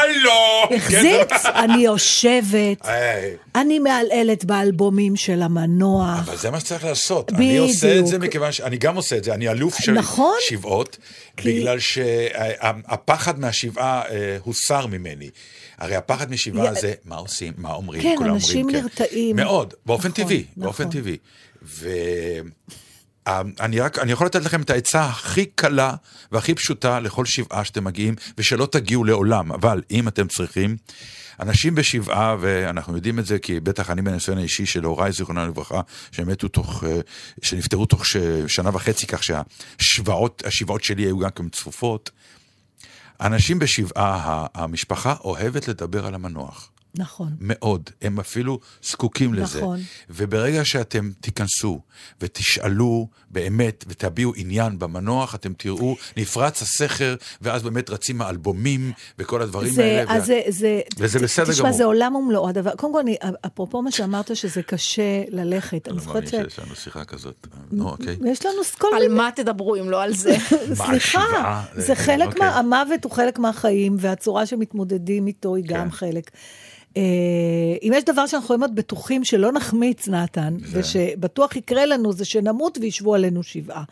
כן, 0.69 0.75
החזיץ, 0.77 1.47
אני 1.47 1.85
יושבת, 1.85 2.79
היי, 2.85 3.37
אני 3.61 3.79
מעלעלת 3.79 4.45
באלבומים 4.45 5.17
של 5.17 5.43
המנוח. 5.43 6.19
אבל 6.29 6.37
זה 6.37 6.51
מה 6.51 6.61
שצריך 6.61 6.85
לעשות. 6.85 7.33
אני 7.33 7.57
עושה 7.59 7.99
את 7.99 8.07
זה 8.07 8.17
בדיוק. 8.19 8.29
מכיוון 8.31 8.53
שאני 8.53 8.77
גם 8.77 8.97
עושה 8.97 9.17
את 9.17 9.25
זה, 9.25 9.35
אני 9.35 9.49
אלוף 9.49 9.79
של 9.81 9.93
נכון. 9.93 10.35
שבעות, 10.49 10.99
כי- 11.37 11.49
בגלל 11.61 11.79
שהפחד 11.79 13.41
מהשבעה 13.41 14.03
אה, 14.11 14.37
הוסר 14.45 14.87
ממני. 14.87 15.31
הרי 15.79 15.97
הפחד 15.97 16.31
משבעה 16.31 16.67
יא- 16.73 16.81
זה 16.81 16.95
מה 17.05 17.17
עושים, 17.17 17.53
מה 17.57 17.73
אומרים, 17.75 18.03
כן, 18.03 18.15
כולם 18.19 18.35
אנשים 18.35 18.61
אומרים, 18.67 18.77
כן. 18.81 18.83
נרתעים. 18.83 19.37
מאוד, 19.37 19.75
באופן 19.87 20.09
נכון, 20.09 20.25
טבעי, 20.25 20.45
נכון. 20.57 20.63
באופן 20.65 20.91
טבעי. 20.91 21.17
ואני 23.29 23.81
רק, 23.81 23.99
אני 23.99 24.13
יכול 24.13 24.27
לתת 24.27 24.45
לכם 24.45 24.63
את 24.63 24.71
העצה 24.71 25.05
הכי 25.05 25.47
קלה 25.47 25.95
והכי 26.33 26.55
פשוטה 26.55 27.01
לכל 27.01 27.25
שבעה 27.25 27.65
שאתם 27.65 27.85
מגיעים, 27.85 28.15
ושלא 28.39 28.69
תגיעו 28.73 29.05
לעולם, 29.05 29.53
אבל 29.53 29.83
אם 29.91 30.09
אתם 30.09 30.29
צריכים, 30.29 30.77
אנשים 31.41 31.75
בשבעה, 31.75 32.37
ואנחנו 32.41 32.97
יודעים 32.97 33.19
את 33.19 33.27
זה, 33.27 33.39
כי 33.39 33.61
בטח 33.61 33.91
אני 33.91 34.01
מהניסיון 34.01 34.39
האישי 34.39 34.67
של 34.67 34.85
הוריי, 34.85 35.13
זיכרונם 35.13 35.49
לברכה, 35.49 35.81
שמתו 36.13 36.49
תוך, 36.49 36.85
אה, 36.85 37.01
שנפטרו 37.43 37.87
תוך 37.87 38.05
שנה 38.47 38.71
וחצי, 38.75 39.07
כך 39.07 39.21
שהשבעות, 39.25 40.43
השבעות 40.47 40.85
שלי 40.85 41.03
היו 41.03 41.19
גם 41.19 41.31
כן 41.31 41.49
צפופות. 41.49 42.11
אנשים 43.21 43.59
בשבעה, 43.59 44.47
המשפחה 44.55 45.15
אוהבת 45.25 45.69
לדבר 45.69 46.07
על 46.07 46.15
המנוח. 46.15 46.71
נכון. 46.99 47.37
מאוד, 47.41 47.91
הם 48.03 48.21
אפילו 48.21 48.59
זקוקים 48.83 49.35
לזה. 49.35 49.59
נכון. 49.59 49.81
וברגע 50.11 50.65
שאתם 50.65 51.11
תיכנסו 51.21 51.81
ותשאלו 52.21 53.09
באמת 53.31 53.85
ותביעו 53.89 54.33
עניין 54.37 54.79
במנוח, 54.79 55.35
אתם 55.35 55.53
תראו, 55.53 55.97
נפרץ 56.17 56.63
הסכר, 56.63 57.15
ואז 57.43 57.63
באמת 57.63 57.91
רצים 57.91 58.23
האלבומים 58.23 58.93
וכל 59.19 59.43
הדברים 59.43 59.73
זה, 59.73 59.85
האלה. 59.85 60.17
אז 60.17 60.27
זה, 60.27 60.41
זה, 60.49 60.81
וזה 60.99 61.19
ת- 61.19 61.23
בסדר 61.23 61.53
תשמע, 61.53 61.65
גמור. 61.65 61.77
זה 61.77 61.85
עולם 61.85 62.15
ומלואו. 62.15 62.49
הדבר, 62.49 62.71
קודם 62.77 62.93
כל, 62.93 63.01
אני, 63.01 63.17
אפרופו 63.47 63.83
מה 63.83 63.91
שאמרת, 63.91 64.37
שזה 64.37 64.63
קשה 64.63 65.03
ללכת, 65.29 65.89
אני 65.89 65.97
לא 65.97 66.03
זוכרת 66.03 66.15
מאמין 66.35 66.49
ש... 66.49 66.53
שיש 66.53 66.59
לנו 66.59 66.75
שיחה 66.77 67.05
כזאת. 67.05 67.47
נו, 67.73 67.89
אוקיי. 67.89 68.17
יש 68.27 68.47
לנו 68.47 68.57
כל 68.79 68.89
על 68.97 69.03
מיני... 69.03 69.15
מה 69.15 69.31
תדברו 69.37 69.77
אם 69.77 69.91
לא 69.91 70.03
על 70.03 70.15
זה? 70.15 70.37
סליחה, 70.87 71.63
זה- 71.77 71.95
חלק 71.95 72.27
אוקיי. 72.27 72.41
מה... 72.41 72.59
המוות 72.59 73.05
הוא 73.05 73.13
חלק 73.13 73.39
מהחיים, 73.39 73.97
והצורה 73.99 74.47
שמתמודדים 74.47 75.27
איתו 75.27 75.55
היא 75.55 75.65
גם 75.67 75.85
כן. 75.91 75.97
חלק. 75.97 76.31
אה, 76.97 77.03
אם 77.83 77.93
יש 77.95 78.05
דבר 78.05 78.27
שאנחנו 78.27 78.45
יכולים 78.45 78.61
להיות 78.61 78.75
בטוחים 78.75 79.25
שלא 79.25 79.53
נחמיץ, 79.53 80.09
נתן, 80.09 80.57
ושבטוח 80.73 81.57
יקרה 81.57 81.87
לנו, 81.87 82.13
זה 82.13 82.25
שנמות 82.25 82.79
וישבו 82.81 83.15
עלינו 83.15 83.43
שבעה. 83.43 83.85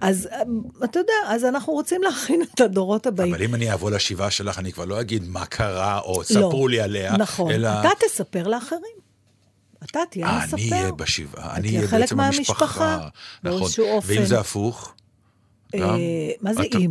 אז 0.00 0.28
אה, 0.32 0.42
אתה 0.84 0.98
יודע, 0.98 1.12
אז 1.26 1.44
אנחנו 1.44 1.72
רוצים 1.72 2.02
להכין 2.02 2.42
את 2.42 2.60
הדורות 2.60 3.06
הבאים. 3.06 3.34
אבל 3.34 3.42
אם 3.42 3.54
אני 3.54 3.72
אבוא 3.72 3.90
לשבעה 3.90 4.30
שלך, 4.30 4.58
אני 4.58 4.72
כבר 4.72 4.84
לא 4.84 5.00
אגיד 5.00 5.28
מה 5.28 5.46
קרה, 5.46 5.98
או 5.98 6.24
ספרו 6.24 6.68
לי 6.68 6.80
עליה, 6.80 7.16
נכון. 7.16 7.50
אלא... 7.50 7.68
אתה 7.80 7.88
תספר 8.06 8.48
לאחרים. 8.48 8.98
אתה 9.84 10.00
תהיה 10.10 10.40
מספר. 10.44 10.56
אני 10.56 10.72
אהיה 10.72 10.92
בשבעה, 10.92 11.56
אני 11.56 11.76
אהיה 11.76 11.86
בעצם 11.86 12.20
המשפחה. 12.20 13.08
נכון. 13.44 13.68
ואם 14.04 14.24
זה 14.24 14.40
הפוך? 14.40 14.94
אה, 15.74 15.80
גם? 15.80 15.98
מה 16.40 16.54
זה 16.54 16.62
אם? 16.78 16.90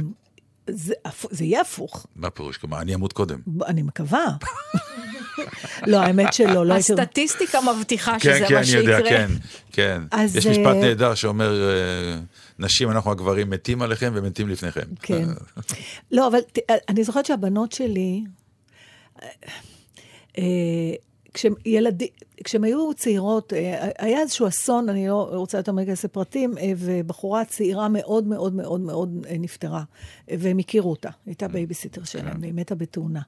זה 0.70 0.94
זה 1.32 1.46
יהיה 1.46 1.62
הפוך. 1.62 2.06
מה 2.16 2.30
פירוש? 2.30 2.58
כלומר, 2.58 2.82
אני 2.82 2.96
אמות 2.96 3.14
קודם. 3.14 3.40
אני 3.66 3.82
מקווה. 3.82 4.26
לא, 5.88 5.98
האמת 5.98 6.34
שלא, 6.34 6.66
לא 6.66 6.74
הייתי... 6.74 6.94
הסטטיסטיקה 6.94 7.60
מבטיחה 7.62 8.12
כן, 8.14 8.20
שזה 8.20 8.46
כן, 8.48 8.54
מה 8.54 8.60
אני 8.62 8.70
יודע, 8.70 8.98
שיקרה. 8.98 9.10
כן, 9.10 9.28
כן. 9.72 10.02
יש 10.36 10.46
אה, 10.48 10.52
משפט 10.52 10.76
נהדר 10.82 11.16
שאומר, 11.16 11.70
אה, 11.70 12.20
נשים, 12.60 12.92
אנחנו 12.92 13.12
הגברים 13.12 13.50
מתים 13.50 13.82
עליכם 13.82 14.12
ומתים 14.16 14.50
לפניכם. 14.50 14.82
כן. 15.02 15.26
לא, 16.12 16.28
אבל 16.28 16.40
ת- 16.42 16.60
אני 16.90 17.04
זוכרת 17.04 17.26
שהבנות 17.26 17.72
שלי, 17.72 18.24
אה, 20.38 20.44
כשהם 21.34 21.54
ילדים, 21.66 22.08
כשהם 22.44 22.64
היו 22.64 22.94
צעירות, 22.94 23.54
אה, 23.54 23.90
היה 24.00 24.20
איזשהו 24.22 24.48
אסון, 24.48 24.90
אני 24.90 25.08
לא 25.08 25.30
רוצה 25.34 25.58
יותר 25.58 25.72
להיכנס 25.72 26.04
לפרטים, 26.06 26.58
אה, 26.58 26.72
ובחורה 26.78 27.46
צעירה 27.46 27.88
מאוד 27.90 28.28
מאוד 28.28 28.54
מאוד 28.56 28.82
מאוד 28.82 29.26
אה, 29.30 29.36
נפטרה, 29.40 29.84
אה, 30.32 30.36
והם 30.40 30.58
הכירו 30.58 30.90
אותה, 30.90 31.10
הייתה 31.26 31.48
בייביסיטר 31.48 32.04
שלהם, 32.04 32.38
והיא 32.42 32.54
מתה 32.54 32.76
בתאונה. 32.76 33.22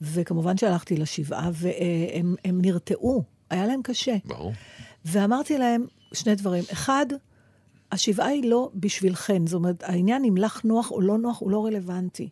וכמובן 0.00 0.56
שהלכתי 0.56 0.96
לשבעה, 0.96 1.50
והם 1.52 2.34
הם 2.44 2.60
נרתעו, 2.60 3.22
היה 3.50 3.66
להם 3.66 3.82
קשה. 3.82 4.16
ברור. 4.24 4.52
ואמרתי 5.04 5.58
להם 5.58 5.86
שני 6.12 6.34
דברים. 6.34 6.64
אחד, 6.72 7.06
השבעה 7.92 8.28
היא 8.28 8.50
לא 8.50 8.70
בשבילכן. 8.74 9.46
זאת 9.46 9.54
אומרת, 9.54 9.82
העניין 9.82 10.24
אם 10.24 10.36
לך 10.36 10.64
נוח 10.64 10.90
או 10.90 11.00
לא 11.00 11.18
נוח 11.18 11.40
הוא 11.40 11.50
לא 11.50 11.66
רלוונטי. 11.66 12.28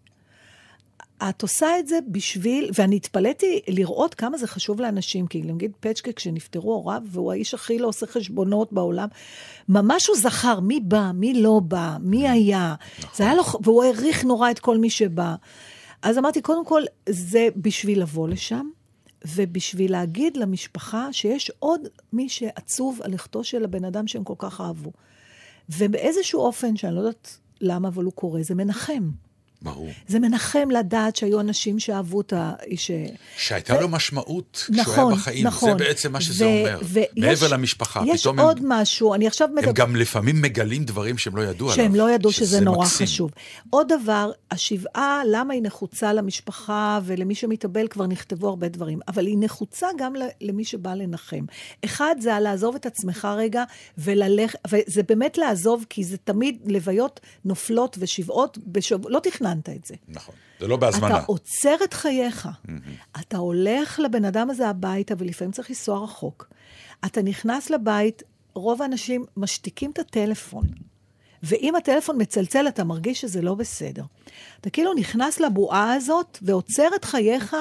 את 1.28 1.42
עושה 1.42 1.78
את 1.78 1.88
זה 1.88 1.98
בשביל, 2.08 2.70
ואני 2.74 2.96
התפלאתי 2.96 3.60
לראות 3.68 4.14
כמה 4.14 4.38
זה 4.38 4.46
חשוב 4.46 4.80
לאנשים, 4.80 5.26
כי 5.26 5.42
נגיד 5.42 5.72
פצ'קה 5.80 6.12
כשנפטרו 6.12 6.74
הוריו, 6.74 7.02
והוא 7.06 7.32
האיש 7.32 7.54
הכי 7.54 7.78
לא 7.78 7.88
עושה 7.88 8.06
חשבונות 8.06 8.72
בעולם, 8.72 9.08
ממש 9.68 10.06
הוא 10.06 10.16
זכר 10.16 10.60
מי 10.60 10.80
בא, 10.80 11.10
מי 11.14 11.42
לא 11.42 11.60
בא, 11.64 11.96
מי 12.00 12.28
היה. 12.28 12.74
זה 13.14 13.24
היה 13.24 13.34
לו, 13.34 13.42
והוא 13.62 13.84
העריך 13.84 14.24
נורא 14.24 14.50
את 14.50 14.58
כל 14.58 14.78
מי 14.78 14.90
שבא. 14.90 15.34
אז 16.02 16.18
אמרתי, 16.18 16.42
קודם 16.42 16.64
כל, 16.64 16.82
זה 17.08 17.48
בשביל 17.56 18.02
לבוא 18.02 18.28
לשם, 18.28 18.70
ובשביל 19.24 19.92
להגיד 19.92 20.36
למשפחה 20.36 21.12
שיש 21.12 21.50
עוד 21.58 21.80
מי 22.12 22.28
שעצוב 22.28 23.00
על 23.02 23.12
לכתו 23.12 23.44
של 23.44 23.64
הבן 23.64 23.84
אדם 23.84 24.06
שהם 24.06 24.24
כל 24.24 24.34
כך 24.38 24.60
אהבו. 24.60 24.92
ובאיזשהו 25.78 26.40
אופן, 26.40 26.76
שאני 26.76 26.94
לא 26.94 27.00
יודעת 27.00 27.38
למה, 27.60 27.88
אבל 27.88 28.04
הוא 28.04 28.12
קורה, 28.12 28.42
זה 28.42 28.54
מנחם. 28.54 29.10
ברור. 29.62 29.88
זה 30.08 30.18
מנחם 30.18 30.68
לדעת 30.70 31.16
שהיו 31.16 31.40
אנשים 31.40 31.78
שאהבו 31.78 32.20
את 32.20 32.32
האיש... 32.36 32.90
שהייתה 33.36 33.80
לו 33.80 33.88
משמעות 33.88 34.56
כשהוא 34.62 34.76
נכון, 34.76 35.12
היה 35.12 35.16
בחיים. 35.20 35.46
נכון. 35.46 35.70
זה 35.78 35.84
בעצם 35.84 36.12
מה 36.12 36.20
שזה 36.20 36.46
ו- 36.46 36.48
אומר. 36.48 36.80
ויש- 36.82 37.06
מעבר 37.16 37.48
למשפחה. 37.48 38.02
יש 38.06 38.20
פתאום 38.20 38.40
עוד 38.40 38.58
הם, 38.58 38.64
משהו, 38.68 39.14
אני 39.14 39.26
עכשיו 39.26 39.48
מדבר... 39.48 39.68
הם 39.68 39.74
גם 39.74 39.96
לפעמים 39.96 40.42
מגלים 40.42 40.84
דברים 40.84 41.18
שהם 41.18 41.36
לא 41.36 41.42
ידעו 41.42 41.72
עליו. 41.72 41.84
שהם 41.84 41.94
לא 41.94 42.10
ידעו 42.10 42.32
שזה 42.32 42.60
נורא 42.60 42.84
מקסים. 42.84 43.06
חשוב. 43.06 43.30
עוד 43.70 43.92
דבר, 44.02 44.30
השבעה, 44.50 45.22
למה 45.26 45.54
היא 45.54 45.62
נחוצה 45.62 46.12
למשפחה 46.12 47.00
ולמי 47.04 47.34
שמתאבל 47.34 47.88
כבר 47.88 48.06
נכתבו 48.06 48.48
הרבה 48.48 48.68
דברים, 48.68 48.98
אבל 49.08 49.26
היא 49.26 49.36
נחוצה 49.40 49.86
גם 49.98 50.12
למי 50.40 50.64
שבא 50.64 50.94
לנחם. 50.94 51.44
אחד, 51.84 52.14
זה 52.20 52.34
על 52.34 52.42
לעזוב 52.42 52.74
את 52.74 52.86
עצמך 52.86 53.28
רגע 53.36 53.64
וללכת, 53.98 54.58
וזה 54.70 55.02
באמת 55.02 55.38
לעזוב, 55.38 55.84
כי 55.90 56.04
זה 56.04 56.16
תמיד 56.16 56.58
לוויות 56.66 57.20
נופלות 57.44 57.96
ושבעות, 58.00 58.58
בשב... 58.66 59.08
לא 59.08 59.20
תכננת 59.48 59.68
את 59.68 59.84
זה. 59.84 59.94
נכון. 60.08 60.34
זה 60.60 60.68
לא 60.68 60.76
בהזמנה. 60.76 61.16
אתה 61.18 61.24
עוצר 61.26 61.76
את 61.84 61.94
חייך. 61.94 62.48
אתה 63.20 63.36
הולך 63.36 64.00
לבן 64.00 64.24
אדם 64.24 64.50
הזה 64.50 64.68
הביתה, 64.68 65.14
ולפעמים 65.18 65.52
צריך 65.52 65.70
לנסוע 65.70 66.04
רחוק. 66.04 66.48
אתה 67.06 67.22
נכנס 67.22 67.70
לבית, 67.70 68.22
רוב 68.54 68.82
האנשים 68.82 69.24
משתיקים 69.36 69.90
את 69.90 69.98
הטלפון. 69.98 70.66
ואם 71.42 71.76
הטלפון 71.76 72.22
מצלצל, 72.22 72.68
אתה 72.68 72.84
מרגיש 72.84 73.20
שזה 73.20 73.42
לא 73.42 73.54
בסדר. 73.54 74.02
אתה 74.60 74.70
כאילו 74.70 74.94
נכנס 74.94 75.40
לבועה 75.40 75.92
הזאת 75.92 76.38
ועוצר 76.42 76.88
את 76.96 77.04
חייך 77.04 77.56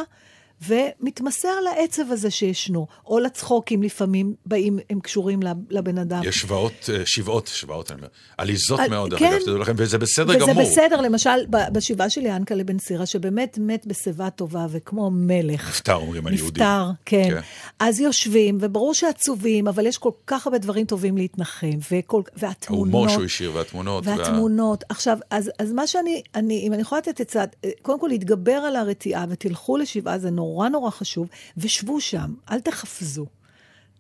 ומתמסר 0.68 1.50
לעצב 1.64 2.12
הזה 2.12 2.32
שישנו, 2.32 2.88
או 3.06 3.20
לצחוקים 3.20 3.84
לפעמים 3.84 4.34
באים, 4.46 4.80
הם 4.90 5.00
קשורים 5.00 5.44
לב- 5.44 5.58
לבן 5.70 5.98
אדם. 5.98 6.22
יש 6.26 6.36
שבעות, 6.40 6.90
אה, 6.94 7.06
שבעות, 7.06 7.48
שבעות, 7.48 7.92
אני 7.92 8.00
אומר, 8.00 8.08
עליזות 8.38 8.80
על- 8.80 8.90
מאוד, 8.90 9.10
דרך 9.12 9.20
כן. 9.20 9.26
אגב, 9.32 9.40
שתדעו 9.40 9.58
לכם, 9.58 9.74
וזה 9.78 9.98
בסדר 9.98 10.30
וזה 10.30 10.40
גמור. 10.40 10.64
בסדר, 10.64 11.02
למשל, 11.02 11.30
בשבעה 11.72 12.10
של 12.10 12.26
ינקלה 12.26 12.64
בן 12.64 12.80
סירה, 12.80 13.06
שבאמת 13.06 13.58
מת 13.62 13.86
בשיבה 13.88 14.30
טובה 14.30 14.66
וכמו 14.70 15.12
מלך. 15.14 15.68
נפטר, 15.70 15.96
אומרים 15.96 16.28
על 16.28 16.34
יהודי. 16.34 16.60
נפטר, 16.62 16.86
כן. 17.06 17.28
כן. 17.30 17.42
אז 17.80 18.00
יושבים, 18.00 18.58
וברור 18.62 18.94
שעצובים, 18.94 19.68
אבל 19.68 19.86
יש 19.86 19.98
כל 19.98 20.12
כך 20.28 20.48
הרבה 20.48 20.58
דברים 20.58 20.86
טובים 20.86 21.18
להתנחם, 21.18 21.68
וכל, 21.92 22.22
והתמונות... 22.36 22.68
ההומור 22.94 23.08
שהוא 23.08 23.24
השאיר, 23.26 23.52
והתמונות. 23.56 24.08
וה- 24.08 24.16
והתמונות. 24.18 24.84
עכשיו, 24.90 25.18
אז, 25.32 25.52
אז 25.60 25.72
מה 25.72 25.88
שאני, 25.88 26.22
אני, 26.36 26.64
אם 26.68 26.74
אני 26.74 26.82
יכולה 26.82 27.00
לתת 27.02 27.22
עצה, 27.22 27.44
אה, 27.66 27.70
קודם 27.82 28.00
כל 28.00 28.08
להתגבר 28.08 28.52
על 28.52 28.76
הרתיעה 28.76 29.26
ותלכו 29.30 29.78
לשבעה, 29.78 30.18
זה 30.20 30.30
נורא 30.30 30.47
נורא 30.72 30.92
חשוב, 30.92 31.28
ושבו 31.58 32.02
שם, 32.02 32.34
אל 32.52 32.60
תחפזו. 32.60 33.26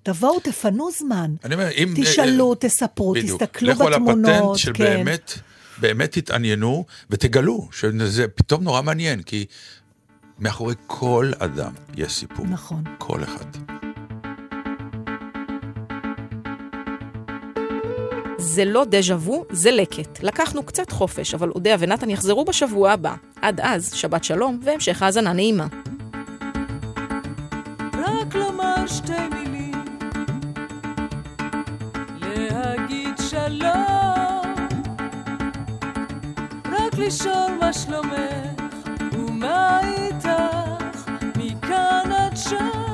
תבואו, 0.03 0.39
תפנו 0.39 0.89
זמן. 0.91 1.35
אני 1.43 1.55
אומר, 1.55 1.69
אם... 1.77 1.93
תשאלו, 1.95 2.51
אה, 2.53 2.55
תספרו, 2.59 3.13
בדיוק. 3.13 3.43
תסתכלו 3.43 3.69
לכו 3.69 3.87
על 3.87 3.93
הפטנט 3.93 4.07
בתמונות. 4.07 4.57
של 4.57 4.73
כן. 4.73 4.83
באמת, 4.83 5.33
באמת 5.77 6.11
תתעניינו 6.11 6.85
ותגלו 7.09 7.67
שזה 7.71 8.27
פתאום 8.27 8.63
נורא 8.63 8.81
מעניין, 8.81 9.21
כי 9.21 9.45
מאחורי 10.39 10.75
כל 10.87 11.31
אדם 11.39 11.73
יש 11.95 12.13
סיפור. 12.13 12.45
נכון. 12.45 12.83
כל 12.97 13.23
אחד. 13.23 13.45
זה 18.37 18.65
לא 18.65 18.85
דז'ה 18.89 19.15
וו, 19.15 19.45
זה 19.51 19.71
לקט. 19.71 20.23
לקחנו 20.23 20.63
קצת 20.63 20.91
חופש, 20.91 21.33
אבל 21.33 21.49
אודיה 21.49 21.75
ונתן 21.79 22.09
יחזרו 22.09 22.45
בשבוע 22.45 22.91
הבא. 22.91 23.15
עד 23.41 23.59
אז, 23.63 23.93
שבת 23.93 24.23
שלום 24.23 24.59
והמשך 24.63 25.01
האזנה 25.01 25.33
נעימה. 25.33 25.67
שלום. 33.47 34.67
רק 36.65 36.93
לשאול 36.97 37.51
מה 37.59 37.73
שלומך 37.73 38.61
ומה 39.13 39.79
איתך 39.83 41.09
מכאן 41.37 42.11
עד 42.11 42.37
שם 42.37 42.86